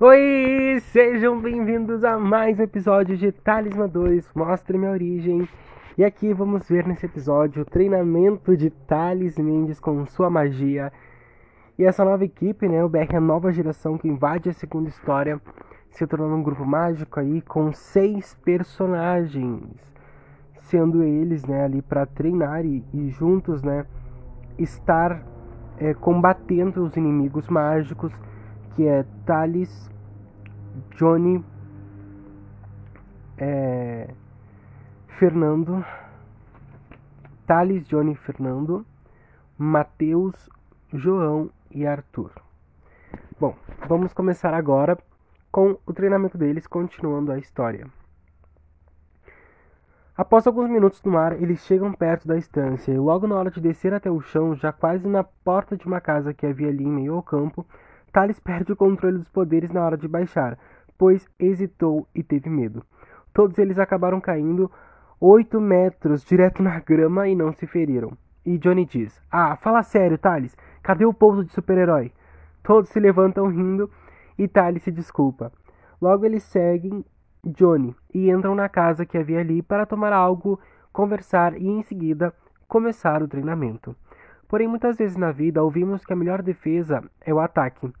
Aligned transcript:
Oi, 0.00 0.78
sejam 0.92 1.40
bem-vindos 1.40 2.04
a 2.04 2.16
mais 2.16 2.60
um 2.60 2.62
episódio 2.62 3.16
de 3.16 3.32
Talismã 3.32 3.88
2, 3.88 4.30
Mostre 4.32 4.78
Minha 4.78 4.92
Origem. 4.92 5.48
E 5.96 6.04
aqui 6.04 6.32
vamos 6.32 6.68
ver 6.68 6.86
nesse 6.86 7.06
episódio 7.06 7.62
o 7.62 7.64
treinamento 7.64 8.56
de 8.56 8.70
Thales 8.70 9.36
Mendes 9.38 9.80
com 9.80 10.06
sua 10.06 10.30
magia. 10.30 10.92
E 11.76 11.84
essa 11.84 12.04
nova 12.04 12.24
equipe, 12.24 12.68
né, 12.68 12.84
o 12.84 12.88
BR 12.88 13.12
é 13.12 13.16
a 13.16 13.20
nova 13.20 13.50
geração 13.50 13.98
que 13.98 14.06
invade 14.06 14.48
a 14.48 14.52
segunda 14.52 14.88
história, 14.88 15.40
se 15.90 16.06
tornando 16.06 16.36
um 16.36 16.44
grupo 16.44 16.64
mágico 16.64 17.18
aí 17.18 17.42
com 17.42 17.72
seis 17.72 18.36
personagens, 18.44 19.64
sendo 20.60 21.02
eles, 21.02 21.44
né, 21.44 21.64
ali 21.64 21.82
para 21.82 22.06
treinar 22.06 22.64
e, 22.64 22.84
e, 22.94 23.10
juntos, 23.10 23.64
né, 23.64 23.84
estar 24.56 25.24
é, 25.76 25.92
combatendo 25.92 26.84
os 26.84 26.96
inimigos 26.96 27.48
mágicos 27.48 28.12
que 28.78 28.86
é 28.86 29.04
Thales, 29.26 29.90
Johnny, 30.94 31.44
é, 33.36 34.08
Fernando, 35.18 35.84
Thales, 37.44 37.88
Johnny, 37.88 38.14
Fernando, 38.14 38.86
Mateus, 39.58 40.48
João 40.92 41.50
e 41.72 41.84
Arthur. 41.84 42.30
Bom, 43.40 43.56
vamos 43.88 44.12
começar 44.12 44.54
agora 44.54 44.96
com 45.50 45.76
o 45.84 45.92
treinamento 45.92 46.38
deles, 46.38 46.64
continuando 46.64 47.32
a 47.32 47.38
história. 47.38 47.84
Após 50.16 50.46
alguns 50.46 50.70
minutos 50.70 51.02
no 51.02 51.10
mar, 51.10 51.32
eles 51.42 51.66
chegam 51.66 51.92
perto 51.92 52.28
da 52.28 52.38
estância 52.38 52.92
e 52.92 52.96
logo 52.96 53.26
na 53.26 53.34
hora 53.34 53.50
de 53.50 53.60
descer 53.60 53.92
até 53.92 54.08
o 54.08 54.20
chão, 54.20 54.54
já 54.54 54.72
quase 54.72 55.08
na 55.08 55.24
porta 55.24 55.76
de 55.76 55.84
uma 55.84 56.00
casa 56.00 56.32
que 56.32 56.46
havia 56.46 56.68
ali 56.68 56.84
em 56.84 56.92
meio 56.92 57.14
ao 57.14 57.24
campo, 57.24 57.66
Thales 58.12 58.38
perde 58.40 58.72
o 58.72 58.76
controle 58.76 59.18
dos 59.18 59.28
poderes 59.28 59.70
na 59.70 59.84
hora 59.84 59.96
de 59.96 60.08
baixar, 60.08 60.58
pois 60.96 61.28
hesitou 61.38 62.06
e 62.14 62.22
teve 62.22 62.50
medo. 62.50 62.82
Todos 63.32 63.58
eles 63.58 63.78
acabaram 63.78 64.20
caindo 64.20 64.70
oito 65.20 65.60
metros 65.60 66.24
direto 66.24 66.62
na 66.62 66.80
grama 66.80 67.28
e 67.28 67.34
não 67.34 67.52
se 67.52 67.66
feriram. 67.66 68.12
E 68.44 68.56
Johnny 68.58 68.84
diz: 68.84 69.20
Ah, 69.30 69.56
fala 69.56 69.82
sério, 69.82 70.18
Thales, 70.18 70.56
cadê 70.82 71.04
o 71.04 71.12
pouso 71.12 71.44
de 71.44 71.52
super-herói? 71.52 72.12
Todos 72.62 72.90
se 72.90 72.98
levantam 72.98 73.48
rindo 73.48 73.90
e 74.38 74.48
Thales 74.48 74.82
se 74.82 74.90
desculpa. 74.90 75.52
Logo 76.00 76.24
eles 76.24 76.42
seguem 76.42 77.04
Johnny 77.44 77.94
e 78.12 78.30
entram 78.30 78.54
na 78.54 78.68
casa 78.68 79.06
que 79.06 79.18
havia 79.18 79.40
ali 79.40 79.62
para 79.62 79.86
tomar 79.86 80.12
algo, 80.12 80.58
conversar 80.92 81.56
e 81.56 81.66
em 81.66 81.82
seguida 81.82 82.32
começar 82.66 83.22
o 83.22 83.28
treinamento. 83.28 83.94
Porém, 84.48 84.66
muitas 84.66 84.96
vezes 84.96 85.16
na 85.16 85.30
vida 85.30 85.62
ouvimos 85.62 86.04
que 86.04 86.12
a 86.12 86.16
melhor 86.16 86.40
defesa 86.40 87.04
é 87.20 87.32
o 87.34 87.38
ataque, 87.38 87.92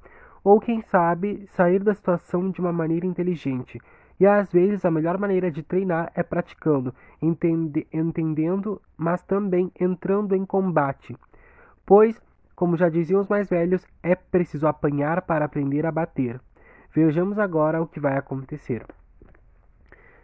ou 0.42 0.58
quem 0.58 0.80
sabe, 0.80 1.46
sair 1.48 1.82
da 1.82 1.94
situação 1.94 2.50
de 2.50 2.58
uma 2.58 2.72
maneira 2.72 3.06
inteligente. 3.06 3.78
E 4.18 4.26
às 4.26 4.50
vezes 4.50 4.84
a 4.84 4.90
melhor 4.90 5.18
maneira 5.18 5.50
de 5.50 5.62
treinar 5.62 6.10
é 6.14 6.22
praticando, 6.22 6.94
entende, 7.20 7.86
entendendo, 7.92 8.80
mas 8.96 9.22
também 9.22 9.70
entrando 9.78 10.34
em 10.34 10.44
combate. 10.44 11.14
Pois, 11.84 12.20
como 12.56 12.76
já 12.76 12.88
diziam 12.88 13.20
os 13.20 13.28
mais 13.28 13.48
velhos, 13.48 13.86
é 14.02 14.16
preciso 14.16 14.66
apanhar 14.66 15.22
para 15.22 15.44
aprender 15.44 15.86
a 15.86 15.92
bater. 15.92 16.40
Vejamos 16.92 17.38
agora 17.38 17.80
o 17.80 17.86
que 17.86 18.00
vai 18.00 18.16
acontecer. 18.16 18.84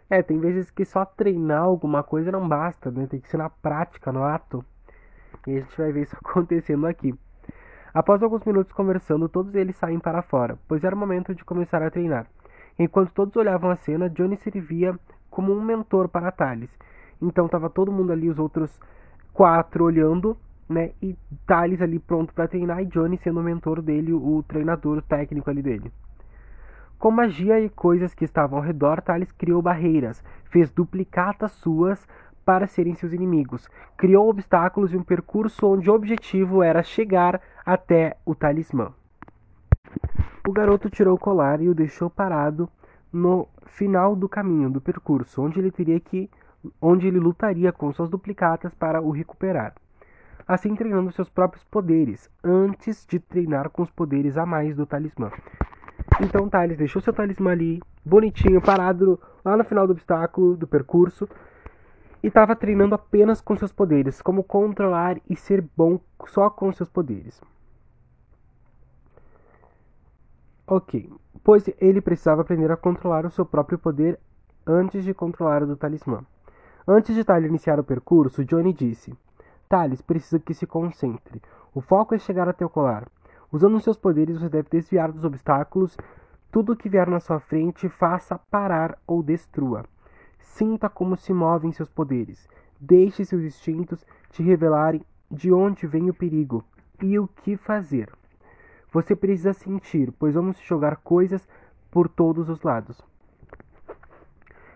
É, 0.09 0.21
tem 0.21 0.39
vezes 0.39 0.69
que 0.69 0.83
só 0.85 1.05
treinar 1.05 1.61
alguma 1.61 2.03
coisa 2.03 2.31
não 2.31 2.47
basta, 2.47 2.91
né? 2.91 3.07
Tem 3.07 3.19
que 3.19 3.29
ser 3.29 3.37
na 3.37 3.49
prática, 3.49 4.11
no 4.11 4.23
ato. 4.23 4.63
E 5.47 5.57
a 5.57 5.59
gente 5.61 5.77
vai 5.77 5.91
ver 5.91 6.03
isso 6.03 6.15
acontecendo 6.23 6.87
aqui. 6.87 7.13
Após 7.93 8.21
alguns 8.21 8.43
minutos 8.43 8.73
conversando, 8.73 9.29
todos 9.29 9.55
eles 9.55 9.75
saem 9.77 9.99
para 9.99 10.21
fora, 10.21 10.57
pois 10.67 10.83
era 10.83 10.95
o 10.95 10.99
momento 10.99 11.33
de 11.33 11.45
começar 11.45 11.81
a 11.81 11.89
treinar. 11.89 12.27
Enquanto 12.77 13.13
todos 13.13 13.35
olhavam 13.37 13.69
a 13.69 13.75
cena, 13.77 14.09
Johnny 14.09 14.35
servia 14.35 14.99
como 15.29 15.53
um 15.53 15.61
mentor 15.61 16.09
para 16.09 16.31
Thales. 16.31 16.69
Então 17.21 17.45
estava 17.45 17.69
todo 17.69 17.91
mundo 17.91 18.11
ali, 18.11 18.29
os 18.29 18.37
outros 18.37 18.77
quatro 19.33 19.85
olhando, 19.85 20.37
né? 20.67 20.91
E 21.01 21.15
Thales 21.45 21.81
ali 21.81 21.99
pronto 21.99 22.33
para 22.33 22.47
treinar 22.47 22.81
e 22.81 22.85
Johnny 22.85 23.17
sendo 23.17 23.39
o 23.39 23.43
mentor 23.43 23.81
dele, 23.81 24.11
o 24.11 24.43
treinador 24.45 25.01
técnico 25.01 25.49
ali 25.49 25.61
dele. 25.61 25.91
Com 26.97 27.11
magia 27.11 27.59
e 27.59 27.69
coisas 27.69 28.13
que 28.13 28.25
estavam 28.25 28.57
ao 28.57 28.63
redor, 28.63 29.01
Thales 29.01 29.31
criou 29.31 29.61
barreiras, 29.61 30.23
fez 30.45 30.71
duplicatas 30.71 31.51
suas 31.51 32.05
para 32.45 32.67
serem 32.67 32.93
seus 32.93 33.11
inimigos. 33.11 33.67
Criou 33.97 34.29
obstáculos 34.29 34.93
e 34.93 34.97
um 34.97 35.03
percurso 35.03 35.67
onde 35.67 35.89
o 35.89 35.93
objetivo 35.93 36.61
era 36.61 36.83
chegar 36.83 37.41
até 37.65 38.15
o 38.23 38.35
talismã. 38.35 38.93
O 40.47 40.51
garoto 40.51 40.89
tirou 40.89 41.15
o 41.15 41.19
colar 41.19 41.59
e 41.59 41.67
o 41.67 41.73
deixou 41.73 42.09
parado 42.09 42.69
no 43.11 43.47
final 43.65 44.15
do 44.15 44.29
caminho 44.29 44.69
do 44.69 44.79
percurso, 44.79 45.41
onde 45.41 45.59
ele 45.59 45.71
teria 45.71 45.99
que 45.99 46.29
onde 46.81 47.07
ele 47.07 47.19
lutaria 47.19 47.71
com 47.71 47.91
suas 47.93 48.09
duplicatas 48.09 48.73
para 48.73 49.01
o 49.01 49.11
recuperar. 49.11 49.73
Assim 50.47 50.75
treinando 50.75 51.11
seus 51.11 51.29
próprios 51.29 51.63
poderes, 51.63 52.29
antes 52.43 53.05
de 53.05 53.19
treinar 53.19 53.69
com 53.69 53.81
os 53.81 53.89
poderes 53.89 54.37
a 54.37 54.45
mais 54.45 54.75
do 54.75 54.85
talismã. 54.85 55.31
Então 56.21 56.47
Thales 56.47 56.77
deixou 56.77 57.01
seu 57.01 57.13
talismã 57.13 57.51
ali, 57.51 57.81
bonitinho, 58.03 58.61
parado 58.61 59.19
lá 59.43 59.57
no 59.57 59.63
final 59.63 59.87
do 59.87 59.93
obstáculo, 59.93 60.55
do 60.55 60.67
percurso, 60.67 61.27
e 62.25 62.27
estava 62.27 62.55
treinando 62.55 62.95
apenas 62.95 63.39
com 63.39 63.55
seus 63.55 63.71
poderes, 63.71 64.19
como 64.19 64.43
controlar 64.43 65.21
e 65.29 65.35
ser 65.35 65.63
bom 65.77 65.99
só 66.25 66.49
com 66.49 66.73
seus 66.73 66.89
poderes. 66.89 67.39
Ok, 70.65 71.07
pois 71.43 71.69
ele 71.79 72.01
precisava 72.01 72.41
aprender 72.41 72.71
a 72.71 72.75
controlar 72.75 73.27
o 73.27 73.29
seu 73.29 73.45
próprio 73.45 73.77
poder 73.77 74.19
antes 74.65 75.03
de 75.03 75.13
controlar 75.13 75.61
o 75.61 75.67
do 75.67 75.77
talismã. 75.77 76.25
Antes 76.87 77.13
de 77.13 77.23
Thales 77.23 77.47
iniciar 77.47 77.79
o 77.79 77.83
percurso, 77.83 78.43
Johnny 78.43 78.73
disse: 78.73 79.15
Thales 79.69 80.01
precisa 80.01 80.39
que 80.39 80.55
se 80.55 80.65
concentre. 80.65 81.39
O 81.75 81.79
foco 81.79 82.15
é 82.15 82.17
chegar 82.17 82.49
até 82.49 82.65
o 82.65 82.69
colar. 82.69 83.07
Usando 83.51 83.79
seus 83.79 83.97
poderes, 83.97 84.39
você 84.39 84.49
deve 84.49 84.67
desviar 84.67 85.11
dos 85.11 85.25
obstáculos. 85.25 85.95
Tudo 86.51 86.75
que 86.75 86.89
vier 86.89 87.07
na 87.07 87.19
sua 87.19 87.39
frente, 87.39 87.87
faça 87.87 88.39
parar 88.49 88.97
ou 89.05 89.21
destrua. 89.21 89.85
Sinta 90.45 90.87
como 90.87 91.17
se 91.17 91.33
movem 91.33 91.71
seus 91.71 91.89
poderes. 91.89 92.47
Deixe 92.79 93.25
seus 93.25 93.43
instintos 93.43 94.05
te 94.29 94.41
revelarem 94.41 95.01
de 95.29 95.51
onde 95.51 95.85
vem 95.87 96.09
o 96.09 96.13
perigo 96.13 96.63
e 97.01 97.19
o 97.19 97.27
que 97.27 97.57
fazer. 97.57 98.09
Você 98.91 99.15
precisa 99.15 99.51
sentir, 99.51 100.13
pois 100.17 100.35
vamos 100.35 100.57
jogar 100.59 100.97
coisas 100.97 101.45
por 101.91 102.07
todos 102.07 102.47
os 102.47 102.61
lados. 102.61 103.03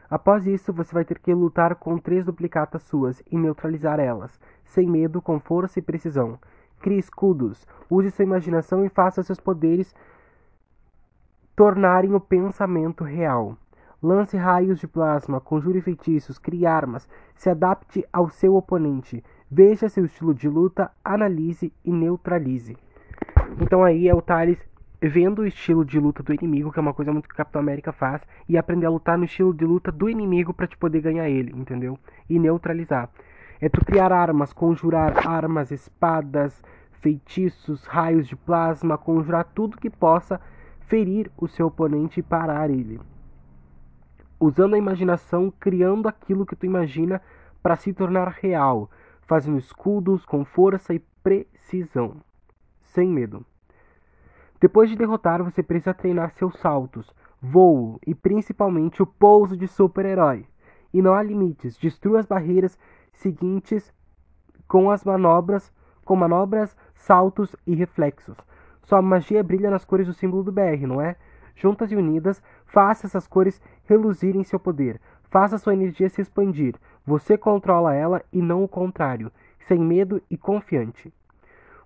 Após 0.09 0.47
isso, 0.47 0.73
você 0.73 0.93
vai 0.93 1.05
ter 1.05 1.19
que 1.19 1.33
lutar 1.33 1.75
com 1.75 1.97
três 1.97 2.25
duplicatas 2.25 2.83
suas 2.83 3.21
e 3.31 3.37
neutralizar 3.37 3.99
elas, 3.99 4.37
sem 4.65 4.89
medo, 4.89 5.21
com 5.21 5.39
força 5.39 5.79
e 5.79 5.83
precisão. 5.83 6.37
Crie 6.81 6.97
escudos, 6.97 7.65
use 7.89 8.09
sua 8.09 8.23
imaginação 8.23 8.83
e 8.83 8.89
faça 8.89 9.21
seus 9.21 9.39
poderes 9.39 9.95
tornarem 11.55 12.15
o 12.15 12.19
pensamento 12.19 13.03
real. 13.03 13.55
Lance 14.01 14.37
raios 14.37 14.79
de 14.79 14.87
plasma, 14.87 15.41
conjure 15.41 15.81
feitiços, 15.81 16.39
crie 16.39 16.65
armas, 16.65 17.05
se 17.35 17.49
adapte 17.49 18.05
ao 18.13 18.29
seu 18.29 18.55
oponente, 18.55 19.21
veja 19.51 19.89
seu 19.89 20.05
estilo 20.05 20.33
de 20.33 20.47
luta, 20.47 20.89
analise 21.03 21.73
e 21.83 21.91
neutralize. 21.91 22.77
Então 23.59 23.83
aí 23.83 24.07
é 24.07 24.15
o 24.15 24.21
Thales 24.21 24.57
vendo 25.01 25.39
o 25.39 25.45
estilo 25.45 25.83
de 25.83 25.99
luta 25.99 26.23
do 26.23 26.33
inimigo, 26.33 26.71
que 26.71 26.79
é 26.79 26.81
uma 26.81 26.93
coisa 26.93 27.11
muito 27.11 27.27
que 27.27 27.33
o 27.33 27.37
Capitão 27.37 27.59
América 27.59 27.91
faz, 27.91 28.21
e 28.47 28.57
aprender 28.57 28.85
a 28.85 28.89
lutar 28.89 29.17
no 29.17 29.25
estilo 29.25 29.53
de 29.53 29.65
luta 29.65 29.91
do 29.91 30.09
inimigo 30.09 30.53
para 30.53 30.67
te 30.67 30.77
poder 30.77 31.01
ganhar 31.01 31.29
ele, 31.29 31.51
entendeu? 31.53 31.99
E 32.29 32.39
neutralizar. 32.39 33.09
É 33.59 33.67
tu 33.67 33.83
criar 33.83 34.13
armas, 34.13 34.53
conjurar 34.53 35.27
armas, 35.27 35.71
espadas, 35.71 36.63
feitiços, 37.01 37.85
raios 37.85 38.29
de 38.29 38.37
plasma, 38.37 38.97
conjurar 38.97 39.43
tudo 39.53 39.77
que 39.77 39.89
possa 39.89 40.39
ferir 40.87 41.29
o 41.37 41.49
seu 41.49 41.67
oponente 41.67 42.21
e 42.21 42.23
parar 42.23 42.69
ele 42.69 42.97
usando 44.39 44.75
a 44.75 44.77
imaginação, 44.77 45.51
criando 45.59 46.07
aquilo 46.07 46.45
que 46.45 46.55
tu 46.55 46.65
imagina 46.65 47.21
para 47.61 47.75
se 47.75 47.93
tornar 47.93 48.29
real, 48.29 48.89
fazendo 49.21 49.57
escudos 49.57 50.25
com 50.25 50.45
força 50.45 50.93
e 50.93 50.99
precisão, 51.21 52.17
sem 52.79 53.07
medo. 53.07 53.45
Depois 54.59 54.89
de 54.89 54.95
derrotar, 54.95 55.43
você 55.43 55.61
precisa 55.61 55.93
treinar 55.93 56.31
seus 56.31 56.55
saltos, 56.57 57.13
voo 57.41 57.99
e 58.05 58.13
principalmente 58.13 59.01
o 59.01 59.05
pouso 59.07 59.55
de 59.55 59.67
super-herói. 59.67 60.45
E 60.93 61.01
não 61.01 61.13
há 61.13 61.21
limites, 61.21 61.77
destrua 61.77 62.19
as 62.19 62.25
barreiras 62.25 62.77
seguintes 63.13 63.93
com 64.67 64.89
as 64.89 65.03
manobras, 65.03 65.71
com 66.03 66.15
manobras, 66.15 66.75
saltos 66.95 67.55
e 67.65 67.75
reflexos. 67.75 68.37
Sua 68.83 69.01
magia 69.01 69.43
brilha 69.43 69.69
nas 69.69 69.85
cores 69.85 70.07
do 70.07 70.13
símbolo 70.13 70.43
do 70.43 70.51
BR, 70.51 70.87
não 70.87 71.01
é? 71.01 71.15
Juntas 71.55 71.91
e 71.91 71.95
unidas, 71.95 72.41
faça 72.65 73.07
essas 73.07 73.27
cores 73.27 73.61
reluzirem 73.85 74.43
seu 74.43 74.59
poder. 74.59 74.99
Faça 75.29 75.57
sua 75.57 75.73
energia 75.73 76.09
se 76.09 76.21
expandir. 76.21 76.75
Você 77.05 77.37
controla 77.37 77.93
ela 77.93 78.23
e 78.31 78.41
não 78.41 78.63
o 78.63 78.67
contrário, 78.67 79.31
sem 79.67 79.79
medo 79.79 80.21
e 80.29 80.37
confiante. 80.37 81.13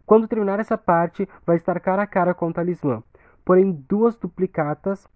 Quando 0.06 0.28
terminar 0.28 0.60
essa 0.60 0.78
parte, 0.78 1.28
vai 1.46 1.56
estar 1.56 1.80
cara 1.80 2.04
a 2.04 2.08
cara 2.08 2.34
com 2.34 2.48
o 2.48 2.54
talismã. 2.54 3.02
Porém, 3.46 3.72
duas 3.88 4.18
duplicatas 4.18 5.08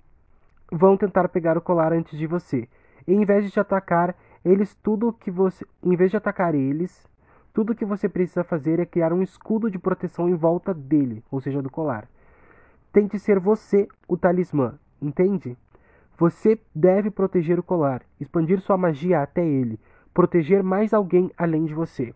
vão 0.72 0.98
tentar 0.98 1.30
pegar 1.30 1.58
o 1.58 1.62
colar 1.62 1.94
antes 1.94 2.18
de 2.18 2.28
você. 2.28 2.68
E, 3.08 3.14
em 3.14 3.26
vez 3.26 3.46
de 3.46 3.52
te 3.52 3.60
atacar, 3.60 4.16
eles 4.44 4.76
tudo 4.76 5.14
que 5.14 5.32
você, 5.32 5.66
em 5.84 5.96
vez 5.96 6.12
de 6.12 6.18
atacar 6.18 6.56
eles, 6.56 7.08
tudo 7.54 7.76
que 7.76 7.86
você 7.86 8.08
precisa 8.08 8.44
fazer 8.44 8.80
é 8.80 8.86
criar 8.86 9.12
um 9.12 9.22
escudo 9.22 9.72
de 9.72 9.80
proteção 9.80 10.30
em 10.30 10.36
volta 10.36 10.74
dele, 10.74 11.24
ou 11.32 11.42
seja, 11.42 11.62
do 11.62 11.70
colar. 11.70 12.08
Tente 12.98 13.20
ser 13.20 13.40
você 13.40 13.88
o 14.08 14.18
talismã, 14.18 14.74
entende? 15.00 15.56
Você 16.18 16.60
deve 16.74 17.12
proteger 17.12 17.60
o 17.60 17.64
colar, 17.64 18.02
expandir 18.20 18.60
sua 18.60 18.76
magia 18.76 19.22
até 19.22 19.46
ele, 19.46 19.80
proteger 20.12 20.64
mais 20.64 20.96
alguém 20.96 21.30
além 21.38 21.66
de 21.66 21.76
você. 21.76 22.12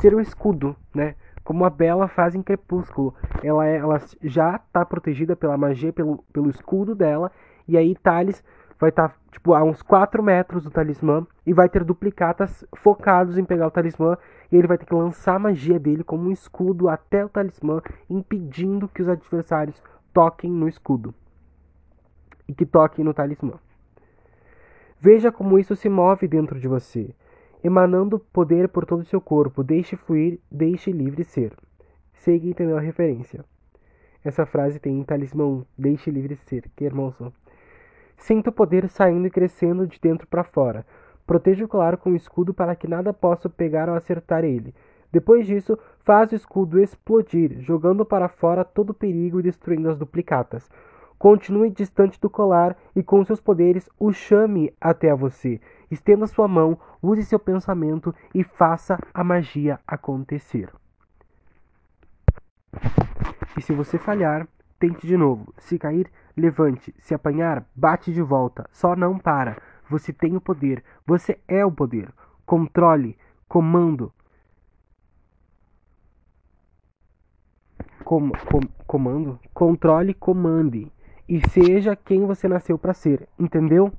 Ser 0.00 0.14
um 0.14 0.20
escudo, 0.20 0.74
né? 0.94 1.14
Como 1.44 1.62
a 1.62 1.68
Bela 1.68 2.08
faz 2.08 2.34
em 2.34 2.42
Crepúsculo. 2.42 3.14
Ela, 3.42 3.66
ela 3.66 4.00
já 4.22 4.56
está 4.56 4.82
protegida 4.82 5.36
pela 5.36 5.58
magia, 5.58 5.92
pelo, 5.92 6.24
pelo 6.32 6.48
escudo 6.48 6.94
dela. 6.94 7.30
E 7.68 7.76
aí 7.76 7.94
Thales 7.94 8.42
vai 8.80 8.88
estar 8.88 9.10
tá, 9.10 9.14
tipo, 9.30 9.52
a 9.52 9.62
uns 9.62 9.82
4 9.82 10.22
metros 10.22 10.64
do 10.64 10.70
talismã 10.70 11.26
e 11.46 11.52
vai 11.52 11.68
ter 11.68 11.84
duplicatas 11.84 12.64
focados 12.76 13.36
em 13.36 13.44
pegar 13.44 13.66
o 13.66 13.70
talismã. 13.70 14.16
E 14.50 14.56
ele 14.56 14.68
vai 14.68 14.78
ter 14.78 14.86
que 14.86 14.94
lançar 14.94 15.34
a 15.34 15.38
magia 15.38 15.78
dele 15.78 16.02
como 16.02 16.28
um 16.28 16.32
escudo 16.32 16.88
até 16.88 17.22
o 17.22 17.28
talismã, 17.28 17.82
impedindo 18.08 18.88
que 18.88 19.02
os 19.02 19.08
adversários 19.10 19.82
toquem 20.14 20.50
no 20.50 20.66
escudo 20.66 21.14
e 22.48 22.54
que 22.54 22.64
toquem 22.64 23.04
no 23.04 23.12
talismã. 23.12 23.54
Veja 24.98 25.30
como 25.30 25.58
isso 25.58 25.76
se 25.76 25.90
move 25.90 26.26
dentro 26.26 26.58
de 26.58 26.66
você 26.66 27.14
emanando 27.64 28.18
poder 28.18 28.68
por 28.68 28.84
todo 28.84 29.00
o 29.00 29.06
seu 29.06 29.22
corpo. 29.22 29.64
Deixe 29.64 29.96
fluir, 29.96 30.38
deixe 30.50 30.92
livre 30.92 31.24
ser. 31.24 31.56
Sei 32.12 32.38
que 32.38 32.50
entendeu 32.50 32.76
a 32.76 32.80
referência. 32.80 33.42
Essa 34.22 34.44
frase 34.44 34.78
tem 34.78 34.98
em 34.98 35.02
talismã 35.02 35.64
deixe 35.76 36.10
livre 36.10 36.36
ser. 36.36 36.70
Que 36.76 36.84
hermoso. 36.84 37.32
Sinta 38.18 38.50
o 38.50 38.52
poder 38.52 38.88
saindo 38.88 39.26
e 39.26 39.30
crescendo 39.30 39.86
de 39.86 39.98
dentro 39.98 40.26
para 40.26 40.44
fora. 40.44 40.86
Proteja 41.26 41.64
o 41.64 41.68
colar 41.68 41.96
com 41.96 42.10
o 42.10 42.16
escudo 42.16 42.52
para 42.52 42.76
que 42.76 42.86
nada 42.86 43.14
possa 43.14 43.48
pegar 43.48 43.88
ou 43.88 43.94
acertar 43.94 44.44
ele. 44.44 44.74
Depois 45.14 45.46
disso, 45.46 45.78
faz 46.00 46.32
o 46.32 46.34
escudo 46.34 46.80
explodir, 46.80 47.60
jogando 47.60 48.04
para 48.04 48.28
fora 48.28 48.64
todo 48.64 48.90
o 48.90 48.94
perigo 48.94 49.38
e 49.38 49.44
destruindo 49.44 49.88
as 49.88 49.96
duplicatas. 49.96 50.68
Continue 51.16 51.70
distante 51.70 52.20
do 52.20 52.28
colar 52.28 52.76
e 52.96 53.00
com 53.00 53.24
seus 53.24 53.40
poderes 53.40 53.88
o 53.96 54.12
chame 54.12 54.74
até 54.80 55.14
você. 55.14 55.60
Estenda 55.88 56.26
sua 56.26 56.48
mão, 56.48 56.76
use 57.00 57.24
seu 57.24 57.38
pensamento 57.38 58.12
e 58.34 58.42
faça 58.42 58.98
a 59.14 59.22
magia 59.22 59.78
acontecer. 59.86 60.68
E 63.56 63.62
se 63.62 63.72
você 63.72 63.98
falhar, 63.98 64.48
tente 64.80 65.06
de 65.06 65.16
novo. 65.16 65.54
Se 65.58 65.78
cair, 65.78 66.10
levante. 66.36 66.92
Se 66.98 67.14
apanhar, 67.14 67.64
bate 67.72 68.12
de 68.12 68.20
volta. 68.20 68.68
Só 68.72 68.96
não 68.96 69.16
para. 69.16 69.58
Você 69.88 70.12
tem 70.12 70.34
o 70.34 70.40
poder. 70.40 70.82
Você 71.06 71.38
é 71.46 71.64
o 71.64 71.70
poder. 71.70 72.12
Controle, 72.44 73.16
comando. 73.46 74.12
Com, 78.04 78.30
com, 78.30 78.60
comando? 78.86 79.40
Controle, 79.52 80.12
comande 80.14 80.92
e 81.28 81.40
seja 81.48 81.96
quem 81.96 82.26
você 82.26 82.46
nasceu 82.46 82.78
para 82.78 82.92
ser, 82.92 83.28
entendeu? 83.38 83.92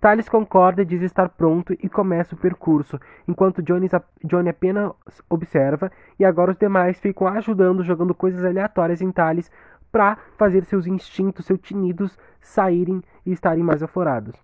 Thales 0.00 0.28
concorda 0.28 0.82
e 0.82 0.84
diz 0.84 1.02
estar 1.02 1.28
pronto 1.30 1.72
e 1.72 1.88
começa 1.88 2.34
o 2.34 2.38
percurso, 2.38 2.98
enquanto 3.26 3.62
Johnny, 3.62 3.88
Johnny 4.24 4.48
apenas 4.48 4.92
observa 5.28 5.90
e 6.18 6.24
agora 6.24 6.52
os 6.52 6.56
demais 6.56 6.98
ficam 6.98 7.26
ajudando, 7.28 7.82
jogando 7.82 8.14
coisas 8.14 8.44
aleatórias 8.44 9.00
em 9.00 9.10
Thales 9.10 9.50
para 9.90 10.16
fazer 10.36 10.64
seus 10.64 10.86
instintos, 10.86 11.46
seus 11.46 11.60
tinidos 11.60 12.18
saírem 12.40 13.02
e 13.24 13.32
estarem 13.32 13.64
mais 13.64 13.82
aflorados. 13.82 14.34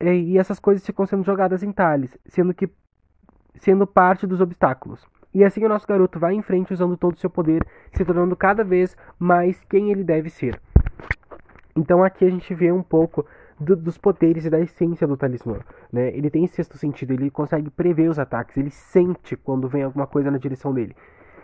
E 0.00 0.38
essas 0.38 0.58
coisas 0.58 0.84
ficam 0.84 1.04
sendo 1.04 1.22
jogadas 1.22 1.62
em 1.62 1.70
Thales, 1.70 2.16
sendo 2.26 2.54
que 2.54 2.70
sendo 3.56 3.86
parte 3.86 4.26
dos 4.26 4.40
obstáculos. 4.40 5.06
E 5.32 5.44
assim 5.44 5.64
o 5.64 5.68
nosso 5.68 5.86
garoto 5.86 6.18
vai 6.18 6.34
em 6.34 6.42
frente 6.42 6.72
usando 6.72 6.96
todo 6.96 7.14
o 7.14 7.18
seu 7.18 7.30
poder, 7.30 7.64
se 7.92 8.04
tornando 8.04 8.34
cada 8.34 8.64
vez 8.64 8.96
mais 9.18 9.62
quem 9.68 9.90
ele 9.90 10.02
deve 10.02 10.28
ser. 10.28 10.60
Então 11.76 12.02
aqui 12.02 12.24
a 12.24 12.30
gente 12.30 12.52
vê 12.52 12.72
um 12.72 12.82
pouco 12.82 13.24
do, 13.58 13.76
dos 13.76 13.96
poderes 13.96 14.44
e 14.44 14.50
da 14.50 14.58
essência 14.58 15.06
do 15.06 15.16
talismã. 15.16 15.58
Né? 15.92 16.08
Ele 16.16 16.30
tem 16.30 16.46
sexto 16.46 16.76
sentido, 16.76 17.12
ele 17.12 17.30
consegue 17.30 17.70
prever 17.70 18.08
os 18.08 18.18
ataques, 18.18 18.56
ele 18.56 18.70
sente 18.70 19.36
quando 19.36 19.68
vem 19.68 19.84
alguma 19.84 20.06
coisa 20.06 20.30
na 20.30 20.38
direção 20.38 20.72
dele. 20.72 20.96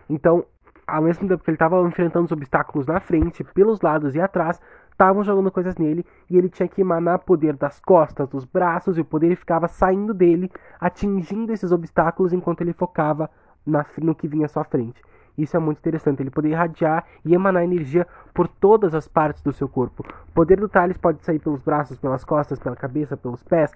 Então, 0.09 0.45
ao 0.87 1.03
mesmo 1.03 1.29
tempo 1.29 1.43
que 1.43 1.51
ele 1.51 1.57
estava 1.57 1.81
enfrentando 1.87 2.27
os 2.27 2.33
obstáculos 2.33 2.87
na 2.87 3.01
frente, 3.01 3.45
pelos 3.45 3.81
lados 3.81 4.15
e 4.15 4.21
atrás, 4.21 4.61
estavam 4.91 5.23
jogando 5.23 5.51
coisas 5.51 5.77
nele 5.77 6.07
e 6.31 6.39
ele 6.39 6.49
tinha 6.49 6.69
que 6.69 6.81
emanar 6.81 7.19
poder 7.19 7.55
das 7.55 7.79
costas, 7.81 8.29
dos 8.29 8.45
braços, 8.45 8.97
e 8.97 9.01
o 9.01 9.05
poder 9.05 9.37
ficava 9.37 9.69
saindo 9.69 10.15
dele, 10.15 10.51
atingindo 10.81 11.53
esses 11.53 11.71
obstáculos 11.71 12.33
enquanto 12.33 12.63
ele 12.63 12.73
focava 12.73 13.29
na, 13.67 13.85
no 13.99 14.15
que 14.15 14.29
vinha 14.29 14.47
à 14.47 14.49
sua 14.49 14.65
frente. 14.65 15.03
Isso 15.37 15.57
é 15.57 15.61
muito 15.61 15.79
interessante, 15.79 16.23
ele 16.23 16.31
poder 16.31 16.51
irradiar 16.51 17.05
e 17.25 17.35
emanar 17.35 17.63
energia 17.63 18.07
por 18.33 18.49
todas 18.49 18.95
as 18.95 19.07
partes 19.07 19.43
do 19.43 19.53
seu 19.53 19.69
corpo. 19.69 20.03
O 20.29 20.33
poder 20.33 20.59
do 20.59 20.69
Thales 20.69 20.97
pode 20.97 21.23
sair 21.23 21.39
pelos 21.39 21.61
braços, 21.61 21.99
pelas 21.99 22.25
costas, 22.25 22.59
pela 22.59 22.75
cabeça, 22.75 23.17
pelos 23.17 23.43
pés, 23.43 23.71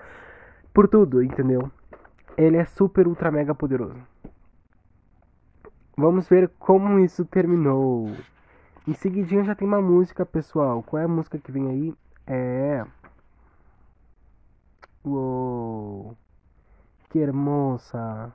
por 0.72 0.88
tudo, 0.88 1.22
entendeu? 1.22 1.70
Ele 2.36 2.56
é 2.56 2.64
super, 2.64 3.06
ultra, 3.06 3.30
mega 3.30 3.54
poderoso. 3.54 4.00
Vamos 5.96 6.26
ver 6.28 6.48
como 6.58 6.98
isso 6.98 7.26
terminou. 7.26 8.10
Em 8.88 8.94
seguidinho 8.94 9.44
já 9.44 9.54
tem 9.54 9.68
uma 9.68 9.82
música, 9.82 10.24
pessoal. 10.24 10.82
Qual 10.82 11.00
é 11.00 11.04
a 11.04 11.08
música 11.08 11.38
que 11.38 11.52
vem 11.52 11.68
aí? 11.68 11.94
É. 12.26 12.86
Uou! 15.04 16.16
Que 17.10 17.18
hermosa! 17.18 18.32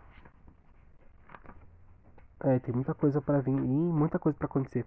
É, 2.44 2.60
tem 2.60 2.74
muita 2.74 2.94
coisa 2.94 3.22
para 3.22 3.40
vir 3.40 3.52
e 3.52 3.58
muita 3.58 4.20
coisa 4.20 4.38
para 4.38 4.46
acontecer. 4.46 4.86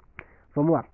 Vamos 0.55 0.73
lá. 0.73 0.85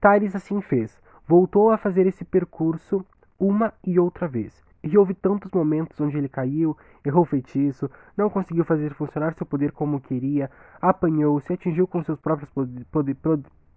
Tyrese 0.00 0.36
assim 0.36 0.60
fez. 0.60 1.00
Voltou 1.26 1.70
a 1.70 1.78
fazer 1.78 2.06
esse 2.06 2.24
percurso 2.24 3.04
uma 3.38 3.72
e 3.84 3.98
outra 3.98 4.28
vez. 4.28 4.62
E 4.84 4.98
houve 4.98 5.14
tantos 5.14 5.50
momentos 5.52 6.00
onde 6.00 6.18
ele 6.18 6.28
caiu, 6.28 6.76
errou 7.04 7.24
feitiço, 7.24 7.88
não 8.16 8.28
conseguiu 8.28 8.64
fazer 8.64 8.92
funcionar 8.94 9.34
seu 9.34 9.46
poder 9.46 9.70
como 9.70 10.00
queria, 10.00 10.50
apanhou, 10.80 11.40
se 11.40 11.52
atingiu 11.52 11.86
com 11.86 12.02
seus 12.02 12.18
próprios 12.18 12.50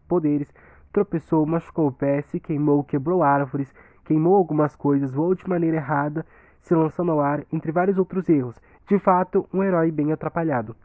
poderes, 0.07 0.51
tropeçou, 0.91 1.45
machucou 1.45 1.87
o 1.87 1.91
pé, 1.91 2.23
se 2.23 2.39
queimou, 2.39 2.83
quebrou 2.83 3.21
árvores, 3.21 3.71
queimou 4.03 4.35
algumas 4.35 4.75
coisas, 4.75 5.13
voou 5.13 5.35
de 5.35 5.47
maneira 5.47 5.77
errada, 5.77 6.25
se 6.59 6.73
lançando 6.73 7.11
ao 7.11 7.19
ar, 7.19 7.45
entre 7.53 7.71
vários 7.71 7.99
outros 7.99 8.27
erros. 8.27 8.59
De 8.87 8.97
fato, 8.97 9.47
um 9.53 9.63
herói 9.63 9.91
bem 9.91 10.11
atrapalhado. 10.11 10.75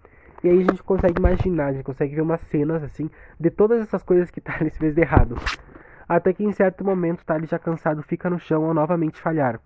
E 0.43 0.49
aí 0.49 0.59
a 0.59 0.63
gente 0.63 0.83
consegue 0.83 1.19
imaginar, 1.19 1.67
a 1.67 1.73
gente 1.73 1.85
consegue 1.85 2.15
ver 2.15 2.23
umas 2.23 2.41
cenas 2.43 2.83
assim 2.83 3.11
de 3.39 3.51
todas 3.51 3.81
essas 3.81 4.03
coisas 4.03 4.31
que 4.31 4.41
Thales 4.43 4.77
fez 4.77 4.95
de 4.95 5.01
errado. 5.03 5.37
Até 6.09 6.33
que 6.33 6.43
em 6.43 6.53
certo 6.53 6.85
momento 6.85 7.25
Thales 7.25 7.51
já 7.51 7.59
cansado 7.59 8.03
fica 8.03 8.31
no 8.31 8.39
chão 8.39 8.65
ao 8.65 8.75
novamente 8.75 9.21
falhar. 9.21 9.61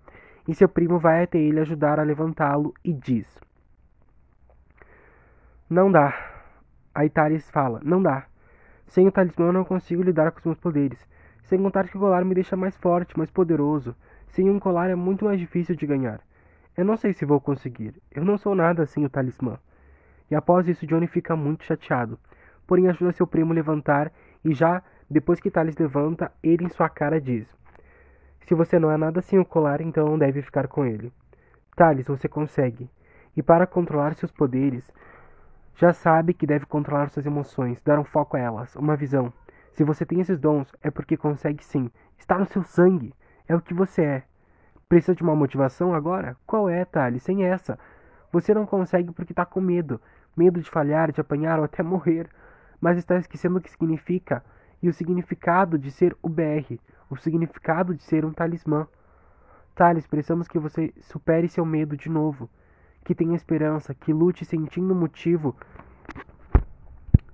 E 0.47 0.53
seu 0.53 0.69
primo 0.69 0.99
vai 0.99 1.23
até 1.23 1.39
ele 1.39 1.59
ajudar 1.59 1.99
a 1.99 2.03
levantá-lo 2.03 2.73
e 2.83 2.93
diz: 2.93 3.25
Não 5.69 5.91
dá. 5.91 6.13
Aí 6.93 7.09
Thales 7.09 7.49
fala: 7.49 7.81
Não 7.83 8.01
dá. 8.01 8.27
Sem 8.87 9.07
o 9.07 9.11
talismã 9.11 9.47
eu 9.47 9.53
não 9.53 9.65
consigo 9.65 10.03
lidar 10.03 10.31
com 10.31 10.39
os 10.39 10.45
meus 10.45 10.59
poderes. 10.59 10.99
Sem 11.43 11.61
contar 11.61 11.87
que 11.87 11.97
o 11.97 11.99
colar 11.99 12.23
me 12.23 12.35
deixa 12.35 12.55
mais 12.55 12.75
forte, 12.77 13.17
mais 13.17 13.29
poderoso. 13.31 13.95
Sem 14.27 14.49
um 14.49 14.59
colar 14.59 14.89
é 14.89 14.95
muito 14.95 15.25
mais 15.25 15.39
difícil 15.39 15.75
de 15.75 15.85
ganhar. 15.85 16.21
Eu 16.77 16.85
não 16.85 16.97
sei 16.97 17.13
se 17.13 17.25
vou 17.25 17.39
conseguir. 17.39 17.95
Eu 18.11 18.23
não 18.23 18.37
sou 18.37 18.53
nada 18.55 18.85
sem 18.85 19.05
o 19.05 19.09
talismã. 19.09 19.57
E 20.29 20.35
após 20.35 20.67
isso, 20.67 20.87
Johnny 20.87 21.07
fica 21.07 21.35
muito 21.35 21.63
chateado. 21.63 22.19
Porém, 22.65 22.87
ajuda 22.87 23.11
seu 23.11 23.27
primo 23.27 23.51
a 23.51 23.55
levantar 23.55 24.11
e 24.43 24.53
já 24.53 24.81
depois 25.09 25.39
que 25.39 25.51
Thales 25.51 25.77
levanta, 25.77 26.31
ele 26.41 26.65
em 26.65 26.69
sua 26.69 26.89
cara 26.89 27.21
diz: 27.21 27.47
Se 28.41 28.55
você 28.55 28.79
não 28.79 28.91
é 28.91 28.97
nada 28.97 29.21
sem 29.21 29.37
o 29.37 29.45
colar, 29.45 29.81
então 29.81 30.05
não 30.07 30.17
deve 30.17 30.41
ficar 30.41 30.67
com 30.67 30.85
ele. 30.85 31.13
Thales, 31.75 32.07
você 32.07 32.27
consegue. 32.27 32.89
E 33.37 33.43
para 33.43 33.67
controlar 33.67 34.15
seus 34.15 34.31
poderes, 34.31 34.91
já 35.75 35.93
sabe 35.93 36.33
que 36.33 36.47
deve 36.47 36.65
controlar 36.65 37.09
suas 37.09 37.25
emoções, 37.25 37.81
dar 37.81 37.99
um 37.99 38.03
foco 38.03 38.37
a 38.37 38.39
elas, 38.39 38.75
uma 38.75 38.95
visão. 38.95 39.31
Se 39.73 39.83
você 39.83 40.05
tem 40.05 40.21
esses 40.21 40.39
dons, 40.39 40.73
é 40.81 40.89
porque 40.89 41.17
consegue 41.17 41.63
sim. 41.63 41.91
Está 42.17 42.39
no 42.39 42.45
seu 42.45 42.63
sangue. 42.63 43.13
É 43.47 43.55
o 43.55 43.61
que 43.61 43.73
você 43.73 44.03
é. 44.03 44.23
Precisa 44.87 45.13
de 45.13 45.21
uma 45.21 45.35
motivação 45.35 45.93
agora? 45.93 46.37
Qual 46.47 46.69
é, 46.69 46.85
Thales? 46.85 47.23
Sem 47.23 47.43
essa. 47.43 47.77
Você 48.35 48.53
não 48.53 48.65
consegue 48.65 49.13
porque 49.13 49.31
está 49.31 49.45
com 49.45 49.61
medo 49.61 50.01
medo 50.35 50.59
de 50.59 50.69
falhar, 50.69 51.09
de 51.09 51.21
apanhar 51.21 51.57
ou 51.57 51.63
até 51.63 51.81
morrer, 51.81 52.27
mas 52.81 52.97
está 52.97 53.17
esquecendo 53.17 53.59
o 53.59 53.61
que 53.61 53.71
significa 53.71 54.43
e 54.83 54.89
o 54.89 54.93
significado 54.93 55.79
de 55.79 55.89
ser 55.89 56.13
o 56.21 56.27
BR, 56.27 56.77
o 57.09 57.15
significado 57.15 57.95
de 57.95 58.03
ser 58.03 58.25
um 58.25 58.33
talismã. 58.33 58.85
Thales, 59.73 60.05
precisamos 60.05 60.49
que 60.49 60.59
você 60.59 60.93
supere 60.99 61.47
seu 61.47 61.65
medo 61.65 61.95
de 61.95 62.09
novo, 62.09 62.49
que 63.05 63.15
tenha 63.15 63.37
esperança, 63.37 63.93
que 63.93 64.11
lute 64.11 64.43
sentindo 64.43 64.93
o 64.93 64.97
motivo 64.97 65.55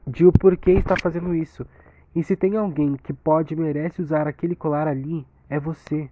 de 0.05 0.23
o 0.23 0.31
porquê 0.31 0.73
está 0.73 0.95
fazendo 1.01 1.33
isso. 1.33 1.65
E 2.13 2.23
se 2.23 2.35
tem 2.35 2.57
alguém 2.57 2.95
que 2.95 3.11
pode 3.11 3.55
e 3.55 3.57
merece 3.57 4.03
usar 4.03 4.27
aquele 4.27 4.55
colar 4.55 4.87
ali, 4.87 5.25
é 5.49 5.59
você. 5.59 6.11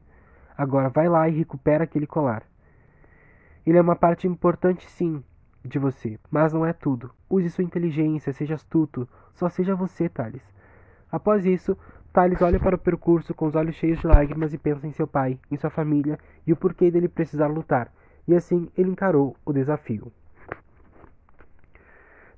Agora 0.58 0.90
vai 0.90 1.08
lá 1.08 1.30
e 1.30 1.38
recupera 1.38 1.84
aquele 1.84 2.08
colar. 2.08 2.49
Ele 3.70 3.78
é 3.78 3.82
uma 3.82 3.96
parte 3.96 4.26
importante, 4.26 4.90
sim, 4.90 5.24
de 5.64 5.78
você, 5.78 6.18
mas 6.32 6.52
não 6.52 6.66
é 6.66 6.74
tudo. 6.74 7.12
Use 7.30 7.52
sua 7.52 7.64
inteligência, 7.64 8.34
seja 8.34 8.56
astuto, 8.56 9.08
só 9.36 9.48
seja 9.48 9.76
você, 9.76 10.10
Thales. 10.10 10.42
Após 11.12 11.46
isso, 11.46 11.78
Thales 12.12 12.42
olha 12.42 12.60
para 12.60 12.76
o 12.76 12.80
percurso 12.80 13.32
com 13.32 13.46
os 13.46 13.54
olhos 13.54 13.76
cheios 13.76 14.00
de 14.00 14.08
lágrimas 14.08 14.56
e 14.56 14.58
pensa 14.58 14.88
em 14.88 14.92
seu 14.92 15.06
pai, 15.06 15.38
em 15.52 15.56
sua 15.56 15.70
família 15.70 16.18
e 16.48 16.52
o 16.52 16.56
porquê 16.56 16.90
dele 16.90 17.08
precisar 17.08 17.46
lutar. 17.46 17.94
E 18.28 18.34
assim 18.34 18.72
ele 18.76 18.90
encarou 18.90 19.36
o 19.46 19.54
desafio. 19.54 20.12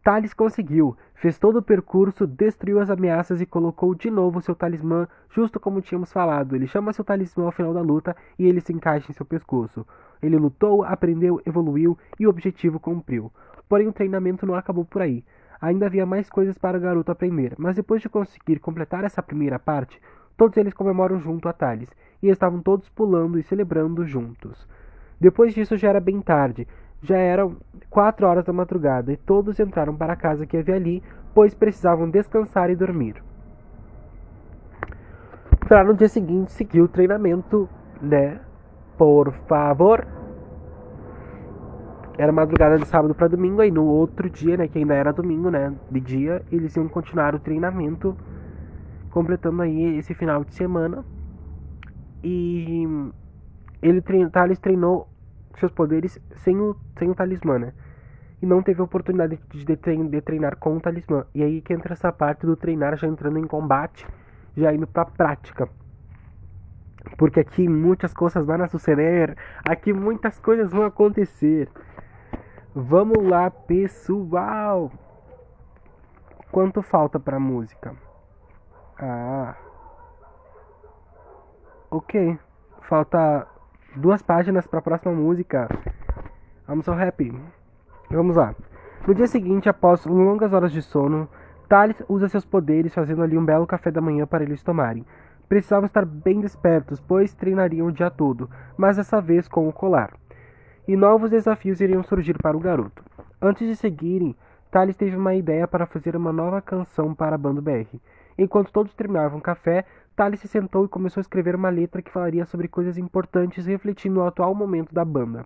Thales 0.03 0.33
conseguiu, 0.33 0.97
fez 1.13 1.37
todo 1.37 1.57
o 1.57 1.61
percurso, 1.61 2.25
destruiu 2.25 2.79
as 2.79 2.89
ameaças 2.89 3.39
e 3.39 3.45
colocou 3.45 3.93
de 3.93 4.09
novo 4.09 4.41
seu 4.41 4.55
talismã, 4.55 5.07
justo 5.29 5.59
como 5.59 5.79
tínhamos 5.79 6.11
falado. 6.11 6.55
Ele 6.55 6.65
chama 6.65 6.91
seu 6.91 7.05
talismã 7.05 7.45
ao 7.45 7.51
final 7.51 7.71
da 7.71 7.81
luta 7.81 8.15
e 8.39 8.47
ele 8.47 8.61
se 8.61 8.73
encaixa 8.73 9.11
em 9.11 9.13
seu 9.13 9.25
pescoço. 9.25 9.85
Ele 10.19 10.37
lutou, 10.37 10.83
aprendeu, 10.83 11.39
evoluiu 11.45 11.95
e 12.19 12.25
o 12.25 12.31
objetivo 12.31 12.79
cumpriu. 12.79 13.31
Porém, 13.69 13.87
o 13.87 13.93
treinamento 13.93 14.43
não 14.43 14.55
acabou 14.55 14.83
por 14.83 15.03
aí. 15.03 15.23
Ainda 15.61 15.85
havia 15.85 16.05
mais 16.05 16.27
coisas 16.27 16.57
para 16.57 16.79
o 16.79 16.81
garoto 16.81 17.11
aprender, 17.11 17.53
mas 17.59 17.75
depois 17.75 18.01
de 18.01 18.09
conseguir 18.09 18.57
completar 18.57 19.03
essa 19.03 19.21
primeira 19.21 19.59
parte, 19.59 20.01
todos 20.35 20.57
eles 20.57 20.73
comemoram 20.73 21.19
junto 21.19 21.47
a 21.47 21.53
Thales, 21.53 21.89
e 22.23 22.29
estavam 22.29 22.59
todos 22.59 22.89
pulando 22.89 23.37
e 23.37 23.43
celebrando 23.43 24.03
juntos. 24.03 24.67
Depois 25.19 25.53
disso 25.53 25.77
já 25.77 25.89
era 25.89 25.99
bem 25.99 26.19
tarde, 26.19 26.67
já 27.01 27.17
eram 27.17 27.57
quatro 27.89 28.27
horas 28.27 28.45
da 28.45 28.53
madrugada 28.53 29.11
e 29.11 29.17
todos 29.17 29.59
entraram 29.59 29.95
para 29.95 30.13
a 30.13 30.15
casa 30.15 30.45
que 30.45 30.57
havia 30.57 30.75
ali, 30.75 31.03
pois 31.33 31.53
precisavam 31.53 32.09
descansar 32.09 32.69
e 32.69 32.75
dormir. 32.75 33.21
Para 35.67 35.83
no 35.83 35.93
dia 35.93 36.09
seguinte 36.09 36.51
seguir 36.51 36.81
o 36.81 36.87
treinamento, 36.87 37.67
né? 38.01 38.39
Por 38.97 39.31
favor. 39.47 40.05
Era 42.17 42.31
madrugada 42.31 42.77
de 42.77 42.85
sábado 42.85 43.15
para 43.15 43.27
domingo, 43.27 43.61
aí 43.61 43.71
no 43.71 43.85
outro 43.85 44.29
dia, 44.29 44.57
né, 44.57 44.67
que 44.67 44.77
ainda 44.77 44.93
era 44.93 45.13
domingo, 45.13 45.49
né, 45.49 45.73
de 45.89 45.99
dia, 45.99 46.43
eles 46.51 46.75
iam 46.75 46.87
continuar 46.87 47.33
o 47.33 47.39
treinamento, 47.39 48.15
completando 49.09 49.61
aí 49.61 49.97
esse 49.97 50.13
final 50.13 50.43
de 50.43 50.53
semana. 50.53 51.03
E 52.23 52.85
ele 53.81 54.01
trein, 54.01 54.29
Thales 54.29 54.59
treinou 54.59 55.07
seus 55.59 55.71
poderes 55.71 56.19
sem 56.37 56.59
o, 56.59 56.75
sem 56.97 57.09
o 57.09 57.15
talismã, 57.15 57.59
né? 57.59 57.73
E 58.41 58.45
não 58.45 58.63
teve 58.63 58.81
oportunidade 58.81 59.39
de, 59.49 59.65
de, 59.65 59.75
de 59.75 60.21
treinar 60.21 60.57
com 60.57 60.77
o 60.77 60.81
talismã. 60.81 61.25
E 61.33 61.43
aí 61.43 61.61
que 61.61 61.73
entra 61.73 61.93
essa 61.93 62.11
parte 62.11 62.45
do 62.45 62.55
treinar 62.55 62.97
já 62.97 63.07
entrando 63.07 63.37
em 63.37 63.45
combate, 63.45 64.07
já 64.55 64.73
indo 64.73 64.87
pra 64.87 65.05
prática. 65.05 65.69
Porque 67.17 67.39
aqui 67.39 67.67
muitas 67.67 68.13
coisas 68.13 68.45
vão 68.45 68.67
suceder, 68.67 69.35
aqui 69.67 69.93
muitas 69.93 70.39
coisas 70.39 70.71
vão 70.71 70.85
acontecer. 70.85 71.69
Vamos 72.73 73.27
lá, 73.27 73.49
pessoal. 73.49 74.91
Quanto 76.51 76.81
falta 76.81 77.19
pra 77.19 77.39
música? 77.39 77.95
Ah. 78.97 79.55
Ok. 81.89 82.37
Falta 82.81 83.47
duas 83.95 84.21
páginas 84.21 84.65
para 84.65 84.79
a 84.79 84.81
próxima 84.81 85.13
música. 85.13 85.67
I'm 86.67 86.81
so 86.81 86.93
happy. 86.93 87.33
Vamos 88.09 88.35
lá. 88.35 88.55
No 89.07 89.15
dia 89.15 89.27
seguinte, 89.27 89.67
após 89.67 90.05
longas 90.05 90.53
horas 90.53 90.71
de 90.71 90.81
sono, 90.81 91.27
Thales 91.67 92.03
usa 92.07 92.29
seus 92.29 92.45
poderes 92.45 92.93
fazendo 92.93 93.23
ali 93.23 93.37
um 93.37 93.45
belo 93.45 93.65
café 93.65 93.89
da 93.89 94.01
manhã 94.01 94.25
para 94.25 94.43
eles 94.43 94.63
tomarem. 94.63 95.05
Precisavam 95.49 95.85
estar 95.85 96.05
bem 96.05 96.39
despertos, 96.39 96.99
pois 96.99 97.33
treinariam 97.33 97.87
o 97.87 97.91
dia 97.91 98.09
todo, 98.09 98.49
mas 98.77 98.97
dessa 98.97 99.19
vez 99.19 99.47
com 99.47 99.67
o 99.67 99.73
colar. 99.73 100.13
E 100.87 100.95
novos 100.95 101.29
desafios 101.29 101.81
iriam 101.81 102.03
surgir 102.03 102.37
para 102.41 102.55
o 102.55 102.59
garoto. 102.59 103.03
Antes 103.41 103.67
de 103.67 103.75
seguirem, 103.75 104.35
Thales 104.71 104.95
teve 104.95 105.17
uma 105.17 105.35
ideia 105.35 105.67
para 105.67 105.85
fazer 105.85 106.15
uma 106.15 106.31
nova 106.31 106.61
canção 106.61 107.13
para 107.13 107.35
a 107.35 107.37
banda 107.37 107.59
BR. 107.61 107.99
Enquanto 108.37 108.71
todos 108.71 108.93
terminavam 108.93 109.39
o 109.39 109.41
café, 109.41 109.85
Thales 110.15 110.39
se 110.39 110.47
sentou 110.47 110.85
e 110.85 110.87
começou 110.87 111.19
a 111.19 111.23
escrever 111.23 111.55
uma 111.55 111.69
letra 111.69 112.01
que 112.01 112.09
falaria 112.09 112.45
sobre 112.45 112.69
coisas 112.69 112.97
importantes, 112.97 113.65
refletindo 113.65 114.21
o 114.21 114.23
atual 114.23 114.55
momento 114.55 114.95
da 114.95 115.03
banda. 115.03 115.45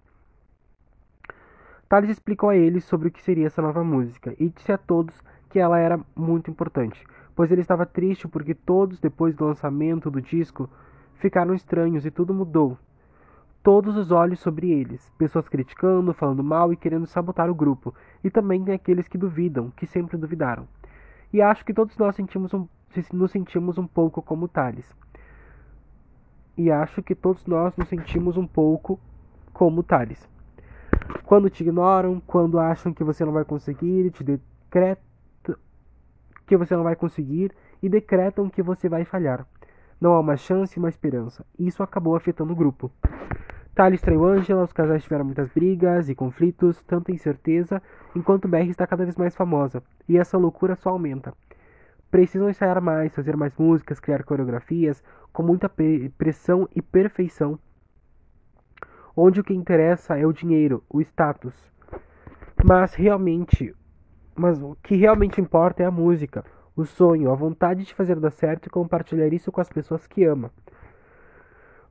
Thales 1.89 2.11
explicou 2.11 2.49
a 2.49 2.55
eles 2.55 2.83
sobre 2.83 3.07
o 3.07 3.11
que 3.11 3.21
seria 3.21 3.47
essa 3.47 3.63
nova 3.63 3.83
música 3.83 4.35
e 4.39 4.47
disse 4.49 4.71
a 4.71 4.77
todos 4.77 5.19
que 5.49 5.57
ela 5.57 5.79
era 5.79 5.99
muito 6.15 6.51
importante, 6.51 7.03
pois 7.35 7.51
ele 7.51 7.61
estava 7.61 7.85
triste 7.85 8.27
porque 8.27 8.53
todos, 8.53 8.99
depois 8.99 9.35
do 9.35 9.45
lançamento 9.45 10.11
do 10.11 10.21
disco, 10.21 10.69
ficaram 11.15 11.55
estranhos 11.55 12.05
e 12.05 12.11
tudo 12.11 12.31
mudou. 12.31 12.77
Todos 13.65 13.97
os 13.97 14.11
olhos 14.11 14.39
sobre 14.41 14.69
eles, 14.69 15.11
pessoas 15.17 15.49
criticando, 15.49 16.13
falando 16.13 16.43
mal 16.43 16.71
e 16.71 16.77
querendo 16.77 17.07
sabotar 17.07 17.49
o 17.49 17.55
grupo, 17.55 17.95
e 18.23 18.29
também 18.29 18.63
tem 18.63 18.75
aqueles 18.75 19.07
que 19.07 19.17
duvidam, 19.17 19.71
que 19.71 19.87
sempre 19.87 20.17
duvidaram. 20.17 20.67
E 21.33 21.41
acho 21.41 21.65
que 21.65 21.73
todos 21.73 21.97
nós 21.97 22.15
sentimos 22.15 22.53
um 22.53 22.67
nos 23.11 23.31
sentimos 23.31 23.79
um 23.79 23.87
pouco 23.87 24.21
como 24.21 24.47
Thales. 24.47 24.95
E 26.55 26.69
acho 26.69 27.01
que 27.01 27.15
todos 27.15 27.43
nós 27.47 27.75
nos 27.75 27.87
sentimos 27.87 28.37
um 28.37 28.45
pouco 28.45 28.99
como 29.51 29.81
Thales. 29.81 30.29
Quando 31.25 31.49
te 31.49 31.63
ignoram, 31.63 32.21
quando 32.27 32.59
acham 32.59 32.93
que 32.93 33.03
você 33.03 33.25
não 33.25 33.33
vai 33.33 33.45
conseguir, 33.45 34.11
te 34.11 34.23
decretam 34.23 35.03
que 36.45 36.55
você 36.55 36.75
não 36.75 36.83
vai 36.83 36.95
conseguir 36.95 37.51
e 37.81 37.89
decretam 37.89 38.47
que 38.47 38.61
você 38.61 38.87
vai 38.87 39.05
falhar. 39.05 39.43
Não 39.99 40.13
há 40.13 40.19
uma 40.19 40.37
chance 40.37 40.77
e 40.77 40.79
uma 40.79 40.89
esperança. 40.89 41.45
Isso 41.57 41.81
acabou 41.81 42.15
afetando 42.15 42.53
o 42.53 42.55
grupo. 42.55 42.91
Thales 43.73 44.01
traiu 44.01 44.25
Angela, 44.25 44.63
os 44.63 44.71
casais 44.71 45.03
tiveram 45.03 45.25
muitas 45.25 45.49
brigas 45.49 46.09
e 46.09 46.15
conflitos, 46.15 46.81
tanta 46.83 47.11
incerteza, 47.11 47.81
enquanto 48.15 48.47
Berry 48.47 48.69
está 48.69 48.87
cada 48.87 49.03
vez 49.03 49.17
mais 49.17 49.35
famosa, 49.35 49.83
e 50.07 50.17
essa 50.17 50.37
loucura 50.37 50.75
só 50.75 50.91
aumenta 50.91 51.33
precisam 52.15 52.49
ensaiar 52.49 52.81
mais, 52.81 53.13
fazer 53.13 53.35
mais 53.35 53.53
músicas, 53.57 53.99
criar 53.99 54.23
coreografias 54.23 55.03
com 55.33 55.43
muita 55.43 55.69
pressão 56.17 56.65
e 56.73 56.81
perfeição, 56.81 57.59
onde 59.13 59.41
o 59.41 59.43
que 59.43 59.53
interessa 59.53 60.17
é 60.17 60.25
o 60.25 60.31
dinheiro, 60.31 60.81
o 60.89 61.01
status. 61.01 61.53
Mas 62.63 62.93
realmente, 62.93 63.75
mas 64.33 64.61
o 64.61 64.77
que 64.81 64.95
realmente 64.95 65.41
importa 65.41 65.83
é 65.83 65.85
a 65.85 65.91
música, 65.91 66.45
o 66.75 66.85
sonho, 66.85 67.31
a 67.31 67.35
vontade 67.35 67.85
de 67.85 67.93
fazer 67.93 68.19
dar 68.19 68.31
certo 68.31 68.67
e 68.67 68.69
compartilhar 68.69 69.31
isso 69.33 69.51
com 69.51 69.61
as 69.61 69.69
pessoas 69.69 70.05
que 70.05 70.25
ama. 70.25 70.51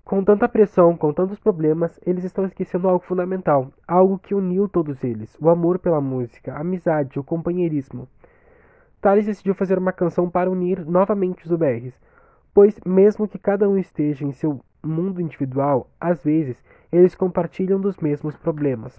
Com 0.05 0.23
tanta 0.23 0.47
pressão, 0.47 0.95
com 0.97 1.15
tantos 1.15 1.39
problemas, 1.39 1.99
eles 2.05 2.25
estão 2.25 2.45
esquecendo 2.45 2.87
algo 2.87 3.03
fundamental, 3.03 3.73
algo 3.89 4.19
que 4.19 4.35
uniu 4.35 4.69
todos 4.69 5.03
eles: 5.03 5.35
o 5.41 5.49
amor 5.49 5.79
pela 5.79 6.01
música, 6.01 6.53
a 6.53 6.61
amizade, 6.61 7.19
o 7.19 7.25
companheirismo. 7.25 8.07
Thales 9.01 9.25
decidiu 9.25 9.55
fazer 9.55 9.79
uma 9.79 9.93
canção 9.93 10.29
para 10.29 10.51
unir 10.51 10.85
novamente 10.85 11.45
os 11.45 11.51
UBRs, 11.51 11.99
pois, 12.53 12.79
mesmo 12.85 13.27
que 13.27 13.39
cada 13.39 13.69
um 13.69 13.79
esteja 13.79 14.27
em 14.27 14.33
seu 14.33 14.61
mundo 14.83 15.21
individual, 15.21 15.89
às 15.99 16.23
vezes 16.23 16.63
eles 16.93 17.15
compartilham 17.15 17.81
dos 17.81 17.97
mesmos 17.97 18.37
problemas. 18.37 18.97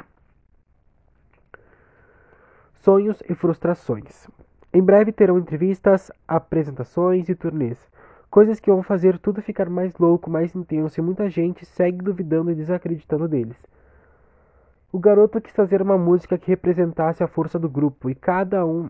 Sonhos 2.74 3.22
e 3.30 3.34
frustrações. 3.36 4.28
Em 4.76 4.84
breve 4.84 5.14
terão 5.14 5.40
entrevistas, 5.40 6.12
apresentações 6.28 7.30
e 7.30 7.34
turnês, 7.34 7.80
coisas 8.30 8.60
que 8.60 8.70
vão 8.70 8.84
fazer 8.84 9.18
tudo 9.18 9.42
ficar 9.42 9.70
mais 9.70 9.98
louco, 9.98 10.30
mais 10.30 10.54
intenso 10.54 11.00
e 11.00 11.02
muita 11.02 11.30
gente 11.30 11.66
segue 11.66 12.04
duvidando 12.04 12.52
e 12.52 12.56
desacreditando 12.56 13.26
deles. 13.26 13.56
O 14.92 15.00
garoto 15.00 15.40
quis 15.40 15.56
fazer 15.56 15.82
uma 15.82 15.98
música 15.98 16.38
que 16.38 16.50
representasse 16.50 17.24
a 17.24 17.28
força 17.28 17.58
do 17.58 17.70
grupo 17.70 18.10
e 18.10 18.16
cada 18.16 18.66
um 18.66 18.90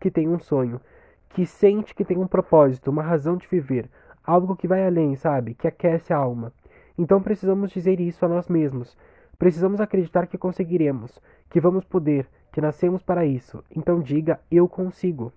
que 0.00 0.10
tem 0.10 0.28
um 0.28 0.40
sonho, 0.40 0.80
que 1.28 1.46
sente 1.46 1.94
que 1.94 2.04
tem 2.04 2.18
um 2.18 2.26
propósito, 2.26 2.90
uma 2.90 3.04
razão 3.04 3.36
de 3.36 3.46
viver, 3.46 3.88
algo 4.24 4.56
que 4.56 4.66
vai 4.66 4.84
além, 4.84 5.14
sabe? 5.14 5.54
Que 5.54 5.68
aquece 5.68 6.12
a 6.12 6.16
alma. 6.16 6.52
Então 6.98 7.22
precisamos 7.22 7.70
dizer 7.70 8.00
isso 8.00 8.24
a 8.24 8.28
nós 8.28 8.48
mesmos. 8.48 8.98
Precisamos 9.38 9.80
acreditar 9.80 10.26
que 10.26 10.36
conseguiremos, 10.36 11.22
que 11.48 11.60
vamos 11.60 11.84
poder, 11.84 12.26
que 12.56 12.60
nascemos 12.62 13.02
para 13.02 13.26
isso. 13.26 13.62
Então 13.70 14.00
diga: 14.00 14.40
Eu 14.50 14.66
consigo. 14.66 15.30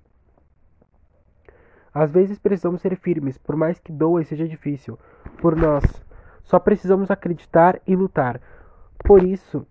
Às 1.93 2.09
vezes 2.09 2.39
precisamos 2.39 2.79
ser 2.79 2.95
firmes, 2.95 3.37
por 3.37 3.57
mais 3.57 3.77
que 3.77 3.91
doa 3.91 4.21
e 4.21 4.25
seja 4.25 4.47
difícil. 4.47 4.97
Por 5.41 5.53
nós. 5.53 5.83
Só 6.43 6.57
precisamos 6.57 7.11
acreditar 7.11 7.81
e 7.85 7.93
lutar. 7.93 8.39
Por 9.03 9.21
isso, 9.21 9.67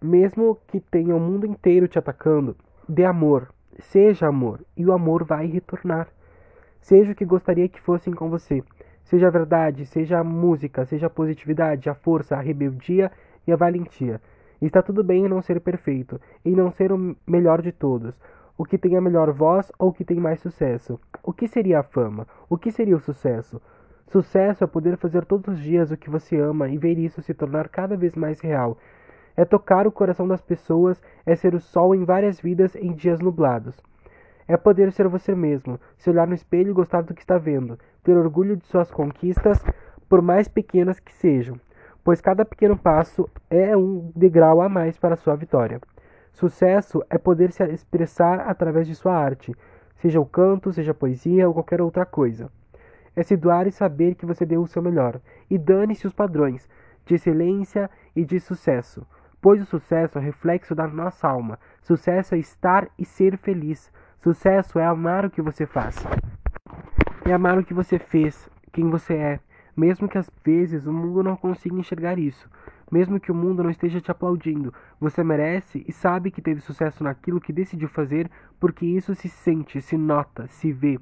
mesmo 0.00 0.58
que 0.66 0.80
tenha 0.80 1.14
o 1.14 1.20
mundo 1.20 1.44
inteiro 1.44 1.86
te 1.86 1.98
atacando, 1.98 2.56
dê 2.88 3.04
amor, 3.04 3.52
Seja 3.78 4.28
amor, 4.28 4.64
e 4.74 4.86
o 4.86 4.92
amor 4.92 5.24
vai 5.24 5.46
retornar. 5.46 6.08
Seja 6.80 7.12
o 7.12 7.14
que 7.14 7.24
gostaria 7.24 7.68
que 7.68 7.80
fossem 7.80 8.14
com 8.14 8.30
você. 8.30 8.62
Seja 9.04 9.26
a 9.26 9.30
verdade, 9.30 9.84
seja 9.84 10.20
a 10.20 10.24
música, 10.24 10.86
seja 10.86 11.06
a 11.06 11.10
positividade, 11.10 11.90
a 11.90 11.94
força, 11.94 12.34
a 12.34 12.40
rebeldia 12.40 13.10
e 13.46 13.52
a 13.52 13.56
valentia. 13.56 14.20
Está 14.62 14.80
tudo 14.80 15.02
bem 15.02 15.24
em 15.24 15.28
não 15.28 15.42
ser 15.42 15.60
perfeito, 15.60 16.20
em 16.44 16.52
não 16.52 16.70
ser 16.70 16.92
o 16.92 17.16
melhor 17.26 17.60
de 17.60 17.72
todos. 17.72 18.14
O 18.56 18.64
que 18.64 18.78
tem 18.78 18.96
a 18.96 19.00
melhor 19.00 19.32
voz 19.32 19.72
ou 19.76 19.88
o 19.88 19.92
que 19.92 20.04
tem 20.04 20.20
mais 20.20 20.38
sucesso? 20.38 21.00
O 21.20 21.32
que 21.32 21.48
seria 21.48 21.80
a 21.80 21.82
fama? 21.82 22.28
O 22.48 22.56
que 22.56 22.70
seria 22.70 22.96
o 22.96 23.00
sucesso? 23.00 23.60
Sucesso 24.06 24.62
é 24.62 24.66
poder 24.68 24.96
fazer 24.96 25.24
todos 25.24 25.52
os 25.52 25.60
dias 25.60 25.90
o 25.90 25.96
que 25.96 26.08
você 26.08 26.38
ama 26.38 26.68
e 26.68 26.78
ver 26.78 26.96
isso 26.96 27.20
se 27.22 27.34
tornar 27.34 27.68
cada 27.70 27.96
vez 27.96 28.14
mais 28.14 28.40
real. 28.40 28.78
É 29.36 29.44
tocar 29.44 29.84
o 29.84 29.90
coração 29.90 30.28
das 30.28 30.40
pessoas, 30.40 31.02
é 31.26 31.34
ser 31.34 31.56
o 31.56 31.60
sol 31.60 31.92
em 31.92 32.04
várias 32.04 32.40
vidas 32.40 32.76
em 32.76 32.92
dias 32.92 33.18
nublados. 33.18 33.76
É 34.46 34.56
poder 34.56 34.92
ser 34.92 35.08
você 35.08 35.34
mesmo, 35.34 35.80
se 35.96 36.08
olhar 36.08 36.28
no 36.28 36.34
espelho 36.34 36.70
e 36.70 36.74
gostar 36.74 37.02
do 37.02 37.14
que 37.14 37.22
está 37.22 37.36
vendo, 37.36 37.76
ter 38.04 38.16
orgulho 38.16 38.56
de 38.56 38.66
suas 38.66 38.92
conquistas, 38.92 39.64
por 40.08 40.22
mais 40.22 40.46
pequenas 40.46 41.00
que 41.00 41.12
sejam, 41.12 41.58
pois 42.04 42.20
cada 42.20 42.44
pequeno 42.44 42.76
passo 42.76 43.28
é 43.48 43.76
um 43.76 44.10
degrau 44.14 44.60
a 44.60 44.68
mais 44.68 44.98
para 44.98 45.16
sua 45.16 45.36
vitória. 45.36 45.80
Sucesso 46.32 47.04
é 47.10 47.18
poder 47.18 47.52
se 47.52 47.64
expressar 47.64 48.40
através 48.40 48.86
de 48.86 48.94
sua 48.94 49.14
arte, 49.14 49.54
seja 49.96 50.20
o 50.20 50.26
canto, 50.26 50.72
seja 50.72 50.92
a 50.92 50.94
poesia 50.94 51.46
ou 51.46 51.54
qualquer 51.54 51.80
outra 51.80 52.06
coisa. 52.06 52.50
É 53.14 53.22
se 53.22 53.36
doar 53.36 53.66
e 53.66 53.72
saber 53.72 54.14
que 54.14 54.24
você 54.24 54.46
deu 54.46 54.62
o 54.62 54.66
seu 54.66 54.82
melhor, 54.82 55.20
e 55.50 55.58
dane-se 55.58 56.06
os 56.06 56.14
padrões 56.14 56.68
de 57.04 57.14
excelência 57.14 57.90
e 58.16 58.24
de 58.24 58.40
sucesso, 58.40 59.06
pois 59.40 59.60
o 59.60 59.66
sucesso 59.66 60.18
é 60.18 60.22
reflexo 60.22 60.74
da 60.74 60.86
nossa 60.86 61.28
alma. 61.28 61.58
Sucesso 61.82 62.34
é 62.34 62.38
estar 62.38 62.88
e 62.98 63.04
ser 63.04 63.36
feliz. 63.36 63.92
Sucesso 64.18 64.78
é 64.78 64.84
amar 64.84 65.26
o 65.26 65.30
que 65.30 65.42
você 65.42 65.66
faz. 65.66 65.96
É 67.24 67.32
amar 67.32 67.58
o 67.58 67.64
que 67.64 67.74
você 67.74 67.98
fez, 67.98 68.48
quem 68.72 68.88
você 68.88 69.14
é, 69.14 69.40
mesmo 69.76 70.08
que 70.08 70.18
às 70.18 70.30
vezes 70.44 70.86
o 70.86 70.92
mundo 70.92 71.22
não 71.22 71.36
consiga 71.36 71.76
enxergar 71.76 72.18
isso. 72.18 72.48
Mesmo 72.90 73.18
que 73.18 73.32
o 73.32 73.34
mundo 73.34 73.62
não 73.62 73.70
esteja 73.70 74.00
te 74.00 74.10
aplaudindo, 74.10 74.72
você 75.00 75.24
merece 75.24 75.84
e 75.88 75.92
sabe 75.92 76.30
que 76.30 76.42
teve 76.42 76.60
sucesso 76.60 77.02
naquilo 77.02 77.40
que 77.40 77.52
decidiu 77.52 77.88
fazer, 77.88 78.30
porque 78.60 78.84
isso 78.84 79.14
se 79.14 79.28
sente, 79.28 79.80
se 79.80 79.96
nota, 79.96 80.46
se 80.48 80.70
vê. 80.70 81.00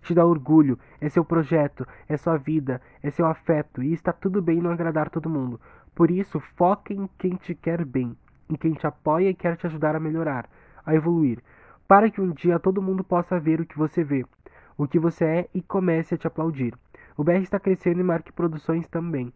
Te 0.00 0.14
dá 0.14 0.24
orgulho, 0.24 0.78
é 1.00 1.08
seu 1.08 1.24
projeto, 1.24 1.86
é 2.08 2.16
sua 2.16 2.38
vida, 2.38 2.80
é 3.02 3.10
seu 3.10 3.26
afeto, 3.26 3.82
e 3.82 3.92
está 3.92 4.12
tudo 4.12 4.40
bem 4.40 4.60
não 4.62 4.70
agradar 4.70 5.10
todo 5.10 5.28
mundo. 5.28 5.60
Por 5.94 6.10
isso, 6.10 6.40
foca 6.56 6.94
em 6.94 7.08
quem 7.18 7.36
te 7.36 7.54
quer 7.54 7.84
bem, 7.84 8.16
em 8.48 8.54
quem 8.54 8.72
te 8.72 8.86
apoia 8.86 9.28
e 9.28 9.34
quer 9.34 9.56
te 9.56 9.66
ajudar 9.66 9.94
a 9.94 10.00
melhorar, 10.00 10.48
a 10.86 10.94
evoluir, 10.94 11.42
para 11.86 12.10
que 12.10 12.20
um 12.20 12.30
dia 12.30 12.58
todo 12.58 12.80
mundo 12.80 13.04
possa 13.04 13.38
ver 13.38 13.60
o 13.60 13.66
que 13.66 13.76
você 13.76 14.02
vê, 14.02 14.24
o 14.78 14.86
que 14.86 14.98
você 14.98 15.24
é 15.24 15.48
e 15.52 15.60
comece 15.60 16.14
a 16.14 16.18
te 16.18 16.26
aplaudir. 16.26 16.72
O 17.18 17.24
BR 17.24 17.42
está 17.42 17.58
crescendo 17.58 17.98
e 17.98 18.04
Marque 18.04 18.30
Produções 18.30 18.86
também. 18.86 19.32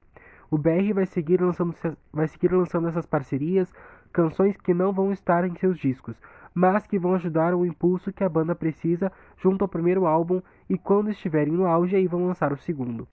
O 0.49 0.57
BR 0.57 0.95
vai 0.95 1.05
seguir 1.05 1.43
lançando, 1.43 1.75
vai 2.13 2.29
seguir 2.29 2.53
lançando 2.53 2.87
essas 2.87 3.05
parcerias, 3.05 3.75
canções 4.13 4.57
que 4.57 4.73
não 4.73 4.93
vão 4.93 5.11
estar 5.11 5.45
em 5.45 5.57
seus 5.57 5.77
discos, 5.81 6.15
mas 6.55 6.87
que 6.87 6.97
vão 6.97 7.15
ajudar 7.15 7.57
o 7.57 7.67
impulso 7.67 8.13
que 8.13 8.23
a 8.23 8.29
banda 8.29 8.55
precisa 8.55 9.11
junto 9.37 9.63
ao 9.63 9.69
primeiro 9.69 10.07
álbum 10.07 10.41
e 10.71 10.79
quando 10.79 11.11
estiverem 11.11 11.53
no 11.53 11.67
auge 11.67 11.97
aí 11.97 12.07
vão 12.07 12.29
lançar 12.29 12.53
o 12.53 12.57
segundo. 12.57 13.09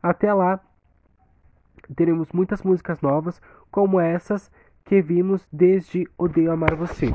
Até 0.00 0.32
lá, 0.32 0.60
teremos 1.96 2.30
muitas 2.32 2.62
músicas 2.62 3.00
novas, 3.00 3.42
como 3.68 3.98
essas 3.98 4.48
que 4.84 5.02
vimos 5.02 5.44
desde 5.52 6.06
Odeio 6.16 6.52
Amar 6.52 6.76
Você, 6.76 7.12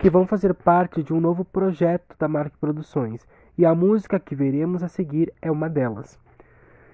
que 0.00 0.10
vão 0.10 0.26
fazer 0.26 0.52
parte 0.52 1.00
de 1.00 1.12
um 1.12 1.20
novo 1.20 1.44
projeto 1.44 2.16
da 2.18 2.26
Mark 2.26 2.54
Produções, 2.58 3.24
e 3.58 3.66
a 3.66 3.74
música 3.74 4.20
que 4.20 4.36
veremos 4.36 4.84
a 4.84 4.88
seguir 4.88 5.34
é 5.42 5.50
uma 5.50 5.68
delas. 5.68 6.16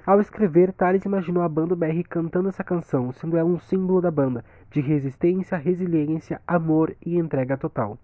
Ao 0.06 0.18
escrever, 0.18 0.72
Thales 0.72 1.04
imaginou 1.04 1.42
a 1.42 1.48
banda 1.48 1.76
BR 1.76 2.02
cantando 2.08 2.48
essa 2.48 2.64
canção, 2.64 3.12
sendo 3.12 3.36
ela 3.36 3.48
um 3.48 3.58
símbolo 3.58 4.00
da 4.00 4.10
banda, 4.10 4.42
de 4.70 4.80
resistência, 4.80 5.58
resiliência, 5.58 6.40
amor 6.46 6.96
e 7.04 7.18
entrega 7.18 7.58
total. 7.58 7.98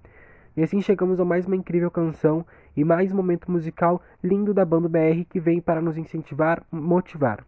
E 0.54 0.62
assim 0.62 0.82
chegamos 0.82 1.18
a 1.18 1.24
mais 1.24 1.46
uma 1.46 1.56
incrível 1.56 1.90
canção 1.90 2.44
e 2.76 2.84
mais 2.84 3.10
um 3.10 3.16
momento 3.16 3.50
musical 3.50 4.02
lindo 4.22 4.52
da 4.52 4.64
banda 4.64 4.90
BR 4.90 5.24
que 5.28 5.40
vem 5.40 5.58
para 5.58 5.80
nos 5.80 5.96
incentivar, 5.96 6.62
motivar. 6.70 7.42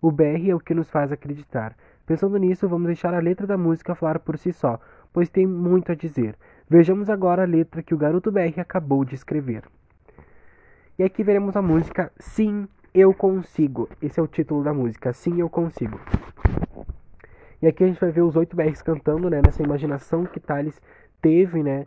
O 0.00 0.10
BR 0.10 0.50
é 0.50 0.54
o 0.54 0.60
que 0.60 0.74
nos 0.74 0.90
faz 0.90 1.10
acreditar. 1.10 1.74
Pensando 2.04 2.36
nisso, 2.36 2.68
vamos 2.68 2.86
deixar 2.86 3.14
a 3.14 3.18
letra 3.18 3.46
da 3.46 3.56
música 3.56 3.94
falar 3.94 4.18
por 4.18 4.36
si 4.36 4.52
só, 4.52 4.78
pois 5.10 5.30
tem 5.30 5.46
muito 5.46 5.90
a 5.90 5.94
dizer. 5.94 6.36
Vejamos 6.68 7.08
agora 7.08 7.44
a 7.44 7.46
letra 7.46 7.82
que 7.82 7.94
o 7.94 7.98
garoto 7.98 8.30
BR 8.30 8.60
acabou 8.60 9.06
de 9.06 9.14
escrever. 9.14 9.62
E 11.00 11.02
aqui 11.02 11.24
veremos 11.24 11.56
a 11.56 11.62
música 11.62 12.12
Sim, 12.18 12.68
eu 12.92 13.14
Consigo. 13.14 13.88
Esse 14.02 14.20
é 14.20 14.22
o 14.22 14.26
título 14.26 14.62
da 14.62 14.74
música. 14.74 15.14
Sim, 15.14 15.40
eu 15.40 15.48
consigo. 15.48 15.98
E 17.62 17.66
aqui 17.66 17.84
a 17.84 17.86
gente 17.86 17.98
vai 17.98 18.10
ver 18.10 18.20
os 18.20 18.36
oito 18.36 18.54
BRs 18.54 18.82
cantando, 18.82 19.30
né? 19.30 19.40
Nessa 19.42 19.62
imaginação 19.62 20.26
que 20.26 20.38
Thales 20.38 20.78
teve, 21.22 21.62
né? 21.62 21.84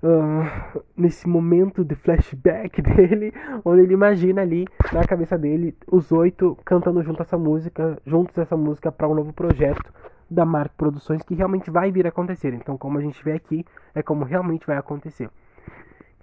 Uh, 0.00 0.80
nesse 0.96 1.28
momento 1.28 1.84
de 1.84 1.96
flashback 1.96 2.80
dele, 2.86 3.34
onde 3.64 3.82
ele 3.82 3.94
imagina 3.94 4.42
ali 4.42 4.64
na 4.92 5.04
cabeça 5.04 5.36
dele 5.36 5.76
os 5.90 6.12
oito 6.12 6.56
cantando 6.64 7.02
junto 7.02 7.20
essa 7.20 7.36
música, 7.36 8.00
juntos 8.06 8.38
essa 8.38 8.56
música 8.56 8.92
para 8.92 9.08
um 9.08 9.14
novo 9.16 9.32
projeto 9.32 9.92
da 10.30 10.44
Mark 10.44 10.70
Produções 10.76 11.20
que 11.24 11.34
realmente 11.34 11.68
vai 11.68 11.90
vir 11.90 12.06
a 12.06 12.10
acontecer. 12.10 12.54
Então, 12.54 12.78
como 12.78 12.96
a 12.96 13.00
gente 13.00 13.24
vê 13.24 13.32
aqui, 13.32 13.66
é 13.92 14.04
como 14.04 14.24
realmente 14.24 14.68
vai 14.68 14.76
acontecer. 14.76 15.28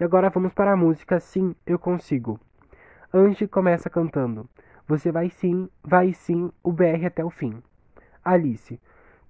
E 0.02 0.04
agora 0.04 0.30
vamos 0.30 0.52
para 0.52 0.72
a 0.72 0.76
música 0.76 1.20
Sim, 1.20 1.54
eu 1.64 1.78
consigo. 1.78 2.40
Angie 3.14 3.46
começa 3.46 3.88
cantando: 3.88 4.48
Você 4.84 5.12
vai 5.12 5.30
sim, 5.30 5.68
vai 5.80 6.12
sim, 6.12 6.50
o 6.60 6.72
BR 6.72 7.06
até 7.06 7.24
o 7.24 7.30
fim. 7.30 7.62
Alice: 8.24 8.80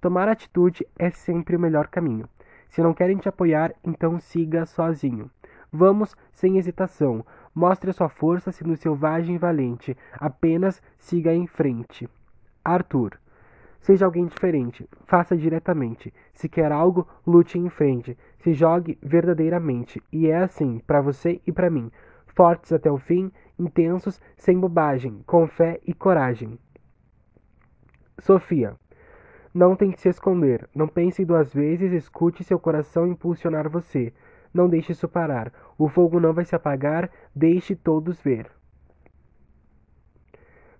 Tomar 0.01 0.27
atitude 0.27 0.83
é 0.97 1.11
sempre 1.11 1.55
o 1.55 1.59
melhor 1.59 1.89
caminho. 1.89 2.27
Se 2.69 2.81
não 2.81 2.91
querem 2.91 3.17
te 3.17 3.29
apoiar, 3.29 3.71
então 3.83 4.19
siga 4.19 4.65
sozinho. 4.65 5.29
Vamos 5.71 6.15
sem 6.31 6.57
hesitação. 6.57 7.23
Mostre 7.53 7.93
sua 7.93 8.09
força 8.09 8.51
sendo 8.51 8.75
selvagem 8.75 9.35
e 9.35 9.37
valente. 9.37 9.95
Apenas 10.13 10.81
siga 10.97 11.31
em 11.35 11.45
frente. 11.45 12.09
Arthur. 12.65 13.19
Seja 13.83 14.05
alguém 14.05 14.25
diferente. 14.25 14.89
Faça 15.05 15.35
diretamente. 15.35 16.13
Se 16.31 16.47
quer 16.47 16.71
algo, 16.71 17.05
lute 17.27 17.59
em 17.59 17.69
frente. 17.69 18.17
Se 18.39 18.53
jogue 18.53 18.97
verdadeiramente. 19.03 20.01
E 20.09 20.27
é 20.27 20.37
assim, 20.37 20.79
para 20.87 21.01
você 21.01 21.41
e 21.45 21.51
para 21.51 21.69
mim. 21.69 21.91
Fortes 22.27 22.71
até 22.71 22.89
o 22.89 22.97
fim 22.97 23.29
intensos, 23.59 24.21
sem 24.37 24.57
bobagem, 24.57 25.21
com 25.27 25.45
fé 25.47 25.81
e 25.85 25.93
coragem. 25.93 26.57
Sofia. 28.19 28.77
Não 29.53 29.75
tem 29.75 29.91
que 29.91 29.99
se 29.99 30.07
esconder. 30.07 30.69
Não 30.73 30.87
pense 30.87 31.25
duas 31.25 31.53
vezes, 31.53 31.91
escute 31.91 32.41
seu 32.41 32.57
coração 32.57 33.05
impulsionar 33.05 33.69
você. 33.69 34.13
Não 34.53 34.69
deixe 34.69 34.93
isso 34.93 35.09
parar. 35.09 35.51
O 35.77 35.89
fogo 35.89 36.21
não 36.21 36.33
vai 36.33 36.45
se 36.45 36.55
apagar, 36.55 37.11
deixe 37.35 37.75
todos 37.75 38.21
ver. 38.21 38.49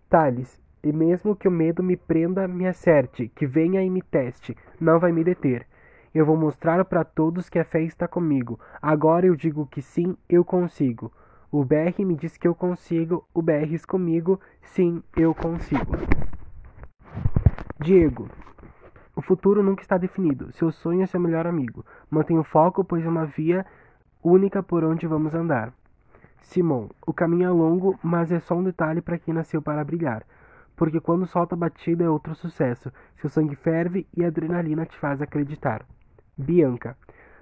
Thales. 0.10 0.63
E 0.84 0.92
mesmo 0.92 1.36
que 1.36 1.48
o 1.48 1.52
medo 1.52 1.82
me 1.82 1.96
prenda, 1.96 2.46
me 2.46 2.68
acerte, 2.68 3.30
que 3.30 3.48
venha 3.48 3.82
e 3.82 3.90
me 3.90 4.02
teste, 4.02 4.56
não 4.82 5.00
vai 5.00 5.14
me 5.14 5.24
deter. 5.24 5.66
Eu 6.14 6.26
vou 6.26 6.36
mostrar 6.36 6.84
para 6.84 7.06
todos 7.06 7.50
que 7.50 7.58
a 7.58 7.64
fé 7.64 7.82
está 7.82 8.08
comigo. 8.08 8.60
Agora 8.82 9.26
eu 9.26 9.36
digo 9.36 9.66
que 9.66 9.82
sim, 9.82 10.18
eu 10.28 10.44
consigo. 10.44 11.12
O 11.50 11.64
BR 11.64 12.04
me 12.06 12.16
diz 12.16 12.36
que 12.36 12.48
eu 12.48 12.54
consigo, 12.54 13.26
o 13.34 13.42
BRs 13.42 13.86
comigo, 13.86 14.40
sim, 14.62 15.02
eu 15.16 15.34
consigo. 15.34 15.96
Diego. 17.80 18.28
O 19.16 19.22
futuro 19.22 19.64
nunca 19.64 19.84
está 19.84 19.98
definido. 19.98 20.52
Seu 20.52 20.72
sonho 20.72 21.04
é 21.04 21.06
seu 21.06 21.20
melhor 21.20 21.48
amigo. 21.48 21.86
Mantenha 22.10 22.42
o 22.42 22.44
foco, 22.44 22.84
pois 22.84 23.06
é 23.06 23.08
uma 23.08 23.26
via 23.26 23.66
única 24.22 24.62
por 24.62 24.84
onde 24.84 25.08
vamos 25.08 25.34
andar. 25.34 25.72
Simon. 26.42 26.90
O 27.06 27.14
caminho 27.14 27.48
é 27.48 27.50
longo, 27.50 27.98
mas 28.04 28.32
é 28.32 28.40
só 28.40 28.56
um 28.56 28.64
detalhe 28.64 29.02
para 29.02 29.18
quem 29.18 29.34
nasceu 29.34 29.62
para 29.62 29.84
brilhar. 29.84 30.26
Porque 30.84 31.00
quando 31.00 31.26
solta 31.26 31.56
a 31.56 31.58
batida 31.58 32.04
é 32.04 32.10
outro 32.10 32.36
sucesso. 32.36 32.92
Seu 33.16 33.30
sangue 33.30 33.56
ferve 33.56 34.06
e 34.14 34.22
a 34.22 34.28
adrenalina 34.28 34.86
te 34.86 34.98
faz 34.98 35.22
acreditar. 35.22 35.86
Bianca. 36.38 36.98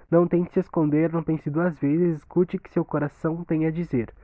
Não 0.08 0.28
tente 0.28 0.52
se 0.52 0.60
esconder, 0.60 1.12
não 1.12 1.24
pense 1.24 1.50
duas 1.50 1.76
vezes, 1.76 2.18
escute 2.18 2.54
o 2.54 2.60
que 2.60 2.72
seu 2.72 2.84
coração 2.84 3.42
tem 3.42 3.66
a 3.66 3.70
dizer, 3.72 4.14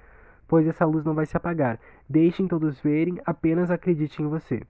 pois 0.47 0.69
essa 0.69 0.85
luz 0.85 1.05
não 1.05 1.17
vai 1.17 1.27
se 1.27 1.37
apagar. 1.37 1.81
Deixem 2.09 2.47
todos 2.47 2.81
verem, 2.81 3.19
apenas 3.27 3.73
acredite 3.73 4.23
em 4.23 4.29
você. 4.29 4.63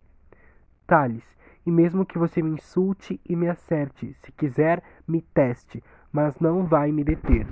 Thales, 0.86 1.24
e 1.66 1.70
mesmo 1.70 2.06
que 2.06 2.16
você 2.16 2.40
me 2.40 2.52
insulte 2.52 3.20
e 3.28 3.36
me 3.36 3.50
acerte, 3.50 4.14
se 4.14 4.32
quiser, 4.32 4.82
me 5.06 5.20
teste, 5.20 5.84
mas 6.10 6.40
não 6.40 6.64
vai 6.64 6.90
me 6.90 7.04
deter. 7.04 7.46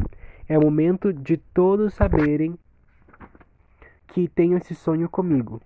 É 0.48 0.59
momento 0.59 1.12
de 1.12 1.37
todos 1.37 1.92
saberem 1.92 2.59
que 4.06 4.26
tenho 4.28 4.56
esse 4.56 4.74
sonho 4.74 5.11
comigo. 5.11 5.61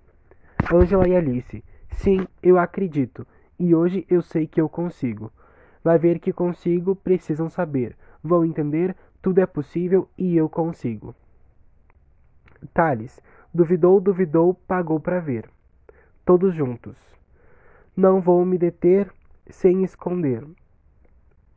Angela 0.73 1.09
e 1.09 1.17
Alice, 1.17 1.65
sim, 1.91 2.27
eu 2.43 2.59
acredito, 2.59 3.27
e 3.59 3.75
hoje 3.75 4.07
eu 4.09 4.23
sei 4.23 4.47
que 4.47 4.61
eu 4.61 4.69
consigo. 4.69 5.33
Vai 5.83 5.99
ver 5.99 6.19
que 6.19 6.33
consigo, 6.33 6.95
precisam 6.95 7.49
saber. 7.49 7.97
Vão 8.23 8.45
entender, 8.45 8.95
tudo 9.23 9.41
é 9.41 9.47
possível 9.47 10.09
e 10.17 10.37
eu 10.37 10.49
consigo. 10.49 11.15
Thales, 12.75 13.21
duvidou, 13.53 14.01
duvidou, 14.01 14.55
pagou 14.55 15.01
para 15.01 15.21
ver. 15.21 15.49
Todos 16.25 16.55
juntos. 16.55 16.97
Não 17.97 18.21
vou 18.21 18.45
me 18.45 18.59
deter 18.59 19.13
sem 19.49 19.83
esconder. 19.83 20.47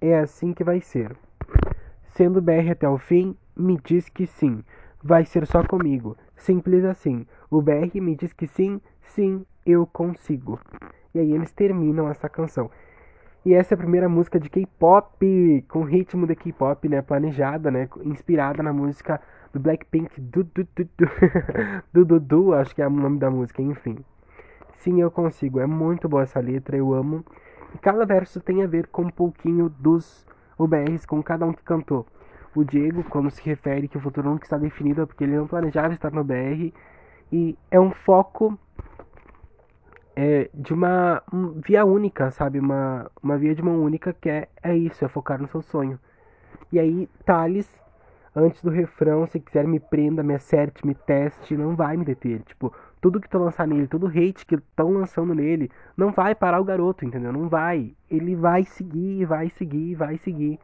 é 0.01 0.19
assim 0.19 0.53
que 0.53 0.63
vai 0.63 0.81
ser. 0.81 1.15
Sendo 2.15 2.41
BR 2.41 2.71
até 2.71 2.87
o 2.87 2.97
fim, 2.97 3.35
me 3.55 3.77
diz 3.83 4.09
que 4.09 4.25
sim. 4.25 4.63
Vai 5.01 5.25
ser 5.25 5.45
só 5.45 5.63
comigo. 5.65 6.17
Simples 6.35 6.83
assim. 6.83 7.25
O 7.49 7.61
BR 7.61 8.01
me 8.01 8.15
diz 8.15 8.33
que 8.33 8.47
sim, 8.47 8.81
sim, 9.07 9.45
eu 9.65 9.85
consigo. 9.85 10.59
E 11.13 11.19
aí 11.19 11.31
eles 11.31 11.51
terminam 11.51 12.09
essa 12.09 12.27
canção. 12.27 12.69
E 13.45 13.53
essa 13.53 13.73
é 13.73 13.75
a 13.75 13.77
primeira 13.77 14.07
música 14.07 14.39
de 14.39 14.49
K-pop, 14.49 15.65
com 15.67 15.83
ritmo 15.83 16.25
de 16.25 16.35
K-pop, 16.35 16.87
né, 16.87 17.01
planejada, 17.01 17.69
né, 17.69 17.89
inspirada 18.03 18.63
na 18.63 18.71
música 18.71 19.19
do 19.53 19.59
Blackpink, 19.59 20.19
do 20.19 20.43
do 20.45 20.67
do 20.75 20.89
do, 20.97 21.07
do, 21.93 22.05
do, 22.05 22.19
do 22.19 22.53
acho 22.53 22.73
que 22.73 22.81
é 22.81 22.87
o 22.87 22.89
nome 22.89 23.19
da 23.19 23.29
música, 23.29 23.61
enfim. 23.61 23.97
Sim, 24.77 25.01
eu 25.01 25.11
consigo. 25.11 25.59
É 25.59 25.65
muito 25.65 26.09
boa 26.09 26.23
essa 26.23 26.39
letra, 26.39 26.75
eu 26.75 26.93
amo. 26.93 27.23
E 27.73 27.77
cada 27.77 28.05
verso 28.05 28.39
tem 28.39 28.63
a 28.63 28.67
ver 28.67 28.87
com 28.87 29.03
um 29.03 29.09
pouquinho 29.09 29.69
dos 29.69 30.25
OBRs, 30.57 31.05
com 31.05 31.21
cada 31.21 31.45
um 31.45 31.53
que 31.53 31.63
cantou. 31.63 32.05
O 32.55 32.63
Diego, 32.63 33.03
quando 33.05 33.29
se 33.29 33.41
refere 33.43 33.87
que 33.87 33.97
o 33.97 34.01
futuro 34.01 34.29
nunca 34.29 34.45
está 34.45 34.57
definido, 34.57 35.01
é 35.01 35.05
porque 35.05 35.23
ele 35.23 35.35
não 35.35 35.47
planejava 35.47 35.93
estar 35.93 36.11
no 36.11 36.23
BR. 36.23 36.73
E 37.31 37.57
é 37.71 37.79
um 37.79 37.91
foco 37.91 38.57
é, 40.15 40.49
de 40.53 40.73
uma 40.73 41.23
via 41.65 41.85
única, 41.85 42.31
sabe? 42.31 42.59
Uma, 42.59 43.09
uma 43.21 43.37
via 43.37 43.55
de 43.55 43.63
mão 43.63 43.81
única 43.81 44.13
que 44.13 44.29
é, 44.29 44.47
é 44.61 44.75
isso, 44.75 45.03
é 45.03 45.07
focar 45.07 45.41
no 45.41 45.47
seu 45.47 45.61
sonho. 45.61 45.99
E 46.71 46.79
aí, 46.79 47.09
Thales, 47.25 47.69
antes 48.35 48.63
do 48.63 48.69
refrão, 48.69 49.25
se 49.27 49.39
quiser 49.39 49.67
me 49.67 49.79
prenda, 49.79 50.23
me 50.23 50.33
acerte, 50.33 50.85
me 50.85 50.95
teste, 50.95 51.57
não 51.57 51.75
vai 51.75 51.97
me 51.97 52.05
deter. 52.05 52.41
Tipo, 52.41 52.73
tudo 53.01 53.19
que 53.19 53.29
tu 53.29 53.37
lançar 53.37 53.67
nele, 53.67 53.87
todo 53.87 54.07
hate 54.07 54.45
que 54.45 54.55
estão 54.55 54.91
lançando 54.91 55.33
nele, 55.33 55.69
não 55.97 56.11
vai 56.11 56.33
parar 56.35 56.59
o 56.59 56.65
garoto, 56.65 57.05
entendeu? 57.05 57.33
Não 57.33 57.49
vai. 57.49 57.93
Ele 58.09 58.35
vai 58.35 58.63
seguir, 58.63 59.25
vai 59.25 59.49
seguir, 59.49 59.95
vai 59.95 60.17
seguir. 60.17 60.59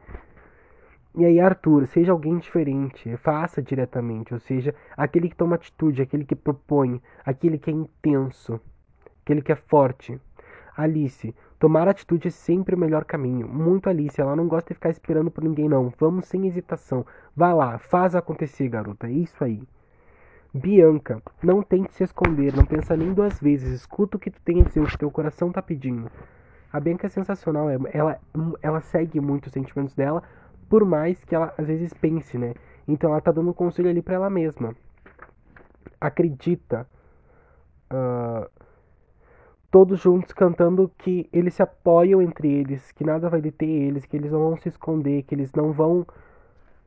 E 1.16 1.24
aí, 1.24 1.40
Arthur, 1.40 1.88
seja 1.88 2.12
alguém 2.12 2.38
diferente, 2.38 3.16
faça 3.16 3.60
diretamente, 3.60 4.32
ou 4.32 4.38
seja, 4.38 4.72
aquele 4.96 5.28
que 5.28 5.34
toma 5.34 5.56
atitude, 5.56 6.00
aquele 6.00 6.24
que 6.24 6.36
propõe, 6.36 7.02
aquele 7.26 7.58
que 7.58 7.68
é 7.68 7.72
intenso 7.72 8.60
aquele 9.30 9.42
que 9.42 9.52
é 9.52 9.56
forte. 9.56 10.20
Alice, 10.76 11.34
tomar 11.58 11.86
atitude 11.88 12.28
é 12.28 12.30
sempre 12.30 12.74
o 12.74 12.78
melhor 12.78 13.04
caminho. 13.04 13.46
Muito 13.46 13.88
Alice, 13.88 14.20
ela 14.20 14.34
não 14.34 14.48
gosta 14.48 14.68
de 14.68 14.74
ficar 14.74 14.90
esperando 14.90 15.30
por 15.30 15.44
ninguém 15.44 15.68
não. 15.68 15.92
Vamos 15.98 16.26
sem 16.26 16.46
hesitação. 16.46 17.06
Vai 17.36 17.54
lá, 17.54 17.78
faz 17.78 18.16
acontecer, 18.16 18.68
garota. 18.68 19.06
É 19.06 19.12
isso 19.12 19.42
aí. 19.44 19.62
Bianca, 20.52 21.22
não 21.40 21.62
tente 21.62 21.94
se 21.94 22.02
esconder, 22.02 22.56
não 22.56 22.64
pensa 22.64 22.96
nem 22.96 23.14
duas 23.14 23.38
vezes. 23.40 23.72
Escuta 23.72 24.16
o 24.16 24.20
que 24.20 24.32
tu 24.32 24.40
tem 24.42 24.60
a 24.60 24.64
dizer, 24.64 24.80
o 24.80 24.86
que 24.86 24.98
teu 24.98 25.10
coração 25.10 25.52
tá 25.52 25.62
pedindo. 25.62 26.10
A 26.72 26.80
Bianca 26.80 27.06
é 27.06 27.10
sensacional, 27.10 27.70
é, 27.70 27.76
ela, 27.92 28.18
ela 28.60 28.80
segue 28.80 29.20
muito 29.20 29.46
os 29.46 29.52
sentimentos 29.52 29.94
dela, 29.94 30.22
por 30.68 30.84
mais 30.84 31.22
que 31.24 31.34
ela 31.34 31.54
às 31.56 31.66
vezes 31.66 31.92
pense, 31.92 32.36
né? 32.36 32.54
Então 32.86 33.10
ela 33.10 33.20
tá 33.20 33.30
dando 33.30 33.50
um 33.50 33.52
conselho 33.52 33.90
ali 33.90 34.02
para 34.02 34.14
ela 34.14 34.30
mesma. 34.30 34.74
Acredita. 36.00 36.86
Uh, 37.92 38.48
todos 39.70 40.00
juntos 40.00 40.32
cantando 40.32 40.90
que 40.98 41.28
eles 41.32 41.54
se 41.54 41.62
apoiam 41.62 42.20
entre 42.20 42.50
eles, 42.52 42.90
que 42.92 43.04
nada 43.04 43.28
vai 43.28 43.40
deter 43.40 43.68
eles, 43.68 44.04
que 44.04 44.16
eles 44.16 44.32
não 44.32 44.40
vão 44.40 44.56
se 44.56 44.68
esconder, 44.68 45.22
que 45.22 45.34
eles 45.34 45.52
não 45.52 45.72
vão 45.72 46.06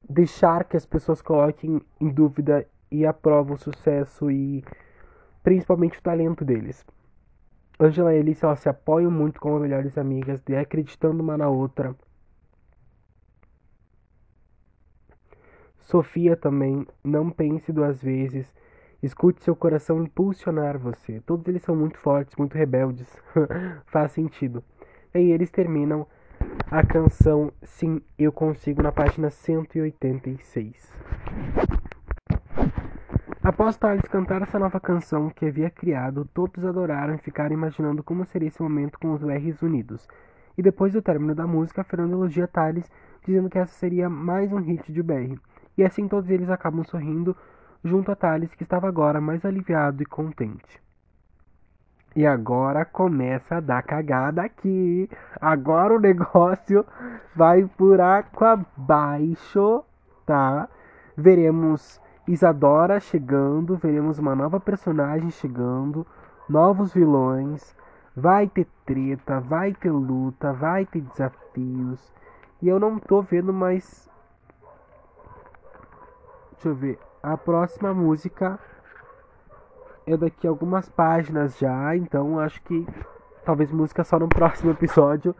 deixar 0.08 0.66
que 0.66 0.76
as 0.76 0.86
pessoas 0.86 1.22
coloquem 1.22 1.82
em 2.00 2.10
dúvida 2.10 2.68
e 2.92 3.06
aprovam 3.06 3.56
o 3.56 3.58
sucesso 3.58 4.30
e 4.30 4.64
principalmente 5.42 5.98
o 5.98 6.02
talento 6.02 6.44
deles. 6.44 6.86
Angela 7.80 8.14
e 8.14 8.20
Alice 8.20 8.44
elas 8.44 8.60
se 8.60 8.70
apoiam 8.70 9.10
muito 9.10 9.40
como 9.40 9.60
melhores 9.60 9.98
amigas, 9.98 10.42
de 10.44 10.56
acreditando 10.56 11.24
uma 11.24 11.38
na 11.38 11.50
outra. 11.50 11.96
Sofia 15.80 16.36
também, 16.36 16.86
não 17.04 17.30
pense 17.30 17.72
duas 17.72 18.02
vezes 18.02 18.54
Escute 19.04 19.44
seu 19.44 19.54
coração 19.54 20.02
impulsionar 20.02 20.80
você. 20.80 21.20
Todos 21.26 21.46
eles 21.50 21.62
são 21.62 21.76
muito 21.76 21.98
fortes, 21.98 22.38
muito 22.38 22.58
rebeldes. 22.58 23.14
Faz 23.86 24.14
sentido. 24.14 24.64
E 25.14 25.30
eles 25.30 25.52
terminam 25.52 26.08
a 26.72 26.86
canção 26.86 27.52
Sim, 27.64 28.02
Eu 28.18 28.32
Consigo 28.32 28.82
na 28.82 28.94
página 28.94 29.30
186. 29.30 30.90
Após 33.44 33.76
Thales 33.76 34.08
cantar 34.08 34.42
essa 34.42 34.58
nova 34.58 34.80
canção 34.80 35.30
que 35.30 35.48
havia 35.48 35.70
criado, 35.70 36.24
todos 36.34 36.64
adoraram 36.64 37.16
e 37.16 37.18
ficaram 37.18 37.54
imaginando 37.54 38.02
como 38.02 38.24
seria 38.24 38.48
esse 38.48 38.62
momento 38.62 38.98
com 38.98 39.12
os 39.12 39.22
R's 39.22 39.62
unidos. 39.62 40.08
E 40.58 40.62
depois 40.62 40.94
do 40.94 41.02
término 41.02 41.36
da 41.36 41.46
música, 41.46 41.84
Fernando 41.84 42.14
elogia 42.14 42.48
Thales, 42.48 42.90
dizendo 43.26 43.50
que 43.50 43.60
essa 43.60 43.74
seria 43.74 44.10
mais 44.10 44.54
um 44.54 44.62
hit 44.62 44.94
de 44.94 45.04
BR. 45.04 45.38
E 45.78 45.84
assim 45.84 46.08
todos 46.08 46.30
eles 46.30 46.50
acabam 46.50 46.86
sorrindo 46.86 47.36
junto 47.84 48.12
a 48.12 48.16
Thales, 48.16 48.54
que 48.54 48.64
estava 48.64 48.88
agora 48.88 49.20
mais 49.20 49.44
aliviado 49.46 50.02
e 50.02 50.06
contente. 50.06 50.82
E 52.16 52.28
agora 52.28 52.86
começa 52.86 53.56
a 53.56 53.60
dar 53.60 53.82
cagada 53.82 54.44
aqui. 54.44 55.10
Agora 55.42 55.96
o 55.96 56.00
negócio 56.00 56.86
vai 57.36 57.66
por 57.66 58.00
água 58.00 58.54
abaixo, 58.78 59.84
tá? 60.26 60.70
Veremos 61.18 62.00
Isadora 62.28 63.00
chegando, 63.00 63.76
veremos 63.76 64.20
uma 64.20 64.36
nova 64.36 64.60
personagem 64.60 65.30
chegando, 65.30 66.06
novos 66.48 66.94
vilões, 66.94 67.76
vai 68.16 68.48
ter 68.48 68.68
treta, 68.86 69.40
vai 69.40 69.74
ter 69.74 69.92
luta, 69.92 70.54
vai 70.54 70.86
ter 70.86 71.02
desafios. 71.02 72.14
E 72.62 72.70
eu 72.70 72.80
não 72.80 72.98
tô 72.98 73.22
vendo 73.22 73.52
mais. 73.52 74.10
Deixa 76.54 76.70
eu 76.70 76.76
ver. 76.76 77.13
A 77.26 77.38
próxima 77.38 77.94
música 77.94 78.60
é 80.06 80.18
daqui 80.18 80.46
algumas 80.46 80.90
páginas 80.90 81.58
já, 81.58 81.96
então 81.96 82.38
acho 82.38 82.62
que 82.64 82.86
talvez 83.46 83.72
música 83.72 84.04
só 84.04 84.20
no 84.20 84.28
próximo 84.28 84.72
episódio. 84.72 85.34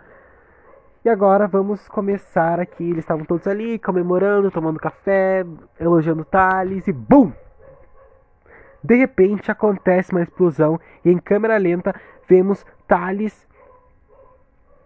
E 1.04 1.10
agora 1.10 1.46
vamos 1.46 1.86
começar 1.90 2.58
aqui. 2.58 2.86
Eles 2.86 3.00
estavam 3.00 3.26
todos 3.26 3.46
ali 3.48 3.78
comemorando, 3.78 4.50
tomando 4.50 4.80
café, 4.80 5.46
elogiando 5.78 6.24
Thales 6.24 6.88
e 6.88 6.94
BUM! 6.94 7.34
De 8.82 8.96
repente 8.96 9.52
acontece 9.52 10.14
uma 10.14 10.24
explosão 10.24 10.80
e 11.04 11.12
em 11.12 11.18
câmera 11.18 11.58
lenta 11.58 11.94
vemos 12.30 12.66
Thales 12.88 13.46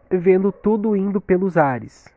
vendo 0.10 0.52
tudo 0.52 0.96
indo 0.96 1.22
pelos 1.22 1.58
ares 1.58 2.17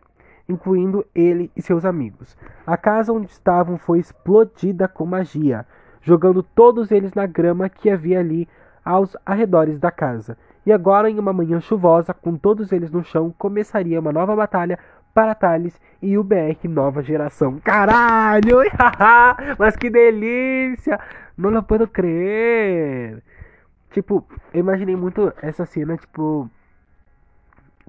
incluindo 0.50 1.06
ele 1.14 1.50
e 1.56 1.62
seus 1.62 1.84
amigos. 1.84 2.36
A 2.66 2.76
casa 2.76 3.12
onde 3.12 3.30
estavam 3.30 3.78
foi 3.78 3.98
explodida 3.98 4.88
com 4.88 5.06
magia, 5.06 5.66
jogando 6.02 6.42
todos 6.42 6.90
eles 6.90 7.14
na 7.14 7.26
grama 7.26 7.68
que 7.68 7.90
havia 7.90 8.20
ali 8.20 8.48
aos 8.84 9.16
arredores 9.24 9.78
da 9.78 9.90
casa. 9.90 10.36
E 10.64 10.72
agora, 10.72 11.08
em 11.08 11.18
uma 11.18 11.32
manhã 11.32 11.60
chuvosa, 11.60 12.12
com 12.12 12.36
todos 12.36 12.72
eles 12.72 12.90
no 12.90 13.02
chão, 13.02 13.34
começaria 13.38 14.00
uma 14.00 14.12
nova 14.12 14.36
batalha 14.36 14.78
para 15.14 15.34
Thales 15.34 15.80
e 16.00 16.16
o 16.16 16.22
BR 16.22 16.68
nova 16.68 17.02
geração. 17.02 17.58
Caralho! 17.60 18.58
Mas 19.58 19.76
que 19.76 19.90
delícia! 19.90 20.98
Não 21.36 21.50
lo 21.50 21.62
puedo 21.62 21.88
crer! 21.88 23.22
Tipo, 23.90 24.24
eu 24.52 24.60
imaginei 24.60 24.94
muito 24.94 25.32
essa 25.42 25.66
cena, 25.66 25.96
tipo, 25.96 26.48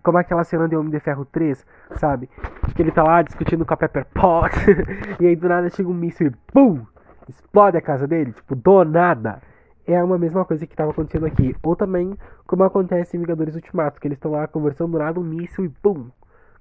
como 0.04 0.18
aquela 0.18 0.44
cena 0.44 0.68
de 0.68 0.76
Homem 0.76 0.92
de 0.92 1.00
Ferro 1.00 1.26
3, 1.26 1.66
sabe? 1.96 2.30
Que 2.76 2.82
ele 2.82 2.92
tá 2.92 3.04
lá 3.04 3.22
discutindo 3.22 3.66
com 3.66 3.74
a 3.74 3.78
Pepper 3.78 4.06
Potts. 4.06 4.66
e 5.20 5.28
aí 5.28 5.36
do 5.36 5.48
nada 5.48 5.70
chega 5.70 5.90
um 5.90 5.94
míssil 5.94 6.28
e 6.28 6.34
BUM! 6.54 6.86
Explode 7.30 7.78
a 7.78 7.82
casa 7.82 8.08
dele, 8.08 8.34
tipo, 8.34 8.56
do 8.56 8.84
nada. 8.84 9.42
É 9.86 10.04
uma 10.04 10.18
mesma 10.18 10.44
coisa 10.46 10.66
que 10.66 10.74
estava 10.74 10.92
acontecendo 10.92 11.26
aqui. 11.26 11.56
Ou 11.64 11.76
também, 11.76 12.18
como 12.46 12.64
acontece 12.64 13.16
em 13.16 13.20
Vingadores 13.20 13.56
Ultimato, 13.56 14.00
que 14.00 14.08
eles 14.08 14.18
estão 14.18 14.32
lá 14.32 14.48
conversando 14.48 14.92
do 14.92 15.00
nada, 15.00 15.20
um 15.20 15.24
míssil 15.24 15.66
e 15.66 15.72
BUM! 15.84 16.10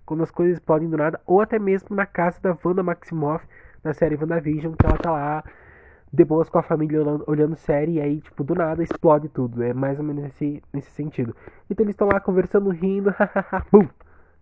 Quando 0.05 0.23
as 0.23 0.31
coisas 0.31 0.57
explodem 0.59 0.89
do 0.89 0.97
nada. 0.97 1.21
Ou 1.27 1.41
até 1.41 1.59
mesmo 1.59 1.95
na 1.95 2.07
casa 2.07 2.41
da 2.41 2.57
Wanda 2.65 2.83
Maximoff, 2.83 3.47
na 3.83 3.95
série 3.95 4.17
WandaVision, 4.17 4.75
que 4.75 4.87
ela 4.87 4.99
tá 4.99 5.11
lá 5.11 5.45
de 6.13 6.25
boas 6.25 6.49
com 6.49 6.59
a 6.59 6.63
família 6.63 7.01
olhando, 7.27 7.57
série 7.57 7.93
e 7.93 8.01
aí, 8.01 8.21
tipo, 8.21 8.43
do 8.43 8.55
nada 8.55 8.83
explode 8.83 9.29
tudo. 9.29 9.63
É 9.63 9.73
mais 9.73 9.99
ou 9.99 10.05
menos 10.05 10.25
nesse, 10.25 10.63
nesse 10.73 10.91
sentido. 10.91 11.35
Então 11.69 11.85
eles 11.85 11.95
estão 11.95 12.09
lá 12.09 12.19
conversando, 12.21 12.71
rindo, 12.71 13.15
bum, 13.71 13.87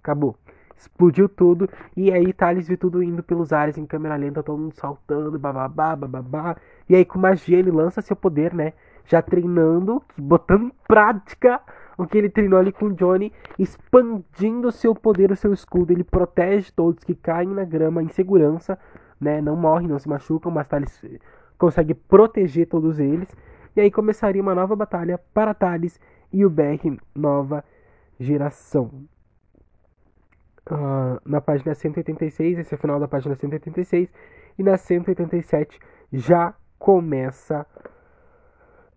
acabou. 0.02 0.36
Explodiu 0.76 1.28
tudo 1.28 1.68
e 1.96 2.12
aí 2.12 2.32
Thales 2.32 2.68
vê 2.68 2.76
tudo 2.76 3.02
indo 3.02 3.22
pelos 3.22 3.52
ares 3.52 3.76
em 3.76 3.84
câmera 3.84 4.14
lenta, 4.14 4.44
todo 4.44 4.58
mundo 4.58 4.74
saltando, 4.74 5.38
bababá, 5.38 5.96
bababá. 5.96 6.56
E 6.88 6.94
aí 6.94 7.04
com 7.04 7.18
magia 7.18 7.58
ele 7.58 7.70
lança 7.70 8.00
seu 8.00 8.14
poder, 8.14 8.54
né? 8.54 8.72
Já 9.04 9.20
treinando, 9.20 10.02
botando 10.16 10.64
em 10.64 10.72
prática 10.86 11.60
o 11.96 12.06
que 12.06 12.16
ele 12.16 12.30
treinou 12.30 12.60
ali 12.60 12.70
com 12.70 12.86
o 12.86 12.94
Johnny, 12.94 13.32
expandindo 13.58 14.70
seu 14.70 14.94
poder, 14.94 15.32
o 15.32 15.36
seu 15.36 15.52
escudo. 15.52 15.92
Ele 15.92 16.04
protege 16.04 16.70
todos 16.70 17.02
que 17.02 17.14
caem 17.14 17.48
na 17.48 17.64
grama 17.64 18.00
em 18.00 18.08
segurança, 18.08 18.78
né? 19.20 19.40
Não 19.40 19.56
morrem, 19.56 19.88
não 19.88 19.98
se 19.98 20.08
machucam, 20.08 20.52
mas 20.52 20.68
Thales 20.68 21.02
consegue 21.58 21.94
proteger 21.94 22.68
todos 22.68 22.98
eles. 22.98 23.28
E 23.76 23.80
aí 23.80 23.90
começaria 23.90 24.40
uma 24.40 24.54
nova 24.54 24.74
batalha 24.74 25.18
para 25.34 25.54
Thales 25.54 26.00
e 26.32 26.44
o 26.44 26.50
BR 26.50 26.96
nova 27.14 27.64
geração. 28.18 28.90
uh, 30.70 31.20
na 31.24 31.40
página 31.40 31.74
186, 31.74 32.58
esse 32.58 32.74
é 32.74 32.76
o 32.76 32.80
final 32.80 33.00
da 33.00 33.08
página 33.08 33.34
186, 33.34 34.12
e 34.58 34.62
na 34.62 34.76
187 34.76 35.78
já 36.12 36.54
começa 36.78 37.66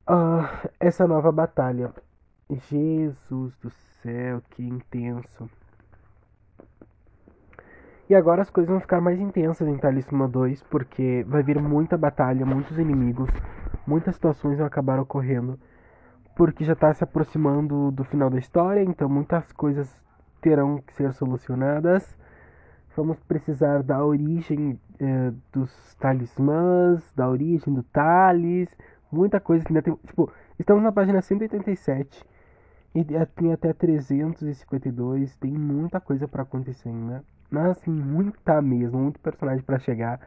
uh, 0.09 0.69
essa 0.79 1.07
nova 1.07 1.31
batalha. 1.31 1.93
Jesus 2.49 3.55
do 3.57 3.69
céu, 4.01 4.41
que 4.49 4.63
intenso. 4.63 5.49
E 8.11 8.13
agora 8.13 8.41
as 8.41 8.49
coisas 8.49 8.69
vão 8.69 8.81
ficar 8.81 8.99
mais 8.99 9.17
intensas 9.21 9.65
em 9.65 9.77
Talismã 9.77 10.29
2, 10.29 10.63
porque 10.63 11.25
vai 11.29 11.41
vir 11.41 11.61
muita 11.61 11.97
batalha, 11.97 12.45
muitos 12.45 12.77
inimigos, 12.77 13.29
muitas 13.87 14.15
situações 14.15 14.57
vão 14.57 14.67
acabar 14.67 14.99
ocorrendo, 14.99 15.57
porque 16.35 16.65
já 16.65 16.73
está 16.73 16.93
se 16.93 17.05
aproximando 17.05 17.89
do 17.89 18.03
final 18.03 18.29
da 18.29 18.37
história, 18.37 18.83
então 18.83 19.07
muitas 19.07 19.53
coisas 19.53 19.89
terão 20.41 20.79
que 20.79 20.93
ser 20.93 21.13
solucionadas. 21.13 22.17
Vamos 22.97 23.17
precisar 23.21 23.81
da 23.81 24.03
origem 24.03 24.77
eh, 24.99 25.31
dos 25.53 25.95
talismãs, 25.95 27.13
da 27.15 27.29
origem 27.29 27.73
do 27.73 27.81
Talis, 27.81 28.77
muita 29.09 29.39
coisa 29.39 29.63
que 29.63 29.71
ainda 29.71 29.81
tem. 29.81 29.95
Tipo, 30.05 30.29
estamos 30.59 30.83
na 30.83 30.91
página 30.91 31.21
187 31.21 32.25
e 32.93 33.05
tem 33.37 33.53
até 33.53 33.71
352, 33.71 35.37
tem 35.37 35.53
muita 35.53 36.01
coisa 36.01 36.27
para 36.27 36.43
acontecer 36.43 36.89
ainda. 36.89 37.23
Mas 37.51 37.71
assim, 37.71 37.91
muita 37.91 38.61
mesmo, 38.61 38.97
muito 38.97 39.19
personagem 39.19 39.61
para 39.61 39.77
chegar. 39.77 40.21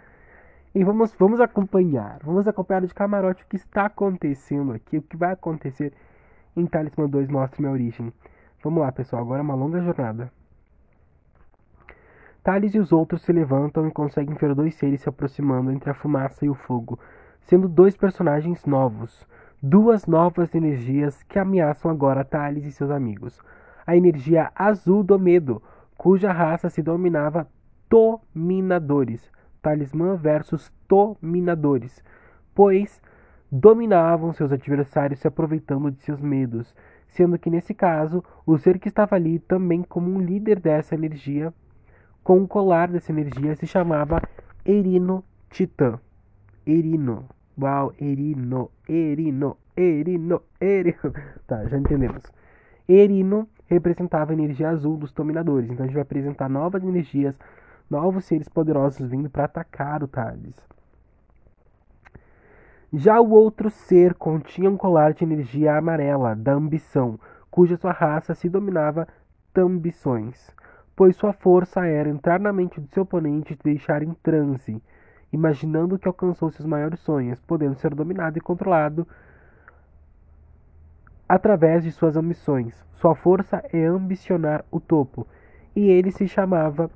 E 0.75 0.85
vamos, 0.85 1.15
vamos 1.19 1.41
acompanhar, 1.41 2.21
vamos 2.23 2.47
acompanhar 2.47 2.83
de 2.83 2.93
camarote 2.93 3.43
o 3.43 3.47
que 3.47 3.57
está 3.57 3.87
acontecendo 3.87 4.73
aqui, 4.73 4.99
o 4.99 5.03
que 5.03 5.17
vai 5.17 5.33
acontecer 5.33 5.95
em 6.55 6.67
Talismã 6.67 7.09
2 7.09 7.29
Mostre 7.29 7.63
Minha 7.63 7.73
Origem. 7.73 8.13
Vamos 8.63 8.83
lá, 8.83 8.93
pessoal, 8.93 9.23
agora 9.23 9.41
é 9.41 9.43
uma 9.43 9.55
longa 9.55 9.81
jornada. 9.81 10.31
Thales 12.43 12.75
e 12.75 12.79
os 12.79 12.93
outros 12.93 13.23
se 13.23 13.33
levantam 13.33 13.89
e 13.89 13.91
conseguem 13.91 14.35
ver 14.35 14.55
dois 14.55 14.75
seres 14.75 15.01
se 15.01 15.09
aproximando 15.09 15.71
entre 15.71 15.91
a 15.91 15.95
fumaça 15.95 16.45
e 16.45 16.51
o 16.51 16.55
fogo, 16.55 16.99
sendo 17.41 17.67
dois 17.69 17.97
personagens 17.97 18.67
novos, 18.67 19.27
duas 19.63 20.07
novas 20.07 20.55
energias 20.55 21.23
que 21.23 21.39
ameaçam 21.39 21.91
agora 21.91 22.23
Thales 22.23 22.67
e 22.67 22.73
seus 22.73 22.91
amigos. 22.91 23.41
A 23.87 23.97
energia 23.97 24.51
azul 24.55 25.03
do 25.03 25.19
medo, 25.19 25.63
cuja 25.97 26.33
raça 26.33 26.69
se 26.69 26.83
dominava 26.83 27.49
Dominadores, 27.89 29.31
Talismã 29.63 30.17
versus 30.17 30.73
Dominadores, 30.89 32.03
pois 32.55 33.01
dominavam 33.51 34.33
seus 34.33 34.51
adversários 34.51 35.21
se 35.21 35.29
aproveitando 35.29 35.91
de 35.91 36.03
seus 36.03 36.21
medos, 36.21 36.75
sendo 37.07 37.39
que 37.39 37.49
nesse 37.49 37.73
caso 37.73 38.25
o 38.45 38.59
ser 38.59 38.79
que 38.79 38.89
estava 38.89 39.15
ali 39.15 39.39
também 39.39 39.83
como 39.83 40.11
um 40.11 40.21
líder 40.21 40.59
dessa 40.59 40.95
energia, 40.95 41.55
com 42.23 42.43
o 42.43 42.49
colar 42.49 42.89
dessa 42.89 43.13
energia, 43.13 43.55
se 43.55 43.67
chamava 43.67 44.21
Erino 44.65 45.23
Titã. 45.51 46.01
Erino. 46.67 47.27
Uau, 47.57 47.93
Erino, 48.01 48.71
Erino, 48.89 49.57
Erino, 49.77 50.43
Erino. 50.61 51.13
Tá, 51.47 51.65
já 51.67 51.79
entendemos. 51.79 52.25
Erino 52.89 53.49
representava 53.75 54.33
a 54.33 54.35
energia 54.35 54.71
azul 54.71 54.97
dos 54.97 55.13
dominadores. 55.13 55.71
Então 55.71 55.85
a 55.85 55.87
gente 55.87 55.95
vai 55.95 56.03
apresentar 56.03 56.49
novas 56.49 56.83
energias, 56.83 57.39
novos 57.91 58.25
seres 58.25 58.49
poderosos 58.49 59.09
vindo 59.09 59.29
para 59.29 59.45
atacar 59.45 60.03
o 60.03 60.09
Thales. 60.09 60.61
Já 62.93 63.21
o 63.21 63.31
outro 63.31 63.71
ser 63.71 64.15
continha 64.15 64.71
um 64.71 64.77
colar 64.77 65.13
de 65.13 65.25
energia 65.25 65.77
amarela, 65.77 66.37
da 66.37 66.53
ambição, 66.53 67.19
cuja 67.51 67.77
sua 67.77 67.93
raça 67.93 68.35
se 68.35 68.49
dominava 68.49 69.09
tambições, 69.53 70.51
pois 70.95 71.17
sua 71.17 71.33
força 71.33 71.85
era 71.87 72.09
entrar 72.09 72.39
na 72.39 72.53
mente 72.53 72.81
do 72.81 72.87
seu 72.89 73.03
oponente 73.03 73.53
e 73.53 73.57
te 73.57 73.65
deixar 73.65 74.03
em 74.03 74.15
transe, 74.15 74.81
imaginando 75.33 75.99
que 75.99 76.07
alcançou 76.07 76.51
seus 76.51 76.67
maiores 76.67 77.01
sonhos, 77.01 77.41
podendo 77.41 77.75
ser 77.75 77.95
dominado 77.95 78.39
e 78.39 78.41
controlado 78.41 79.07
através 81.29 81.83
de 81.83 81.91
suas 81.91 82.17
ambições. 82.17 82.75
Sua 82.93 83.15
força 83.15 83.63
é 83.73 83.85
ambicionar 83.85 84.65
o 84.71 84.81
topo. 84.81 85.27
E 85.75 85.89
ele 85.89 86.11
se 86.11 86.29
chamava. 86.29 86.91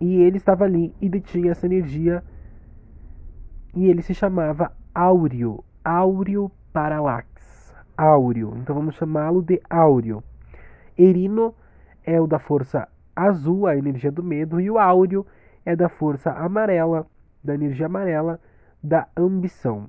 E 0.00 0.16
ele 0.16 0.36
estava 0.36 0.64
ali 0.64 0.94
e 1.00 1.08
detinha 1.08 1.52
essa 1.52 1.66
energia. 1.66 2.22
E 3.74 3.86
ele 3.86 4.02
se 4.02 4.14
chamava 4.14 4.72
Áureo. 4.94 5.64
Áureo 5.84 6.50
Parallax. 6.72 7.74
Áureo. 7.96 8.54
Então 8.56 8.74
vamos 8.74 8.94
chamá-lo 8.94 9.42
de 9.42 9.60
Áureo. 9.68 10.22
Erino 10.96 11.54
é 12.04 12.20
o 12.20 12.26
da 12.26 12.38
força 12.38 12.88
azul, 13.16 13.66
a 13.66 13.76
energia 13.76 14.12
do 14.12 14.22
medo. 14.22 14.60
E 14.60 14.70
o 14.70 14.78
Áureo 14.78 15.26
é 15.64 15.74
da 15.74 15.88
força 15.88 16.30
amarela, 16.30 17.06
da 17.42 17.54
energia 17.54 17.86
amarela, 17.86 18.40
da 18.82 19.08
ambição. 19.16 19.88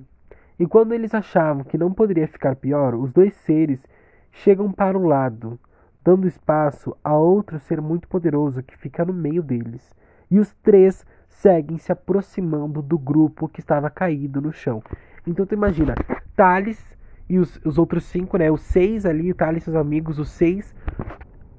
E 0.58 0.66
quando 0.66 0.92
eles 0.92 1.14
achavam 1.14 1.64
que 1.64 1.76
não 1.76 1.92
poderia 1.92 2.26
ficar 2.26 2.56
pior, 2.56 2.94
os 2.94 3.12
dois 3.12 3.34
seres 3.34 3.86
chegam 4.32 4.72
para 4.72 4.96
o 4.96 5.06
lado, 5.06 5.58
dando 6.02 6.26
espaço 6.26 6.96
a 7.02 7.14
outro 7.14 7.58
ser 7.58 7.80
muito 7.80 8.08
poderoso 8.08 8.62
que 8.62 8.76
fica 8.76 9.04
no 9.04 9.12
meio 9.12 9.42
deles. 9.42 9.94
E 10.30 10.38
os 10.38 10.52
três 10.62 11.04
seguem 11.28 11.78
se 11.78 11.92
aproximando 11.92 12.80
do 12.80 12.98
grupo 12.98 13.48
que 13.48 13.60
estava 13.60 13.90
caído 13.90 14.40
no 14.40 14.52
chão. 14.52 14.82
Então 15.26 15.44
tu 15.44 15.54
imagina, 15.54 15.94
Thales 16.34 16.96
e 17.28 17.38
os, 17.38 17.60
os 17.64 17.76
outros 17.76 18.04
cinco, 18.04 18.38
né? 18.38 18.50
Os 18.50 18.62
seis 18.62 19.04
ali, 19.04 19.30
o 19.30 19.34
Thales 19.34 19.62
e 19.62 19.64
seus 19.64 19.76
amigos, 19.76 20.18
os 20.18 20.30
seis 20.30 20.74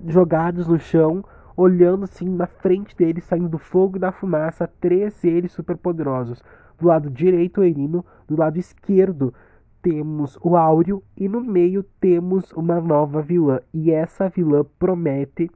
jogados 0.08 0.68
no 0.68 0.80
chão, 0.80 1.24
olhando 1.56 2.04
assim 2.06 2.30
na 2.30 2.48
frente 2.48 2.96
deles, 2.96 3.26
saindo 3.26 3.50
do 3.50 3.58
fogo 3.58 3.98
e 3.98 4.00
da 4.00 4.12
fumaça, 4.12 4.70
três 4.80 5.14
seres 5.16 5.52
superpoderosos. 5.52 6.42
Do 6.80 6.88
lado 6.88 7.10
direito, 7.10 7.62
o 7.62 7.63
Erino. 7.63 8.06
Do 8.28 8.38
lado 8.38 8.58
esquerdo, 8.58 9.34
temos 9.82 10.38
o 10.42 10.56
Áureo. 10.56 11.04
E 11.16 11.28
no 11.28 11.42
meio, 11.42 11.84
temos 12.00 12.52
uma 12.52 12.80
nova 12.80 13.22
vilã. 13.22 13.60
E 13.74 13.92
essa 13.92 14.30
vilã 14.30 14.66
promete. 14.78 15.50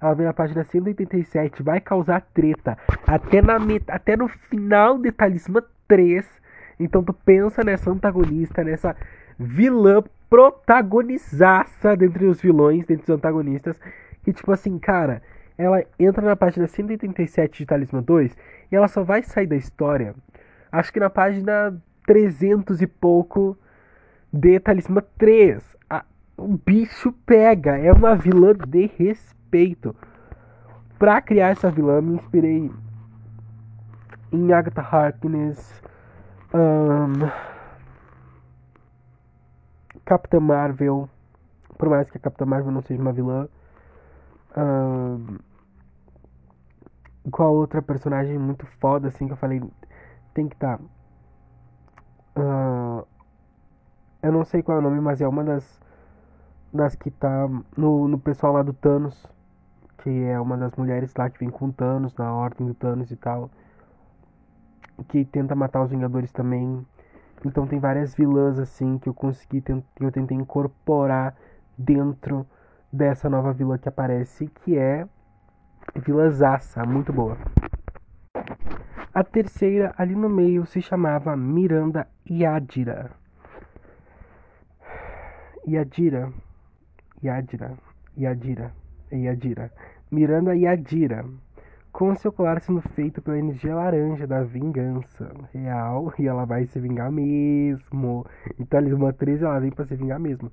Ela 0.00 0.14
vem 0.14 0.26
na 0.26 0.32
página 0.32 0.64
187. 0.64 1.62
Vai 1.62 1.80
causar 1.80 2.20
treta. 2.32 2.78
Até, 3.06 3.42
na 3.42 3.58
met... 3.58 3.84
Até 3.88 4.16
no 4.16 4.28
final 4.28 4.98
de 4.98 5.10
Talismã 5.12 5.62
3. 5.88 6.26
Então, 6.78 7.02
tu 7.02 7.12
pensa 7.12 7.62
nessa 7.62 7.90
antagonista, 7.90 8.64
nessa 8.64 8.96
vilã 9.38 10.02
protagonizaça 10.30 11.96
dentre 11.96 12.26
os 12.26 12.40
vilões, 12.40 12.86
dentre 12.86 13.02
os 13.02 13.10
antagonistas. 13.10 13.78
Que, 14.22 14.32
tipo 14.32 14.52
assim, 14.52 14.78
cara 14.78 15.20
ela 15.60 15.84
entra 15.98 16.24
na 16.24 16.34
página 16.34 16.66
187 16.66 17.58
de 17.58 17.66
Talismã 17.66 18.02
2 18.02 18.34
e 18.72 18.76
ela 18.76 18.88
só 18.88 19.02
vai 19.04 19.22
sair 19.22 19.46
da 19.46 19.56
história, 19.56 20.14
acho 20.72 20.92
que 20.92 20.98
na 20.98 21.10
página 21.10 21.76
300 22.06 22.80
e 22.80 22.86
pouco 22.86 23.56
de 24.32 24.58
Talismã 24.58 25.02
3. 25.18 25.76
A, 25.88 26.04
o 26.36 26.56
bicho 26.56 27.12
pega, 27.26 27.76
é 27.76 27.92
uma 27.92 28.16
vilã 28.16 28.54
de 28.54 28.86
respeito. 28.96 29.94
Pra 30.98 31.20
criar 31.20 31.50
essa 31.50 31.70
vilã, 31.70 32.00
me 32.00 32.14
inspirei 32.14 32.70
em 34.32 34.52
Agatha 34.52 34.80
Harkness, 34.80 35.82
um, 36.54 37.28
Capitã 40.04 40.40
Marvel, 40.40 41.08
por 41.76 41.88
mais 41.88 42.10
que 42.10 42.16
a 42.16 42.20
Capitã 42.20 42.46
Marvel 42.46 42.72
não 42.72 42.82
seja 42.82 43.00
uma 43.00 43.12
vilã. 43.12 43.48
Um, 44.56 45.38
qual 47.30 47.54
outra 47.54 47.82
personagem 47.82 48.38
muito 48.38 48.66
foda, 48.80 49.08
assim, 49.08 49.26
que 49.26 49.32
eu 49.32 49.36
falei, 49.36 49.62
tem 50.32 50.48
que 50.48 50.54
estar. 50.54 50.78
Tá. 50.78 50.84
Uh, 52.40 53.06
eu 54.22 54.32
não 54.32 54.44
sei 54.44 54.62
qual 54.62 54.78
é 54.78 54.80
o 54.80 54.82
nome, 54.82 55.00
mas 55.00 55.20
é 55.20 55.28
uma 55.28 55.44
das. 55.44 55.80
Das 56.72 56.94
que 56.94 57.10
tá 57.10 57.48
no, 57.76 58.06
no 58.06 58.18
pessoal 58.18 58.52
lá 58.52 58.62
do 58.62 58.72
Thanos. 58.72 59.26
Que 59.98 60.24
é 60.24 60.40
uma 60.40 60.56
das 60.56 60.74
mulheres 60.76 61.12
lá 61.16 61.28
que 61.28 61.38
vem 61.40 61.50
com 61.50 61.66
o 61.66 61.72
Thanos, 61.72 62.14
na 62.16 62.32
ordem 62.32 62.66
do 62.66 62.74
Thanos 62.74 63.10
e 63.10 63.16
tal. 63.16 63.50
Que 65.08 65.24
tenta 65.24 65.54
matar 65.54 65.82
os 65.82 65.90
Vingadores 65.90 66.32
também. 66.32 66.86
Então 67.44 67.66
tem 67.66 67.78
várias 67.78 68.14
vilãs 68.14 68.58
assim 68.58 68.98
que 68.98 69.08
eu 69.08 69.14
consegui, 69.14 69.62
que 69.62 70.04
eu 70.04 70.12
tentei 70.12 70.36
incorporar 70.36 71.34
dentro 71.76 72.46
dessa 72.92 73.28
nova 73.30 73.52
vila 73.52 73.78
que 73.78 73.88
aparece, 73.88 74.46
que 74.46 74.76
é 74.76 75.08
Vila 75.96 76.30
Zaça, 76.30 76.84
muito 76.84 77.12
boa. 77.12 77.36
A 79.12 79.24
terceira, 79.24 79.92
ali 79.98 80.14
no 80.14 80.28
meio, 80.28 80.64
se 80.64 80.80
chamava 80.80 81.36
Miranda 81.36 82.06
Yadira. 82.30 83.10
Yadira. 85.66 86.32
Yadira. 87.22 87.72
Yadira. 88.16 88.72
Yadira. 89.12 89.72
Miranda 90.10 90.54
Yadira. 90.54 91.24
Com 91.92 92.14
seu 92.14 92.32
colar 92.32 92.60
sendo 92.60 92.80
feito 92.80 93.20
pela 93.20 93.38
energia 93.38 93.74
laranja 93.74 94.26
da 94.28 94.44
vingança 94.44 95.28
real. 95.52 96.14
E 96.18 96.28
ela 96.28 96.44
vai 96.44 96.66
se 96.66 96.78
vingar 96.78 97.10
mesmo. 97.10 98.24
Então, 98.60 98.78
a 98.78 98.82
Lisboa 98.82 99.12
13 99.12 99.44
ela 99.44 99.58
vem 99.58 99.70
pra 99.72 99.84
se 99.84 99.96
vingar 99.96 100.20
mesmo. 100.20 100.52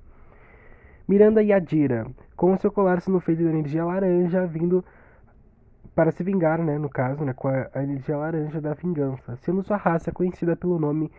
Miranda 1.06 1.42
Yadira, 1.42 2.06
com 2.36 2.54
seu 2.58 2.70
colar 2.70 3.00
sendo 3.00 3.18
feito 3.20 3.38
de 3.38 3.48
energia 3.48 3.84
laranja, 3.84 4.44
vindo 4.46 4.84
para 5.98 6.12
se 6.12 6.22
vingar, 6.22 6.62
né, 6.62 6.78
no 6.78 6.88
caso, 6.88 7.24
né, 7.24 7.32
com 7.32 7.48
a, 7.48 7.68
a 7.74 7.82
energia 7.82 8.16
laranja 8.16 8.60
da 8.60 8.72
vingança, 8.72 9.34
sendo 9.38 9.64
sua 9.64 9.76
raça 9.76 10.12
conhecida 10.12 10.54
pelo 10.54 10.78
nome 10.78 11.10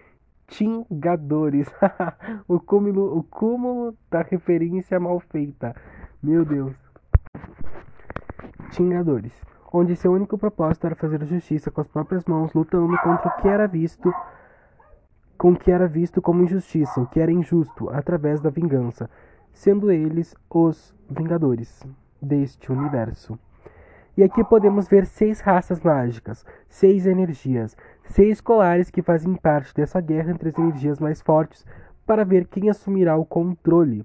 Tingadores. 0.47 1.67
o, 2.47 2.61
cúmulo, 2.61 3.17
o 3.17 3.21
cúmulo 3.21 3.93
da 4.09 4.21
referência 4.21 4.97
mal 4.97 5.19
feita. 5.19 5.75
Meu 6.23 6.45
Deus. 6.45 6.73
Tingadores. 8.71 9.33
Onde 9.73 9.97
seu 9.97 10.13
único 10.13 10.37
propósito 10.37 10.87
era 10.87 10.95
fazer 10.95 11.25
justiça 11.25 11.69
com 11.69 11.81
as 11.81 11.87
próprias 11.89 12.23
mãos, 12.23 12.53
lutando 12.53 12.97
contra 12.99 13.27
o 13.27 13.41
que 13.41 13.49
era 13.49 13.67
visto 13.67 14.09
com 15.37 15.51
o 15.51 15.59
que 15.59 15.71
era 15.71 15.89
visto 15.89 16.21
como 16.21 16.43
injustiça, 16.43 17.01
o 17.01 17.05
que 17.05 17.19
era 17.19 17.33
injusto, 17.33 17.89
através 17.89 18.39
da 18.39 18.49
vingança, 18.49 19.09
sendo 19.51 19.91
eles 19.91 20.33
os 20.49 20.95
vingadores 21.09 21.85
deste 22.21 22.71
universo. 22.71 23.37
E 24.19 24.23
aqui 24.23 24.43
podemos 24.43 24.86
ver 24.86 25.05
seis 25.05 25.39
raças 25.39 25.79
mágicas, 25.79 26.45
seis 26.67 27.05
energias, 27.05 27.77
seis 28.03 28.41
colares 28.41 28.89
que 28.89 29.01
fazem 29.01 29.34
parte 29.34 29.73
dessa 29.73 30.01
guerra 30.01 30.32
entre 30.32 30.49
as 30.49 30.60
energias 30.60 30.99
mais 30.99 31.21
fortes 31.21 31.65
para 32.05 32.25
ver 32.25 32.45
quem 32.45 32.69
assumirá 32.69 33.15
o 33.15 33.23
controle. 33.23 34.03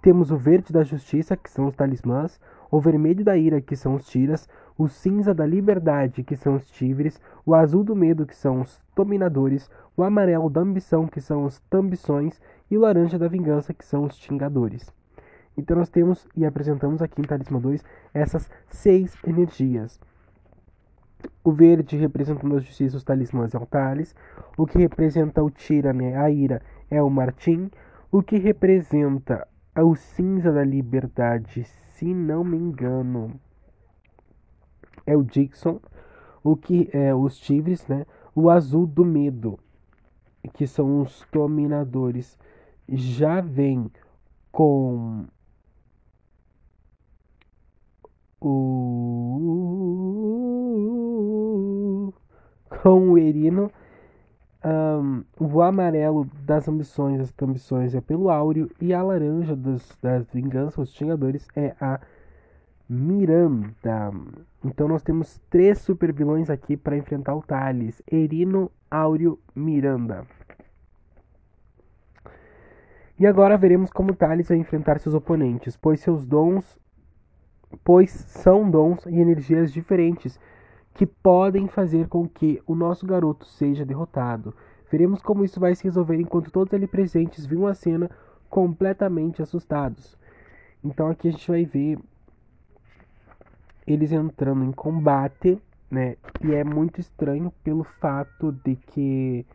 Temos 0.00 0.30
o 0.30 0.36
verde 0.36 0.72
da 0.72 0.84
justiça, 0.84 1.36
que 1.36 1.50
são 1.50 1.66
os 1.66 1.74
talismãs, 1.74 2.40
o 2.70 2.80
vermelho 2.80 3.24
da 3.24 3.36
ira, 3.36 3.60
que 3.60 3.74
são 3.74 3.96
os 3.96 4.06
tiras, 4.06 4.48
o 4.78 4.86
cinza 4.86 5.34
da 5.34 5.44
liberdade, 5.44 6.22
que 6.22 6.36
são 6.36 6.54
os 6.54 6.70
tigres, 6.70 7.20
o 7.44 7.52
azul 7.52 7.82
do 7.82 7.96
medo, 7.96 8.26
que 8.26 8.36
são 8.36 8.60
os 8.60 8.80
dominadores, 8.94 9.68
o 9.96 10.04
amarelo 10.04 10.48
da 10.48 10.60
ambição, 10.60 11.04
que 11.04 11.20
são 11.20 11.44
os 11.44 11.58
tambições, 11.68 12.40
e 12.70 12.78
o 12.78 12.80
laranja 12.82 13.18
da 13.18 13.26
vingança, 13.26 13.74
que 13.74 13.84
são 13.84 14.04
os 14.04 14.16
xingadores. 14.18 14.96
Então 15.58 15.76
nós 15.76 15.88
temos 15.88 16.24
e 16.36 16.46
apresentamos 16.46 17.02
aqui 17.02 17.20
em 17.20 17.24
Talismã 17.24 17.58
2 17.58 17.84
essas 18.14 18.48
seis 18.68 19.16
energias. 19.26 20.00
O 21.42 21.50
verde 21.50 21.96
representando 21.96 22.54
a 22.54 22.60
justiça, 22.60 22.96
os 22.96 23.02
talismãs 23.02 23.52
o 23.54 23.66
Thales. 23.66 24.14
O 24.56 24.64
que 24.64 24.78
representa 24.78 25.42
o 25.42 25.50
Tira, 25.50 25.92
né, 25.92 26.16
a 26.16 26.30
ira, 26.30 26.62
é 26.88 27.02
o 27.02 27.10
Martim. 27.10 27.72
O 28.12 28.22
que 28.22 28.38
representa 28.38 29.48
o 29.76 29.96
cinza 29.96 30.52
da 30.52 30.62
liberdade, 30.62 31.64
se 31.64 32.14
não 32.14 32.44
me 32.44 32.56
engano, 32.56 33.40
é 35.04 35.16
o 35.16 35.24
Dixon. 35.24 35.80
O 36.44 36.56
que 36.56 36.88
é 36.92 37.12
os 37.12 37.36
tigres, 37.36 37.84
né? 37.88 38.06
O 38.32 38.48
azul 38.48 38.86
do 38.86 39.04
medo, 39.04 39.58
que 40.54 40.68
são 40.68 41.00
os 41.02 41.26
dominadores, 41.32 42.38
já 42.88 43.40
vem 43.40 43.90
com 44.52 45.26
o 48.40 49.08
com 52.82 53.10
o 53.10 53.18
erino. 53.18 53.70
Um, 54.64 55.22
o 55.38 55.62
amarelo 55.62 56.28
das 56.44 56.66
ambições, 56.68 57.20
as 57.20 57.32
ambições 57.40 57.94
é 57.94 58.00
pelo 58.00 58.28
áureo, 58.28 58.68
e 58.80 58.92
a 58.92 59.00
laranja 59.02 59.54
dos, 59.54 59.96
das 60.02 60.26
vinganças, 60.32 60.88
os 60.88 60.94
xingadores, 60.94 61.46
é 61.54 61.76
a 61.80 62.00
Miranda. 62.88 64.10
Então 64.64 64.88
nós 64.88 65.02
temos 65.02 65.40
três 65.50 65.78
super 65.78 66.12
vilões 66.12 66.50
aqui 66.50 66.76
para 66.76 66.96
enfrentar 66.96 67.34
o 67.34 67.42
Thales: 67.42 68.02
Erino, 68.10 68.70
Áureo, 68.90 69.38
Miranda. 69.54 70.26
E 73.18 73.26
agora 73.26 73.56
veremos 73.56 73.90
como 73.90 74.14
Thales 74.14 74.48
vai 74.48 74.58
enfrentar 74.58 74.98
seus 75.00 75.14
oponentes, 75.14 75.76
pois 75.76 76.00
seus 76.00 76.24
dons 76.24 76.78
pois 77.84 78.10
são 78.10 78.70
dons 78.70 79.04
e 79.06 79.18
energias 79.18 79.72
diferentes 79.72 80.38
que 80.94 81.06
podem 81.06 81.68
fazer 81.68 82.08
com 82.08 82.28
que 82.28 82.60
o 82.66 82.74
nosso 82.74 83.06
garoto 83.06 83.46
seja 83.46 83.84
derrotado. 83.84 84.54
Veremos 84.90 85.22
como 85.22 85.44
isso 85.44 85.60
vai 85.60 85.74
se 85.74 85.84
resolver 85.84 86.16
enquanto 86.16 86.50
todos 86.50 86.72
ali 86.74 86.86
presentes 86.86 87.46
viram 87.46 87.66
a 87.66 87.74
cena 87.74 88.10
completamente 88.48 89.42
assustados. 89.42 90.16
Então 90.82 91.08
aqui 91.08 91.28
a 91.28 91.30
gente 91.30 91.50
vai 91.50 91.64
ver 91.64 91.98
eles 93.86 94.12
entrando 94.12 94.64
em 94.64 94.72
combate, 94.72 95.60
né? 95.90 96.16
E 96.42 96.54
é 96.54 96.64
muito 96.64 97.00
estranho 97.00 97.52
pelo 97.62 97.84
fato 97.84 98.52
de 98.64 98.76
que 98.76 99.46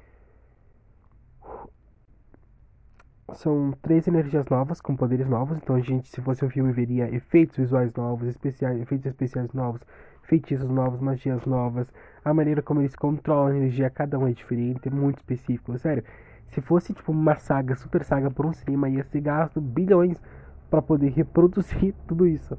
são 3.34 3.74
três 3.82 4.08
energias 4.08 4.48
novas 4.48 4.80
com 4.82 4.96
poderes 4.96 5.28
novos. 5.28 5.58
Então 5.58 5.76
a 5.76 5.80
gente, 5.80 6.08
se 6.08 6.22
fosse 6.22 6.44
um 6.44 6.50
filme, 6.50 6.72
veria 6.72 7.14
efeitos 7.14 7.58
visuais 7.58 7.94
novos, 7.94 8.28
especiais, 8.28 8.80
efeitos 8.80 9.08
especiais 9.08 9.52
novos, 9.54 9.82
feitiços 10.24 10.70
novos, 10.70 11.00
magias 11.00 11.46
novas. 11.46 11.88
A 12.24 12.34
maneira 12.34 12.62
como 12.62 12.82
eles 12.82 12.96
controlam 12.96 13.54
a 13.54 13.58
energia, 13.58 13.90
cada 13.90 14.18
um 14.18 14.28
é 14.28 14.32
diferente, 14.32 14.88
é 14.88 14.92
muito 14.92 15.18
específico. 15.18 15.78
Sério, 15.78 16.04
se 16.48 16.62
fosse 16.62 16.94
tipo 16.94 17.12
uma 17.12 17.36
saga, 17.36 17.76
super 17.76 18.04
saga 18.04 18.30
por 18.30 18.46
um 18.46 18.54
cinema, 18.54 18.90
ia 18.90 19.04
ser 19.04 19.22
gasto 19.22 19.60
bilhões 19.60 20.22
para 20.70 20.82
poder 20.82 21.10
reproduzir 21.10 21.94
tudo 22.08 22.28
isso. 22.28 22.58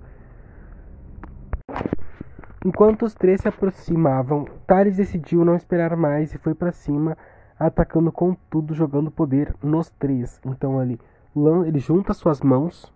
Enquanto 2.64 3.04
os 3.04 3.14
três 3.14 3.42
se 3.42 3.48
aproximavam, 3.48 4.46
Thales 4.66 4.96
decidiu 4.96 5.44
não 5.44 5.54
esperar 5.54 5.94
mais 5.96 6.34
e 6.34 6.38
foi 6.38 6.54
para 6.54 6.72
cima 6.72 7.16
atacando 7.58 8.10
com 8.10 8.36
tudo, 8.50 8.74
jogando 8.74 9.10
poder 9.10 9.54
nos 9.62 9.90
três. 9.90 10.40
Então 10.44 10.82
ele, 10.82 11.00
ele 11.66 11.78
junta 11.78 12.12
suas 12.12 12.40
mãos 12.40 12.92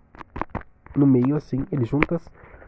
no 0.97 1.07
meio, 1.07 1.37
assim, 1.37 1.65
ele 1.71 1.85
junta 1.85 2.21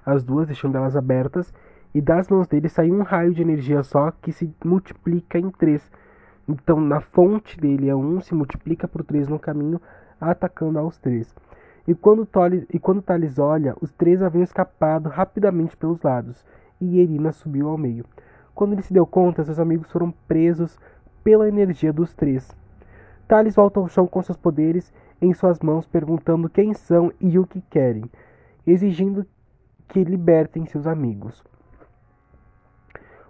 as 0.05 0.23
duas, 0.23 0.47
deixando 0.47 0.77
elas 0.77 0.97
abertas, 0.97 1.53
e 1.95 2.01
das 2.01 2.29
mãos 2.29 2.47
dele 2.47 2.69
sai 2.69 2.91
um 2.91 3.03
raio 3.03 3.35
de 3.35 3.43
energia 3.43 3.83
só 3.83 4.11
que 4.11 4.33
se 4.33 4.55
multiplica 4.65 5.39
em 5.39 5.51
três. 5.51 5.91
Então 6.49 6.81
na 6.81 7.01
fonte 7.01 7.59
dele 7.61 7.89
é 7.89 7.95
um, 7.95 8.21
se 8.21 8.35
multiplica 8.35 8.87
por 8.87 9.05
três 9.05 9.29
no 9.29 9.39
caminho, 9.39 9.81
atacando 10.21 10.79
aos 10.79 10.97
três. 10.99 11.35
E 11.87 11.95
quando, 11.95 12.27
Tole, 12.27 12.67
e 12.73 12.79
quando 12.79 13.03
Thales 13.03 13.39
olha, 13.39 13.75
os 13.81 13.91
três 13.93 14.23
haviam 14.23 14.45
escapado 14.45 15.09
rapidamente 15.09 15.77
pelos 15.77 16.01
lados, 16.03 16.45
e 16.81 17.01
Irina 17.01 17.33
subiu 17.33 17.69
ao 17.69 17.79
meio. 17.79 18.05
Quando 18.55 18.75
ele 18.75 18.83
se 18.83 18.93
deu 18.93 19.07
conta, 19.07 19.45
seus 19.45 19.59
amigos 19.59 19.91
foram 19.91 20.13
presos 20.29 20.79
pela 21.23 21.49
energia 21.49 21.93
dos 21.93 22.13
três. 22.15 22.51
Thales 23.29 23.55
volta 23.55 23.79
ao 23.79 23.89
chão 23.89 24.07
com 24.07 24.23
seus 24.23 24.37
poderes 24.37 24.93
em 25.21 25.33
suas 25.35 25.61
mãos, 25.61 25.87
perguntando 25.87 26.49
quem 26.49 26.75
são 26.75 27.13
e 27.21 27.39
o 27.39 27.47
que 27.47 27.61
querem, 27.61 28.05
exigindo 28.67 29.27
que 29.89 30.03
libertem 30.03 30.67
seus 30.67 30.87
amigos. 30.87 31.45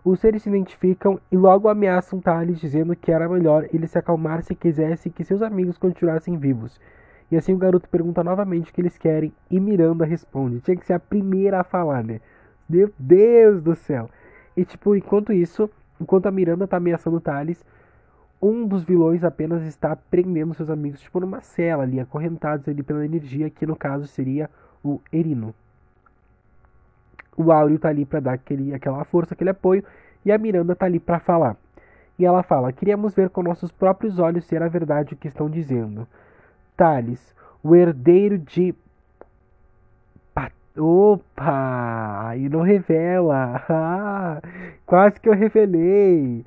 Os 0.02 0.20
seres 0.20 0.42
se 0.42 0.48
identificam 0.48 1.20
e 1.30 1.36
logo 1.36 1.68
ameaçam 1.68 2.20
Thales, 2.20 2.58
dizendo 2.58 2.96
que 2.96 3.12
era 3.12 3.28
melhor 3.28 3.66
ele 3.72 3.86
se 3.86 3.98
acalmar 3.98 4.42
se 4.42 4.54
quisesse 4.54 5.10
que 5.10 5.24
seus 5.24 5.42
amigos 5.42 5.76
continuassem 5.76 6.38
vivos. 6.38 6.80
E 7.30 7.36
assim 7.36 7.52
o 7.52 7.58
garoto 7.58 7.88
pergunta 7.88 8.24
novamente 8.24 8.70
o 8.70 8.74
que 8.74 8.80
eles 8.80 8.96
querem 8.96 9.32
e 9.50 9.60
Miranda 9.60 10.06
responde. 10.06 10.60
Tinha 10.60 10.76
que 10.76 10.86
ser 10.86 10.94
a 10.94 10.98
primeira 10.98 11.60
a 11.60 11.64
falar, 11.64 12.02
né? 12.02 12.20
Meu 12.68 12.90
Deus 12.98 13.62
do 13.62 13.74
céu! 13.74 14.08
E 14.56 14.64
tipo, 14.64 14.96
enquanto 14.96 15.32
isso, 15.32 15.68
enquanto 16.00 16.26
a 16.26 16.30
Miranda 16.30 16.66
tá 16.66 16.78
ameaçando 16.78 17.20
Thales, 17.20 17.64
um 18.40 18.66
dos 18.66 18.84
vilões 18.84 19.22
apenas 19.22 19.62
está 19.62 19.94
prendendo 19.94 20.54
seus 20.54 20.70
amigos, 20.70 21.00
tipo 21.00 21.20
numa 21.20 21.40
cela 21.40 21.82
ali, 21.82 22.00
acorrentados 22.00 22.66
ali 22.68 22.82
pela 22.82 23.04
energia, 23.04 23.50
que 23.50 23.66
no 23.66 23.76
caso 23.76 24.06
seria 24.06 24.48
o 24.82 25.00
Erino. 25.12 25.54
O 27.36 27.52
Áureo 27.52 27.78
tá 27.78 27.88
ali 27.88 28.04
para 28.04 28.20
dar 28.20 28.32
aquele, 28.32 28.74
aquela 28.74 29.04
força, 29.04 29.34
aquele 29.34 29.50
apoio, 29.50 29.84
e 30.24 30.32
a 30.32 30.38
Miranda 30.38 30.74
tá 30.74 30.86
ali 30.86 30.98
para 30.98 31.18
falar. 31.18 31.56
E 32.18 32.24
ela 32.24 32.42
fala: 32.42 32.72
Queríamos 32.72 33.14
ver 33.14 33.30
com 33.30 33.42
nossos 33.42 33.70
próprios 33.72 34.18
olhos 34.18 34.44
se 34.44 34.56
era 34.56 34.68
verdade 34.68 35.14
o 35.14 35.16
que 35.16 35.28
estão 35.28 35.48
dizendo. 35.48 36.06
Thales, 36.76 37.34
o 37.62 37.74
herdeiro 37.74 38.38
de. 38.38 38.74
Opa! 40.76 42.28
Aí 42.28 42.48
não 42.48 42.62
revela! 42.62 43.64
Ah, 43.68 44.40
quase 44.86 45.20
que 45.20 45.28
eu 45.28 45.34
revelei! 45.34 46.44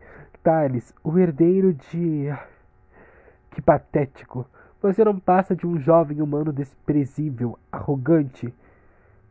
O 1.03 1.17
herdeiro 1.17 1.73
de. 1.73 2.27
Que 3.51 3.61
patético! 3.61 4.45
Você 4.81 5.01
não 5.05 5.17
passa 5.17 5.55
de 5.55 5.65
um 5.65 5.79
jovem 5.79 6.21
humano 6.21 6.51
desprezível, 6.51 7.57
arrogante. 7.71 8.53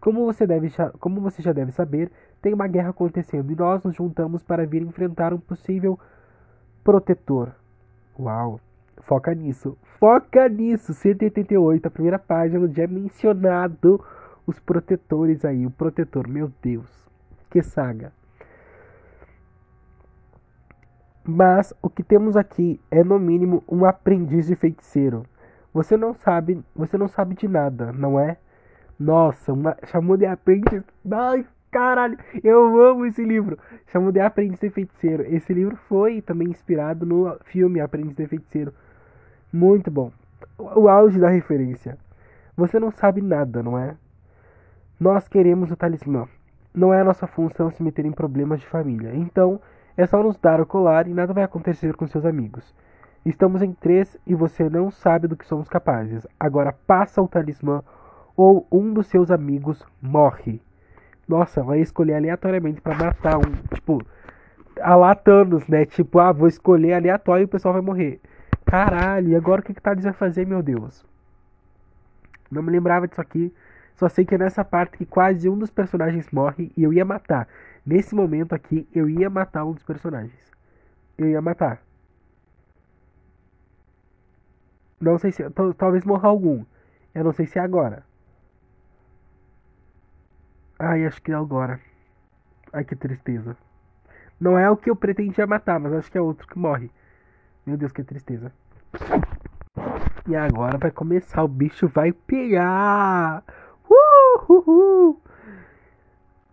Como 0.01 0.25
você, 0.25 0.47
deve, 0.47 0.73
como 0.99 1.21
você 1.21 1.43
já 1.43 1.53
deve 1.53 1.71
saber, 1.71 2.11
tem 2.41 2.55
uma 2.55 2.67
guerra 2.67 2.89
acontecendo 2.89 3.53
e 3.53 3.55
nós 3.55 3.85
nos 3.85 3.95
juntamos 3.95 4.43
para 4.43 4.67
vir 4.67 4.81
enfrentar 4.81 5.35
um 5.35 5.39
possível 5.39 6.01
protetor. 6.83 7.53
Uau! 8.19 8.59
Foca 9.03 9.35
nisso. 9.35 9.77
Foca 9.99 10.49
nisso! 10.49 10.95
188, 10.95 11.87
a 11.87 11.91
primeira 11.91 12.19
página, 12.19 12.65
onde 12.65 12.81
é 12.81 12.87
mencionado 12.87 14.03
os 14.47 14.59
protetores 14.59 15.45
aí. 15.45 15.67
O 15.67 15.71
protetor, 15.71 16.27
meu 16.27 16.51
Deus. 16.63 16.91
Que 17.51 17.63
saga. 17.63 18.13
Mas 21.25 21.73
o 21.81 21.89
que 21.89 22.03
temos 22.03 22.37
aqui 22.37 22.81
é 22.91 23.05
no 23.05 23.19
mínimo 23.19 23.63
um 23.69 23.85
aprendiz 23.85 24.47
de 24.47 24.57
feiticeiro. 24.57 25.25
Você 25.73 25.97
não 25.97 26.13
sabe, 26.13 26.63
você 26.75 26.99
não 26.99 27.09
sabe 27.09 27.35
de 27.35 27.49
nada, 27.49 27.93
não 27.93 28.19
é? 28.19 28.37
Nossa, 28.99 29.53
uma, 29.53 29.77
chamou 29.87 30.17
de 30.17 30.27
aprendiz. 30.27 30.83
Ai, 31.11 31.47
caralho, 31.71 32.19
eu 32.45 32.81
amo 32.81 33.07
esse 33.07 33.25
livro. 33.25 33.59
Chamou 33.87 34.13
de 34.13 34.21
Aprendiz 34.21 34.61
de 34.61 34.71
Feiticeiro. 34.71 35.25
Esse 35.27 35.53
livro 35.53 35.77
foi 35.89 36.21
também 36.21 36.49
inspirado 36.49 37.07
no 37.07 37.37
filme 37.47 37.81
Aprendiz 37.81 38.15
de 38.15 38.27
Feiticeiro. 38.27 38.73
Muito 39.53 39.91
bom. 39.91 40.13
O 40.59 40.89
auge 40.89 41.19
da 41.19 41.29
referência. 41.29 41.99
Você 42.57 42.79
não 42.79 42.91
sabe 42.91 43.23
nada, 43.23 43.63
não 43.63 43.79
é? 43.79 43.97
Nós 45.01 45.27
queremos 45.27 45.71
o 45.71 45.77
talismã. 45.77 46.29
Não 46.75 46.93
é 46.93 47.01
a 47.01 47.05
nossa 47.05 47.27
função 47.27 47.71
se 47.71 47.83
meter 47.83 48.05
em 48.05 48.13
problemas 48.13 48.61
de 48.61 48.67
família. 48.67 49.15
Então, 49.15 49.61
é 49.97 50.07
só 50.07 50.23
nos 50.23 50.37
dar 50.39 50.61
o 50.61 50.67
colar 50.67 51.07
e 51.07 51.15
nada 51.15 51.33
vai 51.33 51.45
acontecer 51.45 51.95
com 51.95 52.07
seus 52.07 52.25
amigos. 52.25 52.75
Estamos 53.25 53.63
em 53.63 53.73
três 53.73 54.17
e 54.27 54.35
você 54.35 54.69
não 54.69 54.91
sabe 54.91 55.29
do 55.29 55.37
que 55.37 55.47
somos 55.47 55.69
capazes. 55.69 56.27
Agora 56.41 56.73
passa 56.87 57.23
o 57.23 57.29
talismã 57.29 57.83
ou 58.37 58.67
um 58.71 58.93
dos 58.93 59.07
seus 59.07 59.31
amigos 59.31 59.85
morre. 60.01 60.61
Nossa, 61.29 61.63
vai 61.63 61.81
escolher 61.81 62.15
aleatoriamente 62.15 62.81
para 62.81 62.97
matar 62.97 63.39
um, 63.39 63.53
tipo, 63.75 64.03
a 64.81 64.95
lá 64.97 65.15
Thanos, 65.15 65.67
né? 65.69 65.87
Tipo, 65.87 66.19
ah, 66.19 66.33
vou 66.33 66.49
escolher 66.49 66.95
aleatório 66.95 67.43
e 67.43 67.45
o 67.45 67.49
pessoal 67.49 67.75
vai 67.75 67.83
morrer. 67.83 68.21
Caralho, 68.65 69.29
e 69.29 69.37
agora 69.37 69.61
o 69.61 69.65
que 69.65 69.75
que 69.75 69.81
Thales 69.81 70.05
vai 70.05 70.13
fazer, 70.13 70.47
meu 70.47 70.63
Deus? 70.63 71.05
Não 72.51 72.63
me 72.63 72.71
lembrava 72.71 73.07
disso 73.07 73.21
aqui. 73.21 73.53
Só 73.95 74.09
sei 74.09 74.25
que 74.25 74.35
é 74.35 74.39
nessa 74.39 74.65
parte 74.65 74.99
que 74.99 75.07
quase 75.07 75.49
um 75.49 75.57
dos 75.57 75.71
personagens 75.71 76.31
morre 76.33 76.73
e 76.77 76.83
eu 76.83 76.93
ia 76.93 77.05
matar. 77.05 77.47
Nesse 77.85 78.15
momento 78.15 78.55
aqui, 78.55 78.89
eu 78.95 79.09
ia 79.09 79.29
matar 79.29 79.65
um 79.65 79.73
dos 79.73 79.83
personagens. 79.83 80.51
Eu 81.19 81.29
ia 81.29 81.43
matar. 81.43 81.83
Não 85.01 85.19
sei 85.19 85.33
se. 85.33 85.43
Talvez 85.77 86.05
morra 86.05 86.29
algum. 86.29 86.65
Eu 87.15 87.25
não 87.25 87.33
sei 87.33 87.47
se 87.47 87.59
é 87.59 87.63
agora. 87.63 88.05
Ai, 90.79 91.05
acho 91.05 91.21
que 91.21 91.33
é 91.33 91.35
agora. 91.35 91.81
Ai, 92.73 92.85
que 92.85 92.97
tristeza. 92.97 93.57
Não 94.41 94.59
é 94.59 94.71
o 94.71 94.77
que 94.77 94.91
eu 94.91 94.97
pretendia 94.97 95.47
matar, 95.47 95.79
mas 95.79 95.93
acho 95.93 96.11
que 96.11 96.19
é 96.19 96.21
outro 96.21 96.47
que 96.47 96.59
morre. 96.59 96.91
Meu 97.67 97.77
Deus, 97.77 97.93
que 97.93 98.03
tristeza. 98.03 98.53
E 100.29 100.37
agora 100.37 100.79
vai 100.79 100.91
começar. 100.91 101.43
O 101.43 101.49
bicho 101.49 101.89
vai 101.89 102.13
pegar. 102.13 103.45
Uh, 103.89 104.53
uh, 104.53 105.11
uh. 105.11 105.22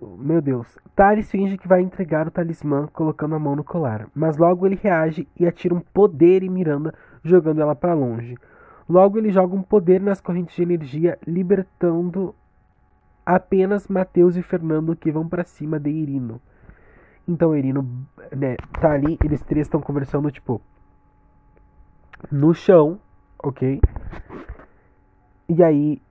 Meu 0.02 0.42
Deus. 0.42 0.78
Thales 0.96 1.30
finge 1.30 1.58
que 1.58 1.68
vai 1.68 1.82
entregar 1.82 2.28
o 2.28 2.32
talismã, 2.32 2.88
colocando 2.88 3.36
a 3.36 3.40
mão 3.40 3.56
no 3.56 3.64
colar. 3.64 4.08
Mas 4.16 4.38
logo 4.38 4.66
ele 4.66 4.80
reage 4.82 5.28
e 5.38 5.46
atira 5.46 5.76
um 5.76 5.82
poder 5.82 6.42
em 6.42 6.50
Miranda, 6.50 6.94
jogando 7.24 7.62
ela 7.62 7.76
para 7.76 7.94
longe. 7.94 8.38
Logo 8.88 9.18
ele 9.18 9.30
joga 9.30 9.56
um 9.56 9.62
poder 9.62 10.02
nas 10.02 10.22
correntes 10.22 10.56
de 10.56 10.64
energia, 10.64 11.20
libertando 11.28 12.34
apenas 13.26 13.88
Mateus 13.88 14.36
e 14.36 14.42
Fernando 14.42 14.96
que 14.96 15.12
vão 15.12 15.28
para 15.28 15.44
cima 15.44 15.80
de 15.80 15.90
Irino. 15.90 16.42
Então 17.28 17.56
Irino, 17.56 18.08
né, 18.36 18.56
tá 18.80 18.94
ali, 18.94 19.20
eles 19.24 19.44
três 19.44 19.68
estão 19.68 19.80
conversando 19.80 20.32
tipo 20.32 20.60
no 22.32 22.54
chão, 22.54 23.00
ok? 23.38 23.80
E 25.48 25.64
aí 25.64 26.02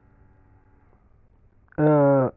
uh, 1.76 2.32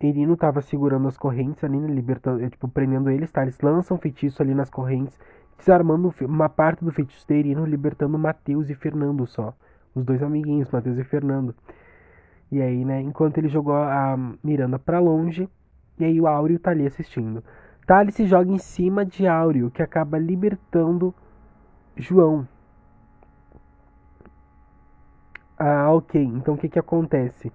Irino 0.00 0.36
tava 0.36 0.60
segurando 0.60 1.08
as 1.08 1.16
correntes 1.16 1.64
ali, 1.64 1.78
né, 1.78 1.88
libertando, 1.88 2.44
é, 2.44 2.48
tipo, 2.48 2.68
prendendo 2.68 3.10
eles, 3.10 3.30
tá? 3.30 3.42
Eles 3.42 3.60
lançam 3.60 3.98
feitiço 3.98 4.40
ali 4.42 4.54
nas 4.54 4.70
correntes, 4.70 5.18
desarmando 5.56 6.14
uma 6.22 6.48
parte 6.48 6.84
do 6.84 6.92
feitiço 6.92 7.26
de 7.26 7.54
libertando 7.54 8.18
Mateus 8.18 8.70
e 8.70 8.74
Fernando 8.74 9.26
só. 9.26 9.52
Os 9.94 10.04
dois 10.04 10.22
amiguinhos, 10.22 10.70
Mateus 10.70 10.98
e 10.98 11.04
Fernando. 11.04 11.54
E 12.50 12.62
aí, 12.62 12.84
né, 12.84 13.00
enquanto 13.00 13.38
ele 13.38 13.48
jogou 13.48 13.74
a 13.74 14.16
Miranda 14.42 14.78
para 14.78 15.00
longe, 15.00 15.48
e 15.98 16.04
aí 16.04 16.20
o 16.20 16.26
Áureo 16.26 16.58
tá 16.58 16.70
ali 16.70 16.86
assistindo. 16.86 17.42
Thales 17.86 18.14
se 18.14 18.26
joga 18.26 18.50
em 18.50 18.58
cima 18.58 19.04
de 19.04 19.26
Áureo, 19.26 19.70
que 19.70 19.82
acaba 19.82 20.18
libertando 20.18 21.12
João. 21.96 22.46
Ah, 25.58 25.90
ok. 25.90 26.22
Então 26.22 26.54
o 26.54 26.58
que 26.58 26.68
que 26.68 26.78
acontece? 26.78 27.52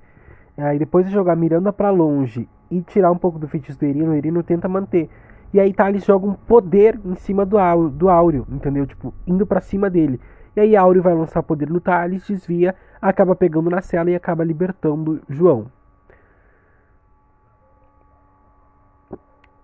Aí 0.58 0.78
depois 0.78 1.06
de 1.06 1.12
jogar 1.12 1.36
Miranda 1.36 1.74
para 1.74 1.90
longe 1.90 2.48
e 2.70 2.82
tirar 2.82 3.12
um 3.12 3.18
pouco 3.18 3.40
do 3.40 3.48
feitiço 3.48 3.80
do 3.80 3.86
Irino, 3.86 4.12
o 4.12 4.16
Irino 4.16 4.44
tenta 4.44 4.68
manter. 4.68 5.10
E 5.54 5.60
aí 5.60 5.74
Thales 5.74 6.04
joga 6.04 6.26
um 6.26 6.34
poder 6.34 7.00
em 7.06 7.16
cima 7.16 7.46
do, 7.46 7.58
do 7.90 8.10
Áureo, 8.10 8.46
entendeu? 8.50 8.86
Tipo, 8.88 9.14
indo 9.26 9.46
para 9.46 9.62
cima 9.62 9.90
dele. 9.90 10.20
E 10.56 10.60
aí 10.60 10.76
Áureo 10.76 11.02
vai 11.02 11.14
lançar 11.14 11.44
poder 11.44 11.70
no 11.70 11.80
Thales, 11.80 12.28
desvia, 12.28 12.76
acaba 13.02 13.36
pegando 13.36 13.70
na 13.70 13.82
cela 13.82 14.10
e 14.10 14.16
acaba 14.16 14.44
libertando 14.44 15.22
João. 15.30 15.68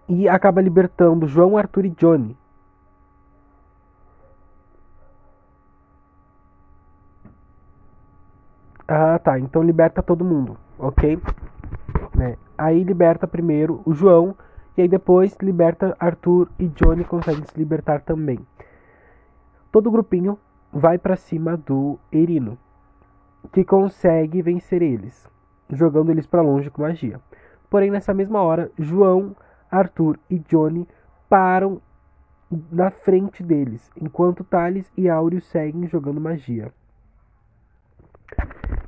E 0.07 0.27
acaba 0.27 0.61
libertando 0.61 1.27
João, 1.27 1.55
Arthur 1.57 1.85
e 1.85 1.89
Johnny. 1.91 2.35
Ah, 8.87 9.19
tá. 9.19 9.39
Então 9.39 9.61
liberta 9.61 10.01
todo 10.01 10.25
mundo, 10.25 10.57
ok? 10.79 11.21
Né? 12.15 12.37
Aí 12.57 12.83
liberta 12.83 13.27
primeiro 13.27 13.81
o 13.85 13.93
João. 13.93 14.35
E 14.77 14.81
aí 14.81 14.87
depois 14.87 15.35
liberta 15.41 15.95
Arthur 15.99 16.49
e 16.57 16.67
Johnny 16.67 17.03
conseguem 17.03 17.43
se 17.43 17.57
libertar 17.57 18.01
também. 18.01 18.39
Todo 19.71 19.87
o 19.87 19.91
grupinho 19.91 20.39
vai 20.71 20.97
para 20.97 21.17
cima 21.17 21.57
do 21.57 21.99
Erino, 22.11 22.57
que 23.51 23.65
consegue 23.65 24.41
vencer 24.41 24.81
eles, 24.81 25.27
jogando 25.69 26.11
eles 26.11 26.25
para 26.25 26.41
longe 26.41 26.69
com 26.69 26.81
magia. 26.81 27.19
Porém, 27.69 27.91
nessa 27.91 28.13
mesma 28.13 28.41
hora, 28.41 28.71
João, 28.77 29.35
Arthur 29.69 30.17
e 30.29 30.39
Johnny 30.39 30.87
param 31.29 31.81
na 32.71 32.89
frente 32.89 33.43
deles, 33.43 33.91
enquanto 34.01 34.43
Thales 34.43 34.91
e 34.97 35.07
Áureo 35.09 35.41
seguem 35.41 35.87
jogando 35.87 36.21
magia. 36.21 36.71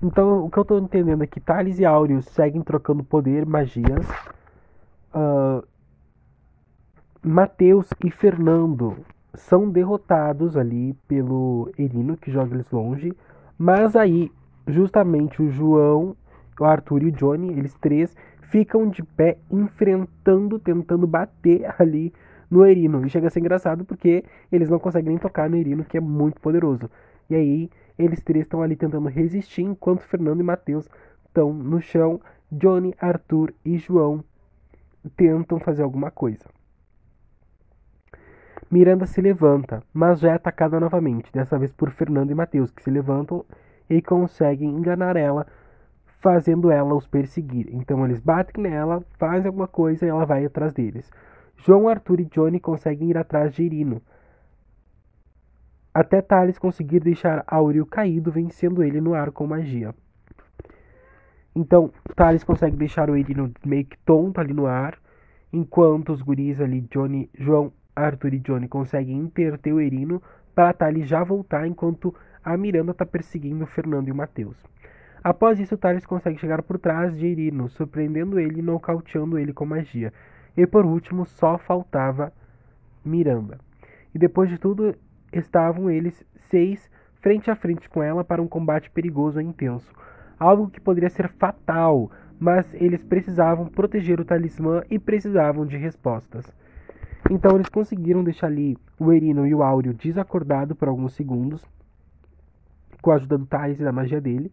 Então, 0.01 0.43
o 0.45 0.49
que 0.49 0.57
eu 0.57 0.63
estou 0.63 0.79
entendendo 0.79 1.23
é 1.23 1.27
que 1.27 1.39
Thales 1.39 1.79
e 1.79 1.85
Áureo 1.85 2.21
seguem 2.21 2.61
trocando 2.61 3.03
poder, 3.03 3.45
magias. 3.45 4.07
Uh, 5.13 5.63
Mateus 7.23 7.87
e 8.03 8.09
Fernando 8.09 8.97
são 9.35 9.69
derrotados 9.69 10.57
ali 10.57 10.93
pelo 11.07 11.71
Erino, 11.77 12.17
que 12.17 12.31
joga 12.31 12.55
eles 12.55 12.69
longe. 12.71 13.13
Mas 13.57 13.95
aí, 13.95 14.31
justamente 14.67 15.41
o 15.41 15.49
João, 15.49 16.15
o 16.59 16.65
Arthur 16.65 17.03
e 17.03 17.07
o 17.07 17.11
Johnny, 17.11 17.49
eles 17.49 17.75
três, 17.75 18.15
ficam 18.41 18.89
de 18.89 19.03
pé 19.03 19.37
enfrentando, 19.51 20.57
tentando 20.57 21.05
bater 21.05 21.73
ali 21.79 22.11
no 22.49 22.65
Erino. 22.65 23.05
E 23.05 23.09
chega 23.09 23.27
a 23.27 23.29
ser 23.29 23.39
engraçado 23.39 23.85
porque 23.85 24.23
eles 24.51 24.69
não 24.69 24.79
conseguem 24.79 25.09
nem 25.09 25.17
tocar 25.17 25.49
no 25.49 25.55
Erino, 25.55 25.85
que 25.85 25.97
é 25.97 26.01
muito 26.01 26.41
poderoso. 26.41 26.89
E 27.29 27.35
aí, 27.35 27.69
eles 28.03 28.21
três 28.21 28.45
estão 28.45 28.61
ali 28.61 28.75
tentando 28.75 29.07
resistir, 29.07 29.61
enquanto 29.61 30.01
Fernando 30.01 30.39
e 30.39 30.43
Mateus 30.43 30.89
estão 31.25 31.53
no 31.53 31.81
chão. 31.81 32.19
Johnny, 32.51 32.93
Arthur 32.99 33.53
e 33.63 33.77
João 33.77 34.23
tentam 35.15 35.59
fazer 35.59 35.83
alguma 35.83 36.11
coisa. 36.11 36.45
Miranda 38.69 39.05
se 39.05 39.21
levanta, 39.21 39.83
mas 39.93 40.19
já 40.19 40.31
é 40.31 40.33
atacada 40.33 40.79
novamente, 40.79 41.31
dessa 41.31 41.57
vez 41.57 41.71
por 41.71 41.91
Fernando 41.91 42.31
e 42.31 42.35
Mateus, 42.35 42.71
que 42.71 42.83
se 42.83 42.89
levantam 42.89 43.45
e 43.89 44.01
conseguem 44.01 44.69
enganar 44.69 45.17
ela, 45.17 45.45
fazendo 46.21 46.71
ela 46.71 46.95
os 46.95 47.07
perseguir. 47.07 47.67
Então 47.73 48.05
eles 48.05 48.19
batem 48.19 48.63
nela, 48.63 49.03
fazem 49.17 49.47
alguma 49.47 49.67
coisa 49.67 50.05
e 50.05 50.09
ela 50.09 50.25
vai 50.25 50.45
atrás 50.45 50.73
deles. 50.73 51.11
João, 51.57 51.89
Arthur 51.89 52.21
e 52.21 52.25
Johnny 52.25 52.59
conseguem 52.59 53.09
ir 53.09 53.17
atrás 53.17 53.53
de 53.53 53.63
Irino, 53.63 54.01
até 55.93 56.21
Thales 56.21 56.57
conseguir 56.57 56.99
deixar 57.01 57.43
Áureo 57.47 57.85
caído, 57.85 58.31
vencendo 58.31 58.83
ele 58.83 59.01
no 59.01 59.13
ar 59.13 59.31
com 59.31 59.45
magia. 59.45 59.93
Então, 61.53 61.91
Thales 62.15 62.43
consegue 62.43 62.77
deixar 62.77 63.09
o 63.09 63.17
Irino 63.17 63.51
meio 63.65 63.85
que 63.85 63.97
tonto 63.99 64.39
ali 64.39 64.53
no 64.53 64.67
ar, 64.67 64.97
enquanto 65.51 66.13
os 66.13 66.21
guris 66.21 66.61
ali, 66.61 66.81
Johnny, 66.89 67.29
João, 67.37 67.73
Arthur 67.93 68.33
e 68.33 68.39
Johnny 68.39 68.69
conseguem 68.69 69.17
interter 69.17 69.73
o 69.73 69.81
Erino 69.81 70.21
para 70.55 70.73
Thales 70.73 71.07
já 71.07 71.23
voltar 71.23 71.67
enquanto 71.67 72.15
a 72.43 72.55
Miranda 72.55 72.91
está 72.91 73.05
perseguindo 73.05 73.65
o 73.65 73.67
Fernando 73.67 74.07
e 74.07 74.11
o 74.11 74.15
Mateus. 74.15 74.57
Após 75.23 75.59
isso, 75.59 75.77
Thales 75.77 76.05
consegue 76.05 76.39
chegar 76.39 76.63
por 76.63 76.79
trás 76.79 77.15
de 77.17 77.27
Erino, 77.27 77.69
surpreendendo 77.69 78.39
ele 78.39 78.59
e 78.59 78.63
nocauteando 78.63 79.37
ele 79.37 79.53
com 79.53 79.65
magia. 79.65 80.11
E 80.55 80.65
por 80.65 80.85
último, 80.85 81.25
só 81.25 81.57
faltava 81.57 82.33
Miranda. 83.03 83.59
E 84.15 84.19
depois 84.19 84.49
de 84.49 84.57
tudo, 84.57 84.95
estavam 85.31 85.89
eles 85.89 86.25
seis 86.49 86.89
frente 87.21 87.51
a 87.51 87.55
frente 87.55 87.89
com 87.89 88.01
ela 88.01 88.23
para 88.23 88.41
um 88.41 88.47
combate 88.47 88.89
perigoso 88.89 89.39
e 89.39 89.43
intenso. 89.43 89.93
Algo 90.39 90.69
que 90.69 90.81
poderia 90.81 91.09
ser 91.09 91.29
fatal, 91.29 92.11
mas 92.39 92.73
eles 92.73 93.03
precisavam 93.03 93.67
proteger 93.67 94.19
o 94.19 94.25
talismã 94.25 94.81
e 94.89 94.97
precisavam 94.97 95.65
de 95.65 95.77
respostas. 95.77 96.51
Então 97.29 97.55
eles 97.55 97.69
conseguiram 97.69 98.23
deixar 98.23 98.47
ali 98.47 98.75
o 98.99 99.13
Erino 99.13 99.45
e 99.45 99.53
o 99.53 99.61
Áureo 99.61 99.93
desacordados 99.93 100.75
por 100.75 100.87
alguns 100.87 101.13
segundos, 101.13 101.63
com 103.01 103.11
a 103.11 103.15
ajuda 103.15 103.37
do 103.37 103.45
Thales 103.45 103.79
e 103.79 103.83
da 103.83 103.91
magia 103.91 104.19
dele. 104.19 104.51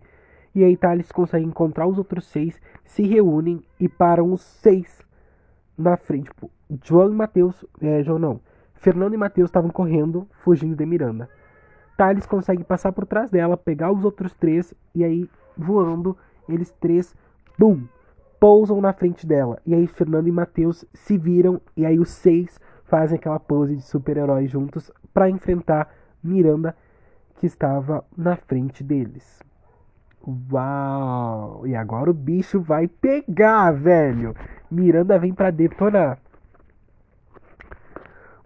E 0.55 0.63
aí 0.63 0.77
Thales 0.77 1.11
consegue 1.11 1.47
encontrar 1.47 1.87
os 1.87 1.99
outros 1.99 2.27
seis, 2.27 2.61
se 2.85 3.03
reúnem 3.03 3.63
e 3.81 3.89
param 3.89 4.33
os 4.33 4.43
seis 4.43 5.03
na 5.77 5.97
frente. 5.97 6.31
Tipo, 6.31 6.51
João 6.85 7.11
e 7.11 7.15
Matheus. 7.15 7.65
É, 7.81 8.03
João 8.03 8.19
não. 8.19 8.41
Fernando 8.79 9.15
e 9.15 9.17
Matheus 9.17 9.49
estavam 9.49 9.71
correndo, 9.71 10.27
fugindo 10.43 10.77
de 10.77 10.87
Miranda. 10.87 11.29
Thales 11.97 12.27
consegue 12.27 12.63
passar 12.63 12.93
por 12.93 13.07
trás 13.07 13.31
dela, 13.31 13.57
pegar 13.57 13.91
os 13.91 14.05
outros 14.05 14.33
três 14.33 14.73
e 14.95 15.05
aí 15.05 15.29
voando, 15.57 16.17
eles 16.49 16.71
três, 16.81 17.15
bum, 17.59 17.83
pousam 18.39 18.81
na 18.81 18.93
frente 18.93 19.27
dela. 19.27 19.59
E 19.67 19.75
aí 19.75 19.87
Fernando 19.87 20.29
e 20.29 20.33
Matheus 20.33 20.85
se 20.95 21.19
viram 21.19 21.61
e 21.77 21.85
aí 21.85 21.99
os 21.99 22.11
seis 22.11 22.61
fazem 22.85 23.19
aquela 23.19 23.41
pose 23.41 23.77
de 23.77 23.83
super-herói 23.83 24.47
juntos 24.47 24.91
para 25.13 25.29
enfrentar 25.29 25.93
Miranda 26.23 26.75
que 27.37 27.47
estava 27.47 28.05
na 28.17 28.37
frente 28.37 28.85
deles. 28.85 29.43
Uau! 30.53 31.67
E 31.67 31.75
agora 31.75 32.11
o 32.11 32.15
bicho 32.15 32.61
vai 32.61 32.87
pegar, 32.87 33.73
velho. 33.73 34.35
Miranda 34.71 35.19
vem 35.19 35.33
para 35.33 35.51
detonar. 35.51 36.19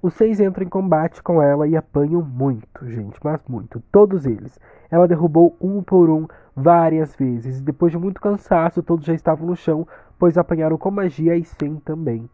Os 0.03 0.15
seis 0.15 0.41
entram 0.41 0.67
em 0.67 0.69
combate 0.69 1.23
com 1.23 1.41
ela 1.41 1.69
e 1.69 1.77
apanham 1.77 2.21
muito, 2.23 2.85
gente, 2.91 3.21
mas 3.23 3.41
muito, 3.49 3.81
todos 3.93 4.27
eles. 4.27 4.59
Ela 4.91 5.07
derrubou 5.07 5.57
um 5.61 5.81
por 5.81 6.11
um 6.11 6.27
várias 6.57 7.15
vezes, 7.15 7.61
e 7.61 7.63
depois 7.63 7.93
de 7.93 7.99
muito 7.99 8.21
cansaço, 8.21 8.83
todos 8.83 9.07
já 9.07 9.15
estavam 9.15 9.47
no 9.47 9.55
chão, 9.55 9.87
pois 10.19 10.37
apanharam 10.37 10.77
com 10.77 10.91
magia 10.91 11.37
e 11.37 11.45
sem 11.45 11.77
também. 11.77 12.29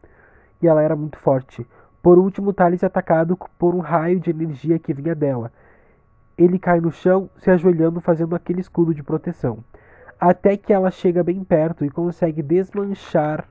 E 0.63 0.67
ela 0.67 0.83
era 0.83 0.97
muito 0.97 1.19
forte. 1.19 1.67
Por 2.03 2.17
último, 2.17 2.55
Thales 2.55 2.83
é 2.83 2.87
atacado 2.87 3.39
por 3.59 3.75
um 3.75 3.81
raio 3.81 4.19
de 4.19 4.31
energia 4.31 4.79
que 4.79 4.95
vinha 4.95 5.15
dela. 5.15 5.53
Ele 6.39 6.59
cai 6.59 6.81
no 6.81 6.91
chão, 6.91 7.29
se 7.37 7.51
ajoelhando, 7.51 8.01
fazendo 8.01 8.35
aquele 8.35 8.63
escudo 8.63 8.95
de 8.95 9.03
proteção. 9.03 9.59
Até 10.19 10.57
que 10.57 10.73
ela 10.73 10.91
chega 10.91 11.23
bem 11.23 11.45
perto 11.45 11.85
e 11.85 11.91
consegue 11.91 12.43
desmanchar 12.43 13.47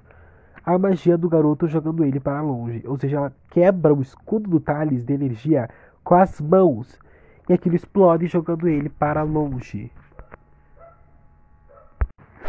a 0.67 0.77
magia 0.77 1.17
do 1.17 1.29
garoto 1.29 1.65
jogando 1.65 2.03
ele 2.03 2.19
para 2.19 2.41
longe. 2.41 2.83
Ou 2.85 2.99
seja, 2.99 3.15
ela 3.15 3.33
quebra 3.49 3.93
o 3.93 4.01
escudo 4.01 4.49
do 4.49 4.59
Thales 4.59 5.05
de 5.05 5.13
energia 5.13 5.69
com 6.03 6.15
as 6.15 6.41
mãos. 6.41 6.99
E 7.47 7.53
aquilo 7.53 7.77
explode 7.77 8.27
jogando 8.27 8.67
ele 8.67 8.89
para 8.89 9.23
longe. 9.23 9.89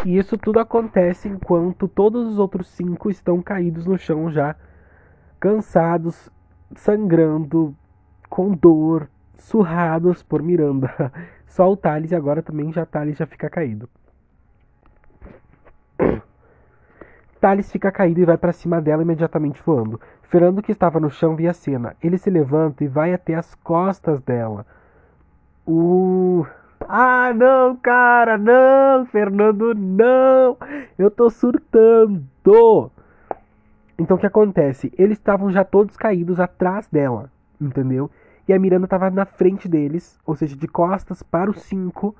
E 0.05 0.19
isso 0.19 0.37
tudo 0.37 0.59
acontece 0.59 1.29
enquanto 1.29 1.87
todos 1.87 2.27
os 2.27 2.41
outros 2.41 2.66
cinco 2.66 3.09
estão 3.09 3.41
caídos 3.41 3.87
no 3.87 3.97
chão 3.97 4.33
já, 4.33 4.57
cansados, 5.39 6.29
sangrando, 6.75 7.73
com 8.29 8.51
dor, 8.51 9.09
surrados 9.37 10.25
por 10.25 10.43
Miranda. 10.43 11.12
Só 11.47 11.71
o 11.71 11.77
Thales 11.77 12.12
agora 12.12 12.43
também 12.43 12.73
já 12.73 12.85
Thales 12.85 13.16
já 13.16 13.27
fica 13.27 13.49
caído. 13.49 13.89
Thales 17.41 17.70
fica 17.70 17.91
caído 17.91 18.20
e 18.20 18.24
vai 18.24 18.36
para 18.36 18.53
cima 18.53 18.80
dela 18.80 19.03
imediatamente 19.03 19.62
voando. 19.64 20.01
Fernando, 20.22 20.62
que 20.62 20.72
estava 20.72 21.01
no 21.01 21.11
chão, 21.11 21.34
vê 21.34 21.49
a 21.49 21.55
cena. 21.55 21.97
Ele 22.03 22.18
se 22.18 22.28
levanta 22.28 22.84
e 22.84 22.89
vai 22.89 23.14
até 23.14 23.34
as 23.34 23.55
costas 23.57 24.20
dela. 24.20 24.66
Uh. 25.66 26.47
Ah, 26.89 27.32
não, 27.34 27.76
cara, 27.76 28.39
não, 28.39 29.05
Fernando, 29.07 29.74
não. 29.74 30.57
Eu 30.99 31.11
tô 31.11 31.28
surtando. 31.28 32.24
Então 33.99 34.16
o 34.16 34.20
que 34.20 34.26
acontece? 34.26 34.93
Eles 34.97 35.18
estavam 35.18 35.51
já 35.51 35.64
todos 35.64 35.97
caídos 35.97 36.39
atrás 36.39 36.86
dela, 36.86 37.30
entendeu? 37.61 38.11
E 38.47 38.53
a 38.53 38.59
Miranda 38.59 38.86
estava 38.86 39.11
na 39.11 39.26
frente 39.26 39.68
deles, 39.68 40.18
ou 40.24 40.34
seja, 40.34 40.57
de 40.57 40.68
costas 40.68 41.22
para 41.22 41.51
os 41.51 41.62
cinco, 41.62 42.14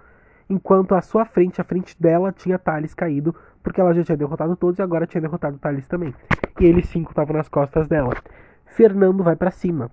enquanto 0.49 0.94
a 0.94 1.03
sua 1.03 1.24
frente, 1.24 1.61
a 1.61 1.64
frente 1.64 2.01
dela, 2.01 2.32
tinha 2.32 2.59
Thales 2.59 2.94
caído, 2.94 3.34
porque 3.62 3.80
ela 3.80 3.92
já 3.92 4.03
tinha 4.03 4.16
derrotado 4.16 4.57
todos 4.57 4.78
e 4.78 4.82
agora 4.82 5.07
tinha 5.07 5.20
derrotado 5.20 5.59
Thales 5.59 5.86
também. 5.86 6.14
E 6.59 6.64
eles 6.64 6.88
cinco 6.88 7.11
estavam 7.11 7.36
nas 7.36 7.49
costas 7.49 7.86
dela. 7.86 8.14
Fernando 8.64 9.22
vai 9.22 9.36
para 9.36 9.51
cima. 9.51 9.90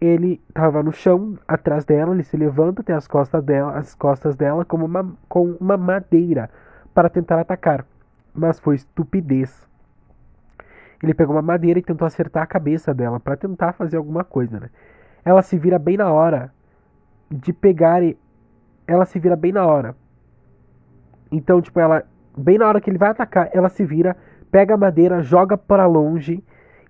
Ele 0.00 0.40
estava 0.48 0.82
no 0.82 0.92
chão, 0.92 1.38
atrás 1.46 1.84
dela, 1.84 2.12
ele 2.12 2.24
se 2.24 2.36
levanta, 2.36 2.82
tem 2.82 2.94
as 2.94 3.06
costas 3.06 3.42
dela, 3.44 3.78
as 3.78 3.94
costas 3.94 4.36
dela 4.36 4.64
como 4.64 4.84
uma, 4.84 5.14
com 5.28 5.56
uma 5.60 5.76
madeira 5.76 6.50
para 6.92 7.08
tentar 7.08 7.38
atacar. 7.40 7.86
Mas 8.34 8.58
foi 8.58 8.76
estupidez. 8.76 9.68
Ele 11.02 11.14
pegou 11.14 11.34
uma 11.34 11.42
madeira 11.42 11.78
e 11.78 11.82
tentou 11.82 12.06
acertar 12.06 12.42
a 12.42 12.46
cabeça 12.46 12.94
dela 12.94 13.18
para 13.18 13.36
tentar 13.36 13.72
fazer 13.72 13.96
alguma 13.96 14.24
coisa, 14.24 14.60
né? 14.60 14.70
Ela 15.24 15.42
se 15.42 15.56
vira 15.56 15.78
bem 15.78 15.96
na 15.96 16.10
hora 16.10 16.52
de 17.30 17.52
pegar 17.52 18.02
ela 18.86 19.04
se 19.04 19.18
vira 19.18 19.36
bem 19.36 19.52
na 19.52 19.66
hora. 19.66 19.96
Então, 21.30 21.60
tipo, 21.60 21.78
ela 21.80 22.04
bem 22.36 22.58
na 22.58 22.66
hora 22.66 22.80
que 22.80 22.90
ele 22.90 22.98
vai 22.98 23.10
atacar, 23.10 23.50
ela 23.52 23.68
se 23.68 23.84
vira, 23.84 24.16
pega 24.50 24.74
a 24.74 24.78
madeira, 24.78 25.22
joga 25.22 25.56
para 25.56 25.86
longe 25.86 26.42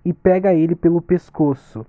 e 0.03 0.13
pega 0.13 0.53
ele 0.53 0.75
pelo 0.75 1.01
pescoço. 1.01 1.85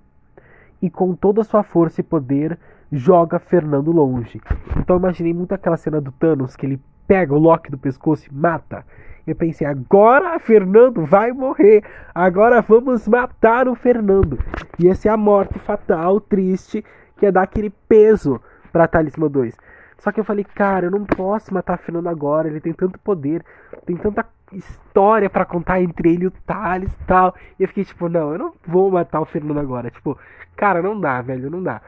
E 0.81 0.89
com 0.89 1.15
toda 1.15 1.41
a 1.41 1.43
sua 1.43 1.63
força 1.63 2.01
e 2.01 2.03
poder, 2.03 2.57
joga 2.91 3.39
Fernando 3.39 3.91
longe. 3.91 4.41
Então 4.77 4.97
imaginei 4.97 5.33
muito 5.33 5.53
aquela 5.53 5.77
cena 5.77 5.99
do 5.99 6.11
Thanos 6.11 6.55
que 6.55 6.65
ele 6.65 6.81
pega 7.07 7.33
o 7.33 7.39
Loki 7.39 7.71
do 7.71 7.77
pescoço 7.77 8.29
e 8.29 8.33
mata. 8.33 8.85
Eu 9.25 9.35
pensei, 9.35 9.65
agora 9.65 10.37
Fernando 10.37 11.03
vai 11.03 11.31
morrer. 11.31 11.83
Agora 12.13 12.61
vamos 12.61 13.07
matar 13.07 13.67
o 13.67 13.73
Fernando. 13.73 14.37
E 14.77 14.87
essa 14.87 15.09
é 15.09 15.11
a 15.11 15.17
morte 15.17 15.57
fatal, 15.57 16.21
triste, 16.21 16.85
que 17.17 17.25
é 17.25 17.31
dar 17.31 17.43
aquele 17.43 17.71
peso 17.89 18.39
para 18.71 18.87
Talismã 18.87 19.27
2. 19.27 19.55
Só 19.97 20.11
que 20.11 20.19
eu 20.19 20.23
falei, 20.23 20.43
cara, 20.43 20.87
eu 20.87 20.91
não 20.91 21.05
posso 21.05 21.53
matar 21.53 21.77
Fernando 21.77 22.07
agora, 22.07 22.47
ele 22.47 22.59
tem 22.59 22.73
tanto 22.73 22.99
poder, 22.99 23.43
tem 23.85 23.95
tanta 23.95 24.25
história 24.51 25.29
para 25.29 25.45
contar 25.45 25.81
entre 25.81 26.13
ele 26.13 26.25
e 26.25 26.27
o 26.27 26.31
Thales 26.31 26.93
e 26.93 27.05
tal. 27.05 27.35
E 27.59 27.63
eu 27.63 27.67
fiquei 27.67 27.85
tipo, 27.85 28.07
não, 28.09 28.31
eu 28.33 28.37
não 28.37 28.53
vou 28.65 28.91
matar 28.91 29.21
o 29.21 29.25
Fernando 29.25 29.59
agora. 29.59 29.89
Tipo, 29.89 30.17
cara, 30.55 30.81
não 30.81 30.99
dá, 30.99 31.21
velho, 31.21 31.49
não 31.49 31.63
dá. 31.63 31.81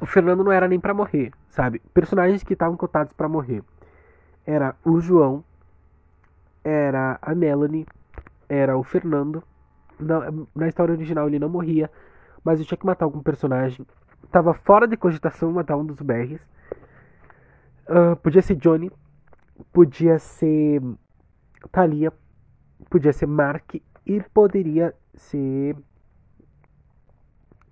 O 0.00 0.06
Fernando 0.06 0.44
não 0.44 0.52
era 0.52 0.68
nem 0.68 0.80
para 0.80 0.94
morrer, 0.94 1.32
sabe? 1.48 1.80
Personagens 1.92 2.42
que 2.42 2.52
estavam 2.52 2.76
cotados 2.76 3.12
para 3.12 3.28
morrer. 3.28 3.62
Era 4.46 4.76
o 4.84 5.00
João, 5.00 5.44
era 6.62 7.18
a 7.20 7.34
Melanie, 7.34 7.86
era 8.48 8.76
o 8.76 8.82
Fernando. 8.82 9.42
Na, 9.98 10.30
na 10.54 10.68
história 10.68 10.92
original 10.92 11.26
ele 11.26 11.38
não 11.38 11.48
morria, 11.48 11.90
mas 12.44 12.60
eu 12.60 12.66
tinha 12.66 12.76
que 12.76 12.84
matar 12.84 13.06
algum 13.06 13.22
personagem 13.22 13.86
tava 14.30 14.54
fora 14.54 14.86
de 14.86 14.96
cogitação 14.96 15.52
matar 15.52 15.76
um 15.76 15.84
dos 15.84 16.00
BRs. 16.00 16.40
Uh, 17.88 18.16
podia 18.16 18.42
ser 18.42 18.56
Johnny, 18.56 18.90
podia 19.72 20.18
ser 20.18 20.82
Thalia, 21.70 22.12
podia 22.90 23.12
ser 23.12 23.26
Mark 23.26 23.76
e 24.04 24.22
poderia 24.34 24.94
ser 25.14 25.76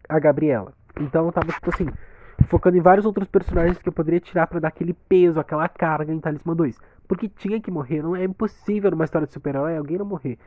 a 0.09 0.19
Gabriela. 0.19 0.73
Então 1.01 1.27
eu 1.27 1.33
tava 1.33 1.53
tipo 1.53 1.71
assim, 1.71 1.89
focando 2.49 2.77
em 2.77 2.81
vários 2.81 3.05
outros 3.05 3.29
personagens 3.29 3.79
que 3.79 3.89
eu 3.89 3.93
poderia 3.93 4.21
tirar 4.21 4.47
para 4.47 4.61
dar 4.61 4.69
aquele 4.69 4.95
peso, 4.95 5.41
aquela 5.41 5.69
carga 5.69 6.13
em 6.13 6.21
Talismã 6.21 6.55
2. 6.55 6.79
Porque 7.09 7.29
tinha 7.29 7.61
que 7.61 7.71
morrer, 7.71 8.03
não 8.03 8.17
é 8.17 8.25
impossível 8.25 8.91
numa 8.91 9.05
história 9.05 9.27
de 9.27 9.33
super-herói 9.33 9.77
alguém 9.77 9.99
não 9.99 10.07
morrer. 10.07 10.39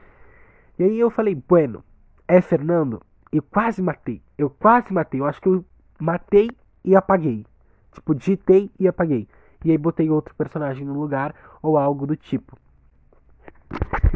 E 0.79 0.83
aí 0.83 0.99
eu 0.99 1.09
falei, 1.09 1.35
bueno, 1.35 1.83
é 2.27 2.41
Fernando, 2.41 3.01
eu 3.31 3.41
quase 3.41 3.81
matei. 3.81 4.21
Eu 4.37 4.49
quase 4.49 4.93
matei. 4.93 5.19
Eu 5.19 5.25
acho 5.25 5.41
que 5.41 5.47
eu 5.47 5.65
matei 5.99 6.49
e 6.83 6.95
apaguei. 6.95 7.45
Tipo, 7.91 8.13
digitei 8.13 8.71
e 8.79 8.87
apaguei. 8.87 9.27
E 9.63 9.71
aí 9.71 9.77
botei 9.77 10.09
outro 10.09 10.35
personagem 10.35 10.85
no 10.85 10.99
lugar 10.99 11.33
ou 11.61 11.77
algo 11.77 12.05
do 12.05 12.15
tipo. 12.15 12.57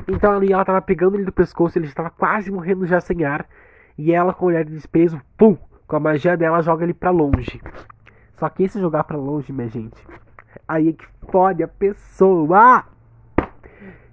Então 0.07 0.31
ali 0.31 0.53
ela 0.53 0.63
tava 0.63 0.81
pegando 0.81 1.15
ele 1.15 1.25
do 1.25 1.31
pescoço, 1.31 1.77
ele 1.77 1.87
estava 1.87 2.09
quase 2.09 2.51
morrendo 2.51 2.85
já 2.85 3.01
sem 3.01 3.25
ar. 3.25 3.45
E 3.97 4.13
ela, 4.13 4.33
com 4.33 4.45
olhar 4.45 4.63
de 4.63 4.71
desprezo, 4.71 5.19
pum! 5.37 5.57
Com 5.87 5.95
a 5.97 5.99
magia 5.99 6.37
dela, 6.37 6.61
joga 6.61 6.83
ele 6.83 6.93
pra 6.93 7.09
longe. 7.09 7.61
Só 8.37 8.47
que 8.49 8.63
esse 8.63 8.79
jogar 8.79 9.03
pra 9.03 9.17
longe, 9.17 9.51
minha 9.51 9.67
gente, 9.67 9.97
aí 10.67 10.89
é 10.89 10.93
que 10.93 11.05
fode 11.29 11.61
a 11.61 11.67
pessoa. 11.67 12.85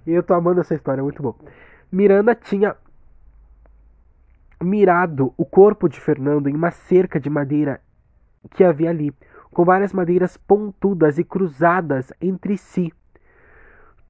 Eu 0.05 0.21
tô 0.21 0.33
amando 0.33 0.59
essa 0.59 0.75
história, 0.75 1.01
é 1.01 1.03
muito 1.03 1.23
bom. 1.23 1.35
Miranda 1.91 2.35
tinha 2.35 2.75
mirado 4.61 5.33
o 5.37 5.45
corpo 5.45 5.87
de 5.87 5.99
Fernando 5.99 6.47
em 6.47 6.55
uma 6.55 6.71
cerca 6.71 7.19
de 7.19 7.29
madeira 7.29 7.81
que 8.51 8.63
havia 8.63 8.89
ali, 8.89 9.13
com 9.51 9.63
várias 9.63 9.93
madeiras 9.93 10.37
pontudas 10.37 11.17
e 11.17 11.23
cruzadas 11.23 12.13
entre 12.21 12.57
si. 12.57 12.93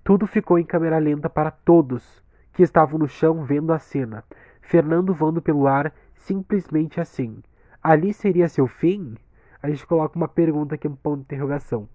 Tudo 0.04 0.26
ficou 0.28 0.58
em 0.58 0.66
câmera 0.66 0.97
lenta 0.97 1.30
para 1.30 1.52
todos 1.52 2.24
que 2.54 2.64
estavam 2.64 3.00
no 3.00 3.08
chão 3.08 3.43
vendo 3.43 3.72
a 3.72 3.80
cena. 3.80 4.24
Fernando 4.62 5.14
voando 5.14 5.41
pelo 5.41 5.68
ar, 5.68 5.93
simplesmente 6.16 7.00
assim. 7.00 7.41
Ali 7.82 8.14
seria 8.14 8.47
seu 8.47 8.68
fim? 8.68 9.16
A 9.62 9.70
gente 9.70 9.86
coloca 9.86 10.18
uma 10.18 10.28
pergunta 10.28 10.76
aqui, 10.76 10.88
um 10.88 10.95
ponto 10.95 11.20
de 11.20 11.24
interrogação. 11.24 11.88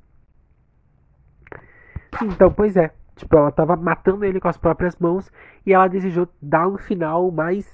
Então, 2.23 2.53
pois 2.53 2.77
é. 2.77 2.93
Tipo, 3.17 3.37
ela 3.37 3.49
estava 3.49 3.77
matando 3.77 4.25
ele 4.25 4.41
com 4.41 4.49
as 4.49 4.57
próprias 4.57 4.97
mãos 4.97 5.31
e 5.65 5.73
ela 5.73 5.87
desejou 5.87 6.29
dar 6.43 6.67
um 6.67 6.77
final 6.77 7.31
mais 7.31 7.71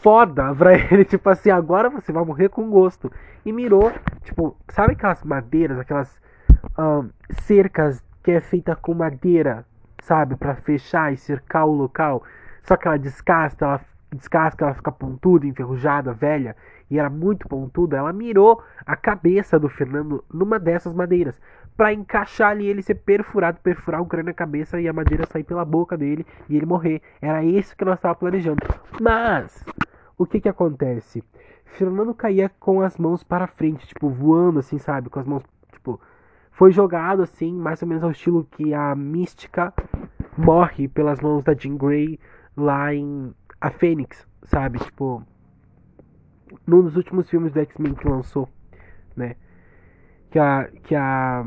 foda 0.00 0.54
pra 0.54 0.74
ele, 0.90 1.04
tipo 1.04 1.28
assim, 1.28 1.50
agora 1.50 1.88
você 1.90 2.12
vai 2.12 2.24
morrer 2.24 2.48
com 2.48 2.68
gosto. 2.70 3.10
E 3.44 3.52
mirou, 3.52 3.92
tipo, 4.22 4.56
sabe 4.68 4.94
aquelas 4.94 5.22
madeiras, 5.22 5.78
aquelas 5.78 6.20
um, 6.78 7.08
cercas 7.42 8.02
que 8.22 8.32
é 8.32 8.40
feita 8.40 8.74
com 8.74 8.94
madeira, 8.94 9.64
sabe, 10.02 10.36
para 10.36 10.56
fechar 10.56 11.12
e 11.12 11.16
cercar 11.16 11.66
o 11.66 11.72
local. 11.72 12.22
Só 12.64 12.76
que 12.76 12.88
ela 12.88 12.98
descasca, 12.98 13.64
ela 13.64 13.80
descasca, 14.12 14.64
ela 14.64 14.74
fica 14.74 14.90
pontuda, 14.90 15.46
enferrujada, 15.46 16.12
velha, 16.12 16.56
e 16.90 16.98
era 16.98 17.08
muito 17.08 17.46
pontuda. 17.48 17.96
Ela 17.96 18.12
mirou 18.12 18.62
a 18.84 18.96
cabeça 18.96 19.58
do 19.58 19.68
Fernando 19.68 20.24
numa 20.32 20.58
dessas 20.58 20.92
madeiras 20.92 21.40
para 21.76 21.92
encaixar 21.92 22.52
ali 22.52 22.66
ele 22.66 22.82
ser 22.82 22.94
perfurado, 22.94 23.58
perfurar 23.62 24.00
o 24.00 24.06
crânio 24.06 24.26
na 24.26 24.34
cabeça 24.34 24.80
e 24.80 24.88
a 24.88 24.92
madeira 24.92 25.26
sair 25.26 25.44
pela 25.44 25.64
boca 25.64 25.96
dele 25.96 26.26
e 26.48 26.56
ele 26.56 26.64
morrer. 26.64 27.02
Era 27.20 27.44
isso 27.44 27.76
que 27.76 27.84
nós 27.84 27.96
estávamos 27.96 28.20
planejando. 28.20 28.62
Mas 29.00 29.64
o 30.18 30.26
que 30.26 30.40
que 30.40 30.48
acontece? 30.48 31.22
Fernando 31.64 32.14
caía 32.14 32.48
com 32.48 32.80
as 32.80 32.96
mãos 32.96 33.22
para 33.22 33.46
frente, 33.46 33.86
tipo 33.86 34.08
voando 34.08 34.60
assim, 34.60 34.78
sabe, 34.78 35.10
com 35.10 35.20
as 35.20 35.26
mãos 35.26 35.42
tipo 35.72 36.00
foi 36.52 36.72
jogado 36.72 37.22
assim, 37.22 37.52
mais 37.52 37.82
ou 37.82 37.88
menos 37.88 38.02
ao 38.02 38.10
estilo 38.10 38.44
que 38.44 38.72
a 38.72 38.94
Mística 38.94 39.74
morre 40.38 40.88
pelas 40.88 41.20
mãos 41.20 41.44
da 41.44 41.54
Jean 41.54 41.76
Grey 41.76 42.18
lá 42.56 42.94
em 42.94 43.34
A 43.60 43.70
Fênix, 43.70 44.26
sabe? 44.44 44.78
Tipo, 44.78 45.22
num 46.66 46.82
dos 46.82 46.96
últimos 46.96 47.28
filmes 47.28 47.52
do 47.52 47.60
X-Men 47.60 47.94
que 47.94 48.08
lançou, 48.08 48.48
né? 49.14 49.36
Que 50.30 50.38
a 50.38 50.70
que 50.82 50.94
a 50.94 51.44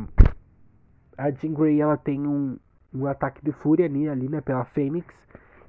a 1.18 1.32
Jean 1.32 1.54
Grey 1.54 1.82
ela 1.82 1.98
tem 1.98 2.28
um, 2.28 2.58
um 2.94 3.08
ataque 3.08 3.44
de 3.44 3.52
fúria 3.52 3.86
ali, 3.86 4.08
ali, 4.08 4.30
né, 4.30 4.42
pela 4.42 4.64
Fênix 4.64 5.14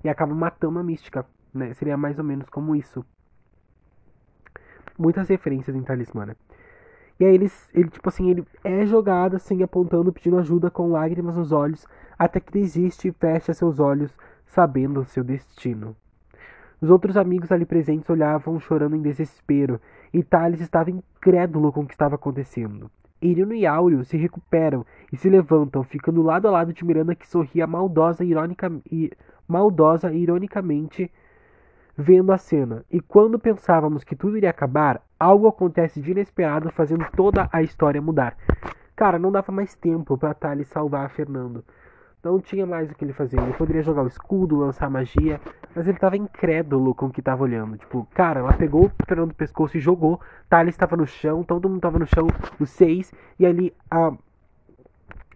e 0.05 0.09
acaba 0.09 0.35
matando 0.35 0.79
a 0.79 0.83
Mística, 0.83 1.27
né? 1.53 1.75
Seria 1.75 1.97
mais 1.97 2.19
ou 2.19 2.25
menos 2.25 2.49
como 2.49 2.75
isso. 2.75 3.05
Muitas 4.99 5.29
referências 5.29 5.77
em 5.77 5.83
Talismã, 5.83 6.27
né? 6.27 6.37
E 7.19 7.25
aí 7.25 7.35
ele, 7.35 7.51
ele, 7.75 7.91
tipo 7.91 8.09
assim, 8.09 8.31
ele 8.31 8.47
é 8.65 8.87
jogado 8.87 9.37
assim, 9.37 9.63
apontando, 9.63 10.13
pedindo 10.13 10.39
ajuda 10.39 10.71
com 10.71 10.91
lágrimas 10.91 11.37
nos 11.37 11.53
olhos, 11.53 11.87
até 12.19 12.41
que 12.41 12.53
desiste 12.53 13.09
e 13.09 13.13
fecha 13.13 13.53
seus 13.53 13.79
olhos, 13.79 14.17
sabendo 14.47 15.05
seu 15.05 15.23
destino. 15.23 15.95
Os 16.81 16.89
outros 16.89 17.19
amigos 17.19 17.53
ali 17.53 17.67
presentes 17.67 18.09
olhavam 18.09 18.59
chorando 18.59 18.97
em 18.97 19.03
desespero, 19.03 19.79
e 20.15 20.23
Thales 20.23 20.63
estava 20.63 20.91
incrédulo 20.91 21.71
com 21.71 21.83
o 21.83 21.87
que 21.87 21.93
estava 21.93 22.15
acontecendo. 22.15 22.91
Irino 23.21 23.53
e 23.53 23.67
Áureo 23.67 24.03
se 24.03 24.17
recuperam 24.17 24.87
e 25.13 25.17
se 25.17 25.29
levantam, 25.29 25.85
ficando 25.85 26.23
lado 26.23 26.49
a 26.49 26.51
lado 26.51 26.73
de 26.73 26.85
Miranda 26.85 27.15
que 27.15 27.29
sorria 27.29 27.67
maldosa, 27.67 28.25
ironica, 28.25 28.73
e, 28.91 29.13
maldosa 29.47 30.11
e 30.11 30.23
ironicamente 30.23 31.13
vendo 31.97 32.33
a 32.33 32.39
cena. 32.39 32.85
E 32.91 33.01
quando 33.01 33.39
pensávamos 33.39 34.05
que 34.05 34.17
tudo 34.17 34.37
iria 34.37 34.51
acabar, 34.51 35.03
algo 35.19 35.49
acontece 35.49 36.01
de 36.01 36.11
inesperado, 36.11 36.71
fazendo 36.71 37.07
toda 37.17 37.49
a 37.53 37.63
história 37.63 38.01
mudar. 38.01 38.37
Cara, 38.97 39.19
não 39.19 39.33
dava 39.33 39.51
mais 39.51 39.75
tempo 39.75 40.17
para 40.19 40.35
Tali 40.35 40.65
salvar 40.65 41.11
Fernando. 41.11 41.65
Não 42.23 42.39
tinha 42.39 42.67
mais 42.67 42.91
o 42.91 42.95
que 42.95 43.03
ele 43.03 43.15
fazer. 43.15 43.41
Ele 43.41 43.55
poderia 43.55 43.83
jogar 43.83 44.03
o 44.03 44.07
escudo, 44.07 44.59
lançar 44.59 44.91
magia, 44.91 45.41
mas 45.75 45.87
ele 45.87 45.97
estava 45.97 46.19
incrédulo 46.19 46.95
com 46.95 47.07
o 47.07 47.11
que 47.11 47.21
estava 47.21 47.43
olhando. 47.43 47.79
Tipo, 47.79 48.07
cara, 48.13 48.41
ela 48.41 48.53
pegou 48.53 48.87
o 48.87 48.93
Fernando 49.07 49.31
do 49.31 49.35
pescoço 49.35 49.77
e 49.79 49.81
jogou. 49.81 50.21
Tali 50.49 50.69
estava 50.69 50.97
no 50.97 51.07
chão, 51.07 51.43
todo 51.43 51.69
mundo 51.69 51.79
estava 51.79 51.99
no 51.99 52.07
chão, 52.07 52.27
os 52.59 52.69
seis, 52.69 53.11
e 53.39 53.47
ali 53.47 53.75
a 53.91 54.13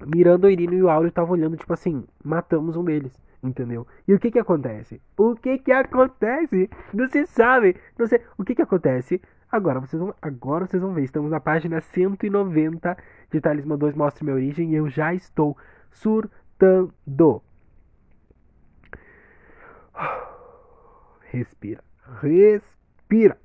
Miranda, 0.05 0.46
o 0.46 0.50
Irino 0.50 0.74
e 0.74 0.82
o 0.82 0.90
Áureo 0.90 1.09
estavam 1.09 1.32
olhando, 1.32 1.57
tipo 1.57 1.72
assim, 1.72 2.05
matamos 2.22 2.76
um 2.76 2.84
deles. 2.84 3.18
Entendeu? 3.45 3.86
E 4.09 4.14
o 4.14 4.18
que 4.18 4.30
que 4.30 4.38
acontece? 4.38 5.03
O 5.18 5.36
que 5.36 5.59
que 5.59 5.70
acontece? 5.70 6.70
Não 6.95 7.07
se 7.11 7.26
sabe. 7.26 7.76
Não 7.99 8.07
sei. 8.07 8.22
O 8.38 8.45
que 8.45 8.55
que 8.55 8.62
acontece? 8.62 9.20
Agora 9.53 9.80
vocês 9.80 10.01
vão, 10.01 10.14
agora 10.22 10.66
vocês 10.66 10.82
vão 10.82 10.95
ver. 10.95 11.05
Estamos 11.05 11.30
na 11.30 11.38
página 11.38 11.78
190 11.78 12.97
de 13.30 13.40
Talismã 13.42 13.76
2 13.76 13.95
Mostre 13.95 14.24
Minha 14.24 14.36
Origem 14.36 14.70
e 14.70 14.76
eu 14.76 14.88
já 14.88 15.12
estou 15.12 15.55
surtando. 15.90 17.42
Respira. 21.30 21.84
Respira. 22.22 23.36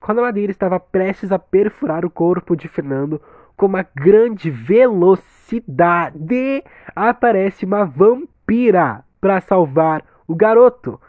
Quando 0.00 0.18
a 0.18 0.22
madeira 0.22 0.50
estava 0.50 0.80
prestes 0.80 1.30
a 1.30 1.38
perfurar 1.38 2.04
o 2.04 2.10
corpo 2.10 2.56
de 2.56 2.66
Fernando 2.66 3.22
com 3.56 3.66
uma 3.66 3.86
grande 3.94 4.50
velocidade, 4.50 6.64
aparece 6.96 7.64
uma 7.64 7.84
vampira 7.84 9.04
para 9.22 9.40
salvar 9.40 10.04
o 10.26 10.34
garoto. 10.34 11.00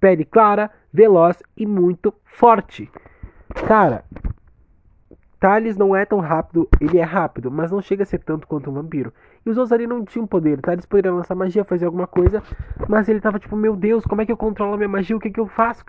Pele 0.00 0.24
clara, 0.24 0.70
veloz 0.92 1.42
e 1.54 1.66
muito 1.66 2.14
forte. 2.24 2.90
Cara, 3.66 4.04
Thales 5.38 5.76
não 5.76 5.94
é 5.94 6.06
tão 6.06 6.18
rápido, 6.18 6.66
ele 6.80 6.98
é 6.98 7.02
rápido, 7.02 7.50
mas 7.50 7.70
não 7.70 7.82
chega 7.82 8.04
a 8.04 8.06
ser 8.06 8.20
tanto 8.20 8.46
quanto 8.46 8.70
um 8.70 8.72
vampiro. 8.72 9.12
E 9.44 9.50
os 9.50 9.58
outros 9.58 9.72
ali 9.72 9.86
não 9.86 10.02
tinham 10.04 10.26
poder. 10.26 10.60
Thales 10.60 10.86
poderia 10.86 11.12
lançar 11.12 11.34
magia, 11.34 11.62
fazer 11.62 11.84
alguma 11.84 12.06
coisa, 12.06 12.42
mas 12.88 13.06
ele 13.08 13.20
tava 13.20 13.38
tipo, 13.38 13.54
meu 13.54 13.76
Deus, 13.76 14.02
como 14.04 14.22
é 14.22 14.26
que 14.26 14.32
eu 14.32 14.36
controlo 14.36 14.74
a 14.74 14.76
minha 14.76 14.88
magia? 14.88 15.16
O 15.16 15.20
que, 15.20 15.30
que 15.30 15.40
eu 15.40 15.46
faço? 15.46 15.84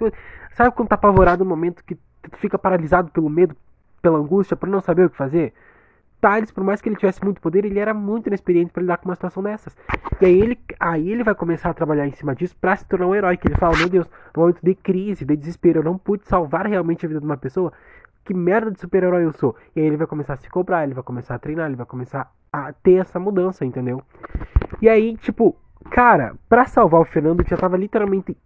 Sabe 0.51 0.75
quando 0.75 0.89
tá 0.89 0.95
apavorado 0.95 1.45
no 1.45 1.49
momento 1.49 1.83
que 1.85 1.95
tu 1.95 2.37
fica 2.37 2.59
paralisado 2.59 3.09
pelo 3.11 3.29
medo, 3.29 3.55
pela 4.01 4.17
angústia, 4.17 4.57
por 4.57 4.67
não 4.67 4.81
saber 4.81 5.05
o 5.05 5.09
que 5.09 5.17
fazer? 5.17 5.53
Por 6.53 6.63
mais 6.63 6.81
que 6.81 6.89
ele 6.89 6.97
tivesse 6.97 7.23
muito 7.23 7.39
poder, 7.39 7.63
ele 7.63 7.79
era 7.79 7.93
muito 7.93 8.27
inexperiente 8.27 8.71
para 8.71 8.81
lidar 8.81 8.97
com 8.97 9.07
uma 9.07 9.15
situação 9.15 9.41
dessas. 9.41 9.75
E 10.19 10.25
aí 10.25 10.41
ele, 10.41 10.59
aí 10.79 11.09
ele 11.09 11.23
vai 11.23 11.33
começar 11.33 11.69
a 11.69 11.73
trabalhar 11.73 12.05
em 12.05 12.11
cima 12.11 12.35
disso 12.35 12.55
para 12.59 12.75
se 12.75 12.85
tornar 12.85 13.07
um 13.07 13.15
herói. 13.15 13.37
Que 13.37 13.47
ele 13.47 13.55
fala: 13.55 13.77
Meu 13.77 13.87
Deus, 13.87 14.07
no 14.35 14.41
momento 14.41 14.59
de 14.61 14.75
crise, 14.75 15.23
de 15.23 15.35
desespero, 15.35 15.79
eu 15.79 15.83
não 15.83 15.97
pude 15.97 16.27
salvar 16.27 16.67
realmente 16.67 17.05
a 17.05 17.07
vida 17.07 17.21
de 17.21 17.25
uma 17.25 17.37
pessoa. 17.37 17.71
Que 18.25 18.33
merda 18.33 18.69
de 18.69 18.79
super-herói 18.79 19.23
eu 19.23 19.31
sou? 19.31 19.55
E 19.75 19.79
aí 19.79 19.87
ele 19.87 19.97
vai 19.97 20.05
começar 20.05 20.33
a 20.33 20.37
se 20.37 20.49
cobrar, 20.49 20.83
ele 20.83 20.93
vai 20.93 21.03
começar 21.03 21.35
a 21.35 21.39
treinar, 21.39 21.67
ele 21.67 21.77
vai 21.77 21.85
começar 21.85 22.29
a 22.51 22.73
ter 22.73 22.95
essa 22.95 23.17
mudança, 23.19 23.65
entendeu? 23.65 24.01
E 24.81 24.89
aí, 24.89 25.15
tipo, 25.17 25.55
cara, 25.89 26.35
pra 26.47 26.65
salvar 26.65 27.01
o 27.01 27.05
Fernando, 27.05 27.43
que 27.43 27.49
já 27.49 27.57
tava 27.57 27.77
literalmente. 27.77 28.37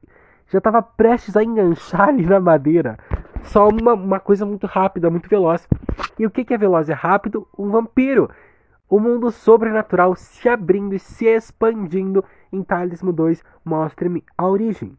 Já 0.48 0.62
tava 0.62 0.84
prestes 0.84 1.36
a 1.36 1.44
enganchar 1.44 2.10
ali 2.10 2.26
na 2.26 2.40
madeira 2.40 2.98
só 3.44 3.68
uma, 3.68 3.94
uma 3.94 4.20
coisa 4.20 4.46
muito 4.46 4.68
rápida, 4.68 5.10
muito 5.10 5.30
veloz. 5.30 5.68
E 6.18 6.26
o 6.26 6.32
que, 6.32 6.54
é 6.54 6.58
veloz 6.58 6.90
e 6.90 6.94
rápido? 6.94 7.48
Um 7.58 7.70
vampiro. 7.70 8.30
O 8.90 9.00
mundo 9.00 9.32
sobrenatural 9.32 10.16
se 10.16 10.48
abrindo 10.48 10.94
e 10.94 11.00
se 11.00 11.26
expandindo 11.26 12.24
em 12.52 12.64
Talismo 12.64 13.12
2. 13.12 13.44
Mostre-me 13.66 14.24
a 14.38 14.48
origem. 14.48 14.98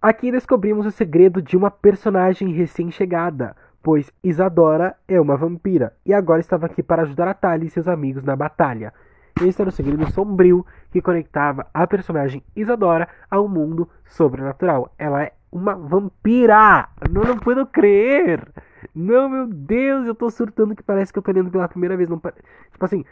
Aqui 0.00 0.32
descobrimos 0.32 0.84
o 0.84 0.90
segredo 0.90 1.40
de 1.40 1.56
uma 1.56 1.70
personagem 1.70 2.52
recém-chegada, 2.52 3.54
pois 3.80 4.10
Isadora 4.20 4.96
é 5.06 5.20
uma 5.20 5.36
vampira 5.36 5.94
e 6.04 6.12
agora 6.12 6.40
estava 6.40 6.66
aqui 6.66 6.82
para 6.82 7.02
ajudar 7.02 7.28
a 7.28 7.34
Tali 7.34 7.66
e 7.66 7.70
seus 7.70 7.86
amigos 7.86 8.24
na 8.24 8.34
batalha. 8.34 8.92
Esse 9.40 9.62
era 9.62 9.68
o 9.68 9.72
segredo 9.72 10.10
sombrio 10.10 10.66
que 10.90 11.00
conectava 11.00 11.68
a 11.72 11.86
personagem 11.86 12.42
Isadora 12.54 13.08
ao 13.30 13.46
mundo 13.46 13.88
sobrenatural. 14.04 14.92
Ela 14.98 15.22
é 15.22 15.32
uma 15.52 15.74
vampira. 15.74 16.88
Não, 17.10 17.22
não 17.22 17.36
puedo 17.38 17.66
crer. 17.66 18.48
Não, 18.94 19.28
meu 19.28 19.46
Deus, 19.46 20.06
eu 20.06 20.14
tô 20.14 20.30
surtando 20.30 20.74
que 20.74 20.82
parece 20.82 21.12
que 21.12 21.18
eu 21.18 21.22
tô 21.22 21.30
lendo 21.30 21.50
pela 21.50 21.68
primeira 21.68 21.96
vez. 21.96 22.08
Não, 22.08 22.18
tipo 22.18 22.84
assim, 22.84 23.04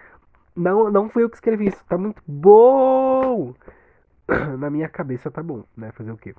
não, 0.57 0.91
não 0.91 1.09
fui 1.11 1.23
eu 1.23 1.31
que 1.31 1.37
escrevi 1.37 1.69
isso. 1.69 1.85
Tá 1.87 1.99
muito 1.99 2.23
bom. 2.27 3.55
Na 4.59 4.71
minha 4.71 4.89
cabeça 4.89 5.31
tá 5.31 5.43
bom, 5.43 5.65
né? 5.77 5.93
Fazer 5.93 6.11
o 6.11 6.17
quê? 6.17 6.35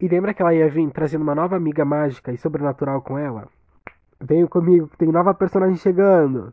E 0.00 0.08
lembra 0.08 0.34
que 0.34 0.42
ela 0.42 0.54
ia 0.54 0.68
vir 0.68 0.90
trazendo 0.90 1.22
uma 1.22 1.34
nova 1.34 1.56
amiga 1.56 1.84
mágica 1.84 2.32
e 2.32 2.38
sobrenatural 2.38 3.00
com 3.02 3.18
ela? 3.18 3.48
Venham 4.20 4.48
comigo, 4.48 4.88
que 4.88 4.96
tem 4.96 5.10
nova 5.10 5.34
personagem 5.34 5.76
chegando. 5.76 6.52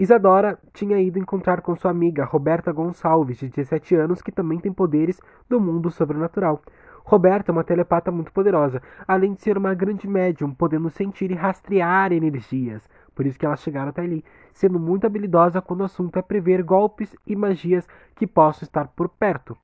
Isadora 0.00 0.58
tinha 0.72 0.98
ido 0.98 1.18
encontrar 1.18 1.60
com 1.60 1.76
sua 1.76 1.90
amiga 1.90 2.24
Roberta 2.24 2.72
Gonçalves, 2.72 3.36
de 3.36 3.50
17 3.50 3.94
anos, 3.96 4.22
que 4.22 4.32
também 4.32 4.58
tem 4.58 4.72
poderes 4.72 5.20
do 5.46 5.60
mundo 5.60 5.90
sobrenatural. 5.90 6.62
Roberta 7.04 7.50
é 7.50 7.52
uma 7.52 7.62
telepata 7.62 8.10
muito 8.10 8.32
poderosa, 8.32 8.80
além 9.06 9.34
de 9.34 9.42
ser 9.42 9.58
uma 9.58 9.74
grande 9.74 10.08
médium, 10.08 10.54
podendo 10.54 10.88
sentir 10.88 11.30
e 11.30 11.34
rastrear 11.34 12.14
energias. 12.14 12.88
Por 13.14 13.26
isso 13.26 13.38
que 13.38 13.44
elas 13.44 13.60
chegaram 13.60 13.90
até 13.90 14.00
ali, 14.00 14.24
sendo 14.54 14.80
muito 14.80 15.06
habilidosa 15.06 15.60
quando 15.60 15.82
o 15.82 15.84
assunto 15.84 16.18
é 16.18 16.22
prever 16.22 16.62
golpes 16.62 17.14
e 17.26 17.36
magias 17.36 17.86
que 18.14 18.26
possam 18.26 18.64
estar 18.64 18.88
por 18.88 19.06
perto. 19.06 19.54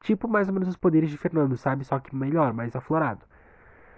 Tipo 0.00 0.26
mais 0.26 0.48
ou 0.48 0.54
menos 0.54 0.68
os 0.68 0.76
poderes 0.76 1.08
de 1.08 1.16
Fernando, 1.16 1.56
sabe? 1.56 1.84
Só 1.84 2.00
que 2.00 2.16
melhor, 2.16 2.52
mais 2.52 2.74
aflorado. 2.74 3.24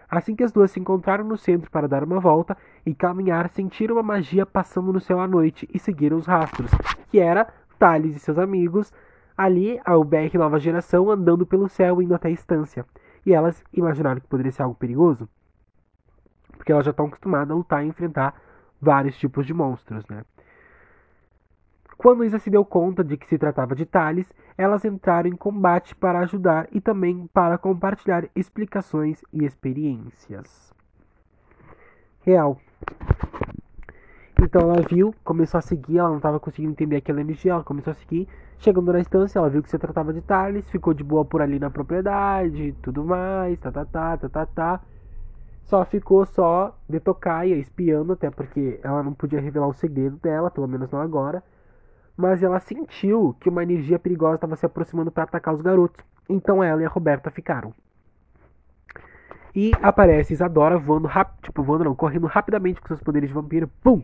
Assim 0.09 0.37
que 0.37 0.45
as 0.45 0.53
duas 0.53 0.71
se 0.71 0.79
encontraram 0.79 1.25
no 1.25 1.37
centro 1.37 1.71
para 1.71 1.89
dar 1.89 2.05
uma 2.05 2.21
volta 2.21 2.57
e 2.85 2.95
caminhar, 2.95 3.49
sentiram 3.51 3.97
uma 3.97 4.03
magia 4.03 4.47
passando 4.47 4.93
no 4.93 5.01
céu 5.01 5.21
à 5.21 5.27
noite 5.27 5.69
e 5.73 5.79
seguiram 5.79 6.17
os 6.17 6.27
rastros, 6.27 6.71
que 7.11 7.19
era 7.19 7.49
Thales 7.79 8.17
e 8.17 8.21
seus 8.21 8.39
amigos 8.39 8.93
ali 9.37 9.81
ao 9.85 10.03
BR 10.03 10.39
Nova 10.39 10.59
Geração 10.59 11.11
andando 11.11 11.45
pelo 11.45 11.69
céu 11.69 12.01
indo 12.01 12.15
até 12.15 12.29
a 12.29 12.33
estância. 12.33 12.87
E 13.25 13.35
elas 13.35 13.63
imaginaram 13.73 14.21
que 14.21 14.29
poderia 14.29 14.53
ser 14.53 14.63
algo 14.63 14.77
perigoso, 14.77 15.29
porque 16.57 16.73
elas 16.73 16.85
já 16.85 16.93
estão 16.93 17.07
acostumadas 17.07 17.51
a 17.51 17.55
lutar 17.55 17.85
e 17.85 17.89
enfrentar 17.89 18.35
vários 18.81 19.19
tipos 19.19 19.47
de 19.47 19.53
monstros, 19.53 20.07
né? 20.07 20.25
Quando 21.99 22.25
Isa 22.25 22.39
se 22.39 22.51
deu 22.51 22.65
conta 22.65 23.03
de 23.03 23.17
que 23.17 23.27
se 23.27 23.39
tratava 23.39 23.75
de 23.75 23.87
Thales, 23.87 24.31
elas 24.57 24.85
entraram 24.85 25.29
em 25.29 25.37
combate 25.37 25.95
para 25.95 26.21
ajudar 26.21 26.69
e 26.71 26.81
também 26.81 27.27
para 27.33 27.57
compartilhar 27.57 28.29
explicações 28.37 29.23
e 29.33 29.45
experiências. 29.45 30.75
Real. 32.21 32.59
Então 34.43 34.71
ela 34.71 34.83
viu, 34.83 35.15
começou 35.25 35.57
a 35.57 35.63
seguir, 35.63 35.99
ela 35.99 36.11
não 36.11 36.19
estava 36.19 36.39
conseguindo 36.39 36.73
entender 36.73 36.97
aquela 36.97 37.23
energia, 37.23 37.53
ela 37.53 37.65
começou 37.65 37.91
a 37.91 37.95
seguir. 37.95 38.29
Chegando 38.59 38.93
na 38.93 39.01
estância, 39.01 39.39
ela 39.39 39.49
viu 39.49 39.63
que 39.63 39.71
se 39.71 39.79
tratava 39.79 40.13
de 40.13 40.21
Thales, 40.21 40.69
ficou 40.69 40.93
de 40.93 41.03
boa 41.03 41.25
por 41.25 41.41
ali 41.41 41.59
na 41.59 41.71
propriedade, 41.71 42.77
tudo 42.83 43.03
mais, 43.05 43.59
tá, 43.59 43.73
tá, 43.73 43.85
tá, 43.87 44.17
tá, 44.19 44.29
tá, 44.29 44.47
tá. 44.47 44.81
Só 45.65 45.85
ficou 45.85 46.25
só 46.27 46.77
de 46.89 47.01
tocaia, 47.01 47.57
espiando, 47.57 48.13
até 48.13 48.31
porque 48.31 48.79
ela 48.83 49.03
não 49.03 49.15
podia 49.15 49.41
revelar 49.41 49.67
o 49.67 49.73
segredo 49.73 50.17
dela, 50.19 50.51
pelo 50.51 50.69
menos 50.69 50.91
não 50.91 51.01
agora. 51.01 51.43
Mas 52.17 52.43
ela 52.43 52.59
sentiu 52.61 53.37
que 53.41 53.49
uma 53.49 53.63
energia 53.63 53.99
perigosa 53.99 54.37
estava 54.37 54.57
se 54.57 54.65
aproximando 54.65 55.11
para 55.11 55.25
atacar 55.25 55.53
os 55.55 55.61
garotos. 55.61 56.05
Então 56.29 56.63
ela 56.63 56.83
e 56.83 56.85
a 56.85 56.89
Roberta 56.89 57.31
ficaram. 57.31 57.75
E 59.55 59.73
aparece 59.83 60.33
Isadora 60.33 60.79
voando 60.79 61.07
rápido, 61.07 61.43
tipo, 61.43 61.63
voando 61.63 61.85
não, 61.85 61.95
correndo 61.95 62.27
rapidamente 62.27 62.81
com 62.81 62.89
seus 62.89 63.01
poderes 63.01 63.29
de 63.29 63.35
vampiro. 63.35 63.69
Pum! 63.83 64.03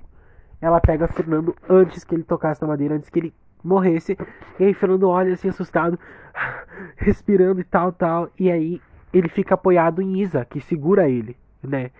Ela 0.61 0.81
pega 0.81 1.09
Fernando 1.09 1.55
antes 1.69 2.05
que 2.05 2.15
ele 2.15 2.23
tocasse 2.23 2.61
na 2.63 2.69
madeira, 2.69 2.95
antes 2.95 3.11
que 3.11 3.19
ele 3.19 3.35
morresse. 3.63 4.17
E 4.59 4.65
aí 4.65 4.75
Fernando 4.75 5.09
olha 5.09 5.35
assim 5.35 5.49
assustado, 5.49 5.99
respirando 6.97 7.61
e 7.61 7.65
tal, 7.65 7.93
tal. 7.93 8.31
E 8.39 8.51
aí 8.51 8.81
ele 9.13 9.29
fica 9.29 9.55
apoiado 9.55 10.01
em 10.01 10.21
Isa, 10.21 10.45
que 10.45 10.61
segura 10.61 11.09
ele 11.09 11.37
né? 11.63 11.91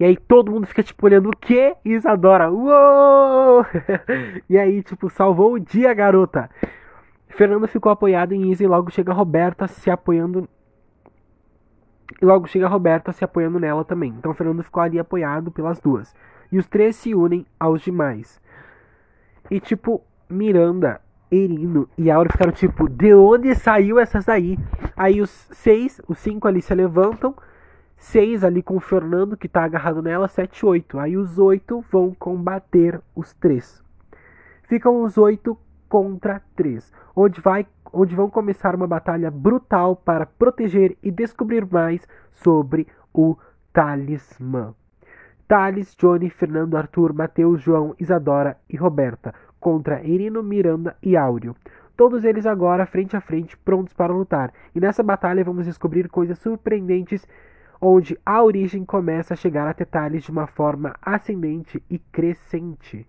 E 0.00 0.04
aí 0.04 0.16
todo 0.16 0.50
mundo 0.50 0.66
fica 0.66 0.82
tipo 0.82 1.04
olhando 1.04 1.28
o 1.28 1.36
que? 1.36 1.76
Isadora, 1.84 2.50
uou! 2.50 3.66
e 4.48 4.56
aí, 4.56 4.82
tipo, 4.82 5.10
salvou 5.10 5.52
o 5.52 5.60
dia, 5.60 5.92
garota. 5.92 6.48
Fernando 7.28 7.68
ficou 7.68 7.92
apoiado 7.92 8.32
em 8.32 8.50
Isa 8.50 8.64
e 8.64 8.66
logo 8.66 8.90
chega 8.90 9.12
a 9.12 9.14
Roberta 9.14 9.68
se 9.68 9.90
apoiando. 9.90 10.48
E 12.18 12.24
logo 12.24 12.46
chega 12.46 12.64
a 12.64 12.68
Roberta 12.70 13.12
se 13.12 13.22
apoiando 13.22 13.60
nela 13.60 13.84
também. 13.84 14.14
Então 14.18 14.32
Fernando 14.32 14.62
ficou 14.62 14.82
ali 14.82 14.98
apoiado 14.98 15.50
pelas 15.50 15.78
duas. 15.78 16.14
E 16.50 16.56
os 16.56 16.66
três 16.66 16.96
se 16.96 17.14
unem 17.14 17.44
aos 17.58 17.82
demais. 17.82 18.40
E 19.50 19.60
tipo, 19.60 20.02
Miranda, 20.30 20.98
Erino 21.30 21.86
e 21.98 22.10
Auro 22.10 22.32
ficaram 22.32 22.52
tipo, 22.52 22.88
de 22.88 23.12
onde 23.12 23.54
saiu 23.54 23.98
essas 23.98 24.30
aí? 24.30 24.58
Aí 24.96 25.20
os 25.20 25.28
seis, 25.52 26.00
os 26.08 26.18
cinco 26.18 26.48
ali 26.48 26.62
se 26.62 26.74
levantam 26.74 27.34
6 28.00 28.44
ali 28.44 28.62
com 28.62 28.76
o 28.76 28.80
Fernando 28.80 29.36
que 29.36 29.46
tá 29.46 29.62
agarrado 29.62 30.02
nela, 30.02 30.26
7 30.26 30.64
8. 30.64 30.98
Aí 30.98 31.16
os 31.16 31.38
8 31.38 31.84
vão 31.92 32.14
combater 32.18 33.00
os 33.14 33.34
3. 33.34 33.84
Ficam 34.62 35.02
os 35.02 35.18
8 35.18 35.56
contra 35.88 36.40
3, 36.56 36.92
onde 37.14 37.40
vai 37.40 37.66
onde 37.92 38.14
vão 38.14 38.30
começar 38.30 38.74
uma 38.74 38.86
batalha 38.86 39.30
brutal 39.30 39.96
para 39.96 40.24
proteger 40.24 40.96
e 41.02 41.10
descobrir 41.10 41.66
mais 41.66 42.06
sobre 42.30 42.86
o 43.12 43.36
talismã. 43.72 44.72
Thales, 45.48 45.96
Johnny, 45.96 46.30
Fernando, 46.30 46.76
Arthur, 46.76 47.12
Mateus, 47.12 47.60
João, 47.60 47.94
Isadora 47.98 48.56
e 48.68 48.76
Roberta 48.76 49.34
contra 49.58 50.02
Irino, 50.04 50.42
Miranda 50.42 50.96
e 51.02 51.16
Áureo. 51.16 51.56
Todos 51.96 52.24
eles 52.24 52.46
agora 52.46 52.86
frente 52.86 53.16
a 53.16 53.20
frente, 53.20 53.58
prontos 53.58 53.92
para 53.92 54.12
lutar. 54.12 54.54
E 54.74 54.80
nessa 54.80 55.02
batalha 55.02 55.44
vamos 55.44 55.66
descobrir 55.66 56.08
coisas 56.08 56.38
surpreendentes 56.38 57.26
onde 57.80 58.18
a 58.26 58.42
origem 58.42 58.84
começa 58.84 59.34
a 59.34 59.36
chegar 59.36 59.66
a 59.66 59.72
detalhes 59.72 60.24
de 60.24 60.30
uma 60.30 60.46
forma 60.46 60.94
ascendente 61.00 61.82
e 61.88 61.98
crescente. 61.98 63.06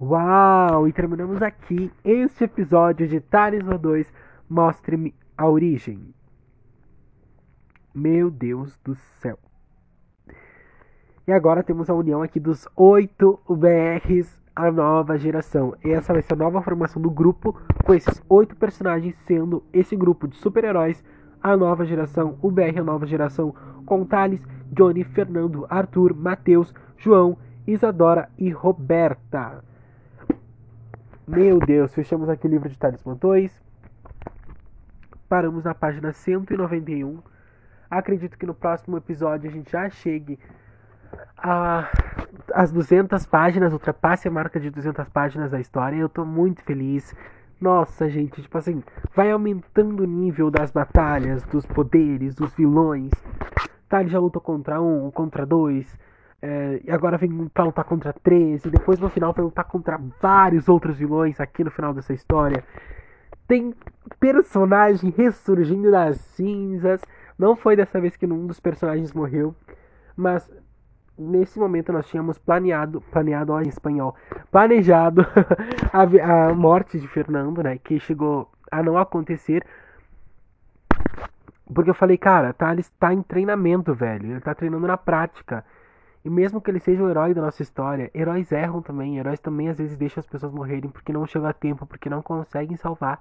Uau! 0.00 0.88
E 0.88 0.92
terminamos 0.92 1.42
aqui 1.42 1.92
este 2.02 2.44
episódio 2.44 3.06
de 3.06 3.20
Talismã 3.20 3.76
2 3.76 4.10
Mostre-me 4.48 5.14
a 5.36 5.48
origem. 5.48 6.12
Meu 7.94 8.30
Deus 8.30 8.76
do 8.82 8.94
céu. 8.94 9.38
E 11.26 11.32
agora 11.32 11.62
temos 11.62 11.88
a 11.88 11.94
união 11.94 12.22
aqui 12.22 12.40
dos 12.40 12.66
oito 12.74 13.38
BRs, 13.48 14.40
a 14.56 14.72
nova 14.72 15.16
geração. 15.16 15.76
E 15.84 15.90
essa 15.90 16.12
vai 16.12 16.22
ser 16.22 16.32
a 16.32 16.36
nova 16.36 16.62
formação 16.62 17.00
do 17.00 17.10
grupo, 17.10 17.60
com 17.84 17.94
esses 17.94 18.20
oito 18.28 18.56
personagens 18.56 19.14
sendo 19.26 19.62
esse 19.72 19.94
grupo 19.94 20.26
de 20.26 20.36
super-heróis 20.38 21.04
a 21.42 21.56
nova 21.56 21.84
geração, 21.84 22.38
o 22.42 22.50
BR 22.50 22.80
a 22.80 22.84
nova 22.84 23.06
geração, 23.06 23.54
com 23.90 24.04
Thales, 24.04 24.40
Johnny, 24.70 25.02
Fernando, 25.02 25.66
Arthur, 25.68 26.14
Matheus, 26.14 26.72
João, 26.96 27.36
Isadora 27.66 28.30
e 28.38 28.48
Roberta. 28.48 29.64
Meu 31.26 31.58
Deus, 31.58 31.92
fechamos 31.92 32.28
aqui 32.28 32.46
o 32.46 32.50
livro 32.50 32.68
de 32.68 32.78
Talismã 32.78 33.16
2. 33.20 33.52
Paramos 35.28 35.64
na 35.64 35.74
página 35.74 36.12
191. 36.12 37.18
Acredito 37.90 38.38
que 38.38 38.46
no 38.46 38.54
próximo 38.54 38.96
episódio 38.96 39.50
a 39.50 39.52
gente 39.52 39.72
já 39.72 39.90
chegue 39.90 40.38
a, 41.36 41.90
as 42.54 42.70
200 42.70 43.26
páginas, 43.26 43.72
ultrapasse 43.72 44.28
a 44.28 44.30
marca 44.30 44.60
de 44.60 44.70
200 44.70 45.08
páginas 45.08 45.50
da 45.50 45.58
história. 45.58 45.96
Eu 45.96 46.08
tô 46.08 46.24
muito 46.24 46.62
feliz. 46.62 47.12
Nossa, 47.60 48.08
gente, 48.08 48.40
tipo 48.40 48.56
assim, 48.56 48.84
vai 49.16 49.32
aumentando 49.32 50.04
o 50.04 50.06
nível 50.06 50.48
das 50.48 50.70
batalhas, 50.70 51.42
dos 51.42 51.66
poderes, 51.66 52.36
dos 52.36 52.54
vilões. 52.54 53.10
Tá, 53.90 54.00
ele 54.00 54.08
já 54.08 54.20
lutou 54.20 54.40
contra 54.40 54.80
um, 54.80 55.10
contra 55.10 55.44
dois, 55.44 55.98
é, 56.40 56.80
e 56.84 56.90
agora 56.92 57.18
vem 57.18 57.48
pra 57.48 57.64
lutar 57.64 57.84
contra 57.84 58.12
três, 58.12 58.64
e 58.64 58.70
depois 58.70 59.00
no 59.00 59.10
final 59.10 59.32
vai 59.32 59.44
lutar 59.44 59.64
contra 59.64 60.00
vários 60.22 60.68
outros 60.68 60.96
vilões 60.96 61.40
aqui 61.40 61.64
no 61.64 61.72
final 61.72 61.92
dessa 61.92 62.14
história. 62.14 62.64
Tem 63.48 63.74
personagem 64.20 65.10
ressurgindo 65.10 65.90
das 65.90 66.18
cinzas. 66.18 67.02
Não 67.36 67.56
foi 67.56 67.74
dessa 67.74 68.00
vez 68.00 68.16
que 68.16 68.24
um 68.26 68.46
dos 68.46 68.60
personagens 68.60 69.12
morreu, 69.12 69.56
mas 70.16 70.48
nesse 71.18 71.58
momento 71.58 71.92
nós 71.92 72.06
tínhamos 72.06 72.38
planeado, 72.38 73.00
planeado 73.10 73.52
ó, 73.52 73.60
em 73.60 73.68
espanhol, 73.68 74.14
planejado 74.52 75.26
a, 75.92 76.48
a 76.48 76.54
morte 76.54 77.00
de 77.00 77.08
Fernando, 77.08 77.60
né, 77.60 77.76
que 77.76 77.98
chegou 77.98 78.48
a 78.70 78.84
não 78.84 78.96
acontecer. 78.96 79.66
Porque 81.72 81.90
eu 81.90 81.94
falei, 81.94 82.18
cara, 82.18 82.52
tá, 82.52 82.72
ele 82.72 82.80
está 82.80 83.12
em 83.12 83.22
treinamento, 83.22 83.94
velho. 83.94 84.26
Ele 84.26 84.38
está 84.38 84.54
treinando 84.54 84.86
na 84.86 84.96
prática. 84.96 85.64
E 86.24 86.28
mesmo 86.28 86.60
que 86.60 86.70
ele 86.70 86.80
seja 86.80 87.02
o 87.02 87.08
herói 87.08 87.32
da 87.32 87.40
nossa 87.40 87.62
história, 87.62 88.10
heróis 88.14 88.52
erram 88.52 88.82
também. 88.82 89.18
Heróis 89.18 89.40
também 89.40 89.68
às 89.68 89.78
vezes 89.78 89.96
deixam 89.96 90.20
as 90.20 90.26
pessoas 90.26 90.52
morrerem 90.52 90.90
porque 90.90 91.12
não 91.12 91.26
chegam 91.26 91.48
a 91.48 91.52
tempo, 91.52 91.86
porque 91.86 92.10
não 92.10 92.20
conseguem 92.22 92.76
salvar. 92.76 93.20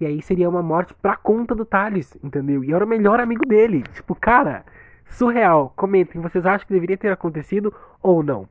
E 0.00 0.06
aí 0.06 0.20
seria 0.20 0.48
uma 0.48 0.62
morte 0.62 0.94
pra 0.94 1.16
conta 1.16 1.54
do 1.54 1.64
Thales, 1.64 2.16
entendeu? 2.24 2.64
E 2.64 2.72
era 2.72 2.84
o 2.84 2.88
melhor 2.88 3.20
amigo 3.20 3.46
dele. 3.46 3.82
Tipo, 3.94 4.14
cara, 4.14 4.64
surreal. 5.06 5.72
Comentem, 5.76 6.20
vocês 6.20 6.44
acham 6.44 6.66
que 6.66 6.72
deveria 6.72 6.96
ter 6.96 7.12
acontecido 7.12 7.72
ou 8.02 8.22
não? 8.22 8.48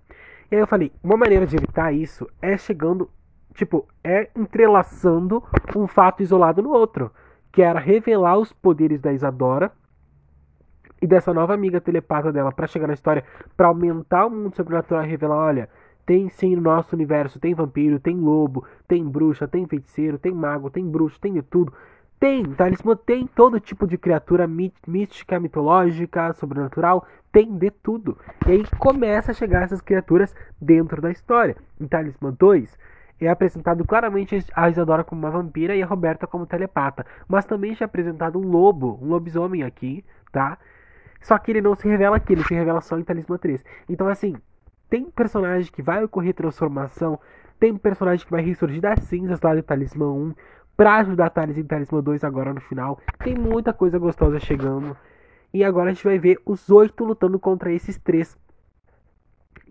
E 0.49 0.55
aí 0.55 0.61
eu 0.61 0.67
falei, 0.67 0.91
uma 1.03 1.17
maneira 1.17 1.45
de 1.45 1.57
evitar 1.57 1.91
isso 1.91 2.29
é 2.41 2.57
chegando, 2.57 3.09
tipo, 3.53 3.87
é 4.03 4.29
entrelaçando 4.35 5.43
um 5.75 5.87
fato 5.87 6.23
isolado 6.23 6.61
no 6.61 6.69
outro, 6.69 7.11
que 7.51 7.61
era 7.61 7.79
revelar 7.79 8.37
os 8.37 8.53
poderes 8.53 9.01
da 9.01 9.11
Isadora 9.11 9.71
e 11.01 11.07
dessa 11.07 11.33
nova 11.33 11.53
amiga 11.53 11.81
telepata 11.81 12.31
dela 12.31 12.51
para 12.51 12.67
chegar 12.67 12.87
na 12.87 12.93
história, 12.93 13.23
para 13.57 13.67
aumentar 13.67 14.27
o 14.27 14.29
mundo 14.29 14.55
sobrenatural 14.55 15.03
e 15.03 15.07
revelar, 15.07 15.37
olha, 15.37 15.69
tem 16.05 16.29
sim 16.29 16.55
no 16.55 16.61
nosso 16.61 16.95
universo, 16.95 17.39
tem 17.39 17.53
vampiro, 17.53 17.99
tem 17.99 18.15
lobo, 18.15 18.65
tem 18.87 19.03
bruxa, 19.03 19.47
tem 19.47 19.65
feiticeiro, 19.65 20.17
tem 20.17 20.33
mago, 20.33 20.69
tem 20.69 20.87
bruxo, 20.87 21.19
tem 21.19 21.33
de 21.33 21.41
tudo. 21.41 21.73
Tem, 22.19 22.43
talismã 22.43 22.95
tem 22.95 23.25
todo 23.25 23.59
tipo 23.59 23.87
de 23.87 23.97
criatura 23.97 24.47
mística, 24.85 25.39
mitológica, 25.39 26.33
sobrenatural, 26.33 27.07
tem 27.31 27.57
de 27.57 27.71
tudo. 27.71 28.15
E 28.45 28.51
aí 28.51 28.63
começa 28.77 29.31
a 29.31 29.33
chegar 29.33 29.63
essas 29.63 29.81
criaturas 29.81 30.35
dentro 30.61 31.01
da 31.01 31.09
história. 31.09 31.55
Em 31.79 31.87
Talismã 31.87 32.31
2 32.37 32.77
é 33.26 33.30
apresentado 33.30 33.86
claramente 33.86 34.43
a 34.53 34.69
Isadora 34.69 35.03
como 35.03 35.22
uma 35.22 35.32
vampira 35.32 35.76
e 35.76 35.84
a 35.84 35.86
Roberta 35.86 36.26
como 36.26 36.45
telepata. 36.45 37.05
Mas 37.28 37.45
também 37.45 37.76
já 37.76 37.86
é 37.86 37.88
apresentado 37.88 38.39
um 38.39 38.47
lobo, 38.47 38.99
um 39.01 39.07
lobisomem 39.07 39.63
aqui, 39.63 40.03
tá? 40.32 40.57
Só 41.22 41.38
que 41.38 41.51
ele 41.51 41.61
não 41.61 41.76
se 41.76 41.88
revela 41.88 42.17
aqui, 42.17 42.34
ele 42.34 42.43
se 42.43 42.53
revela 42.53 42.82
só 42.82 42.97
em 42.97 43.03
Talismã 43.03 43.38
3. 43.38 43.63
Então, 43.88 44.07
assim, 44.07 44.36
tem 44.89 45.05
personagem 45.05 45.72
que 45.72 45.82
vai 45.82 46.03
ocorrer 46.03 46.34
transformação, 46.34 47.19
tem 47.59 47.78
personagem 47.78 48.26
que 48.26 48.32
vai 48.32 48.41
ressurgir 48.41 48.82
das 48.82 48.99
cinzas 49.01 49.39
lá 49.39 49.53
de 49.53 49.61
Talismã 49.61 50.11
1 50.11 50.34
pra 50.76 50.95
ajudar 50.95 51.30
Thales 51.30 51.57
em 51.59 51.63
Talismã 51.63 52.01
2 52.01 52.24
agora 52.24 52.53
no 52.53 52.59
final. 52.59 52.99
Tem 53.24 53.36
muita 53.36 53.72
coisa 53.72 53.99
gostosa 53.99 54.39
chegando. 54.39 54.97
E 55.53 55.63
agora 55.63 55.91
a 55.91 55.93
gente 55.93 56.03
vai 56.03 56.17
ver 56.17 56.39
os 56.43 56.72
oito 56.72 57.03
lutando 57.03 57.39
contra 57.39 57.72
esses 57.72 57.99
três. 57.99 58.36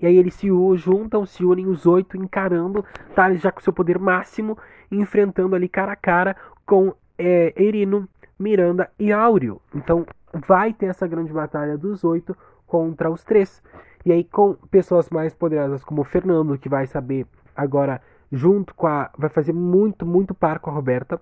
E 0.01 0.07
aí 0.07 0.17
eles 0.17 0.35
se 0.35 0.49
juntam, 0.77 1.27
se 1.27 1.45
unem 1.45 1.67
os 1.67 1.87
oito, 1.87 2.17
encarando 2.17 2.85
Thales 3.15 3.41
já 3.41 3.53
com 3.53 3.61
seu 3.61 3.73
poder 3.73 3.99
máximo, 3.99 4.57
enfrentando 4.91 5.55
ali 5.55 5.69
cara 5.69 5.93
a 5.93 5.97
cara 5.97 6.37
com 6.65 6.95
é, 7.19 7.53
Erino, 7.57 8.09
Miranda 8.39 8.91
e 8.99 9.13
Áureo. 9.13 9.61
Então 9.75 10.07
vai 10.33 10.73
ter 10.73 10.87
essa 10.87 11.07
grande 11.07 11.33
batalha 11.33 11.77
dos 11.77 12.03
oito 12.05 12.37
contra 12.67 13.11
os 13.11 13.23
três. 13.25 13.63
E 14.05 14.13
aí 14.13 14.25
com 14.25 14.55
pessoas 14.71 15.11
mais 15.11 15.35
poderosas 15.35 15.85
como 15.85 16.01
o 16.01 16.05
Fernando, 16.05 16.57
que 16.57 16.69
vai 16.69 16.87
saber 16.87 17.27
agora 17.55 18.01
junto 18.33 18.75
com 18.75 18.87
a. 18.87 19.11
Vai 19.19 19.29
fazer 19.29 19.53
muito, 19.53 20.07
muito 20.07 20.35
par 20.35 20.59
com 20.59 20.71
a 20.71 20.73
Roberta. 20.73 21.21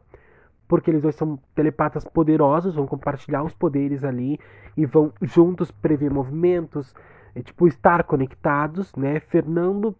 Porque 0.68 0.90
eles 0.90 1.00
dois 1.00 1.14
são 1.14 1.38
telepatas 1.54 2.04
poderosos, 2.04 2.74
vão 2.74 2.86
compartilhar 2.86 3.42
os 3.42 3.54
poderes 3.54 4.04
ali 4.04 4.38
e 4.76 4.84
vão 4.84 5.10
juntos 5.22 5.70
prever 5.70 6.10
movimentos, 6.10 6.94
é, 7.34 7.42
tipo, 7.42 7.66
estar 7.66 8.02
conectados, 8.04 8.94
né? 8.94 9.20
Fernando, 9.20 9.94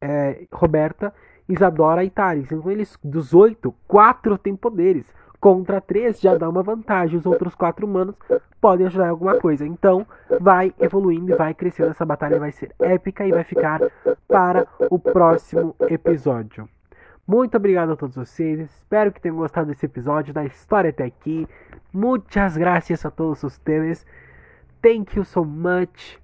é, 0.00 0.46
Roberta, 0.52 1.12
Isadora 1.48 2.04
e 2.04 2.10
Thales. 2.10 2.50
Então, 2.50 2.70
eles, 2.70 2.98
dos 3.02 3.34
oito, 3.34 3.74
quatro 3.86 4.38
têm 4.38 4.56
poderes. 4.56 5.06
Contra 5.40 5.80
três 5.80 6.20
já 6.20 6.36
dá 6.36 6.48
uma 6.48 6.62
vantagem. 6.62 7.18
Os 7.18 7.24
outros 7.24 7.54
quatro 7.54 7.86
humanos 7.86 8.14
podem 8.60 8.86
ajudar 8.86 9.06
em 9.06 9.10
alguma 9.10 9.38
coisa. 9.38 9.66
Então, 9.66 10.06
vai 10.38 10.74
evoluindo 10.78 11.32
e 11.32 11.36
vai 11.36 11.54
crescendo. 11.54 11.90
Essa 11.90 12.04
batalha 12.04 12.38
vai 12.38 12.52
ser 12.52 12.74
épica 12.78 13.26
e 13.26 13.32
vai 13.32 13.44
ficar 13.44 13.80
para 14.28 14.66
o 14.90 14.98
próximo 14.98 15.74
episódio. 15.88 16.68
Muito 17.26 17.56
obrigado 17.56 17.92
a 17.92 17.96
todos 17.96 18.16
vocês. 18.16 18.60
Espero 18.60 19.12
que 19.12 19.20
tenham 19.20 19.36
gostado 19.36 19.68
desse 19.68 19.86
episódio, 19.86 20.34
da 20.34 20.44
história 20.44 20.90
até 20.90 21.04
aqui. 21.04 21.46
Muitas 21.92 22.56
graças 22.56 23.06
a 23.06 23.10
todos 23.10 23.40
vocês. 23.40 24.04
Thank 24.82 25.16
you 25.16 25.24
so 25.24 25.44
much. 25.44 26.18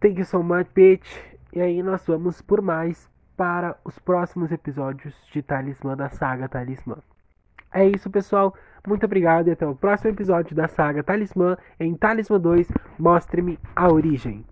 Thank 0.00 0.18
you 0.18 0.24
so 0.24 0.42
much, 0.42 0.66
bitch. 0.74 1.06
E 1.52 1.60
aí 1.60 1.82
nós 1.82 2.06
vamos 2.06 2.40
por 2.40 2.62
mais 2.62 3.10
para 3.36 3.76
os 3.84 3.98
próximos 3.98 4.52
episódios 4.52 5.14
de 5.32 5.42
Talismã 5.42 5.96
da 5.96 6.08
saga 6.08 6.48
Talismã. 6.48 6.96
É 7.72 7.88
isso, 7.88 8.10
pessoal. 8.10 8.54
Muito 8.86 9.06
obrigado 9.06 9.48
e 9.48 9.50
até 9.52 9.66
o 9.66 9.74
próximo 9.74 10.10
episódio 10.10 10.54
da 10.54 10.68
saga 10.68 11.02
Talismã 11.02 11.56
em 11.78 11.94
Talismã 11.94 12.38
2. 12.38 12.68
Mostre-me 12.98 13.58
a 13.74 13.92
origem. 13.92 14.44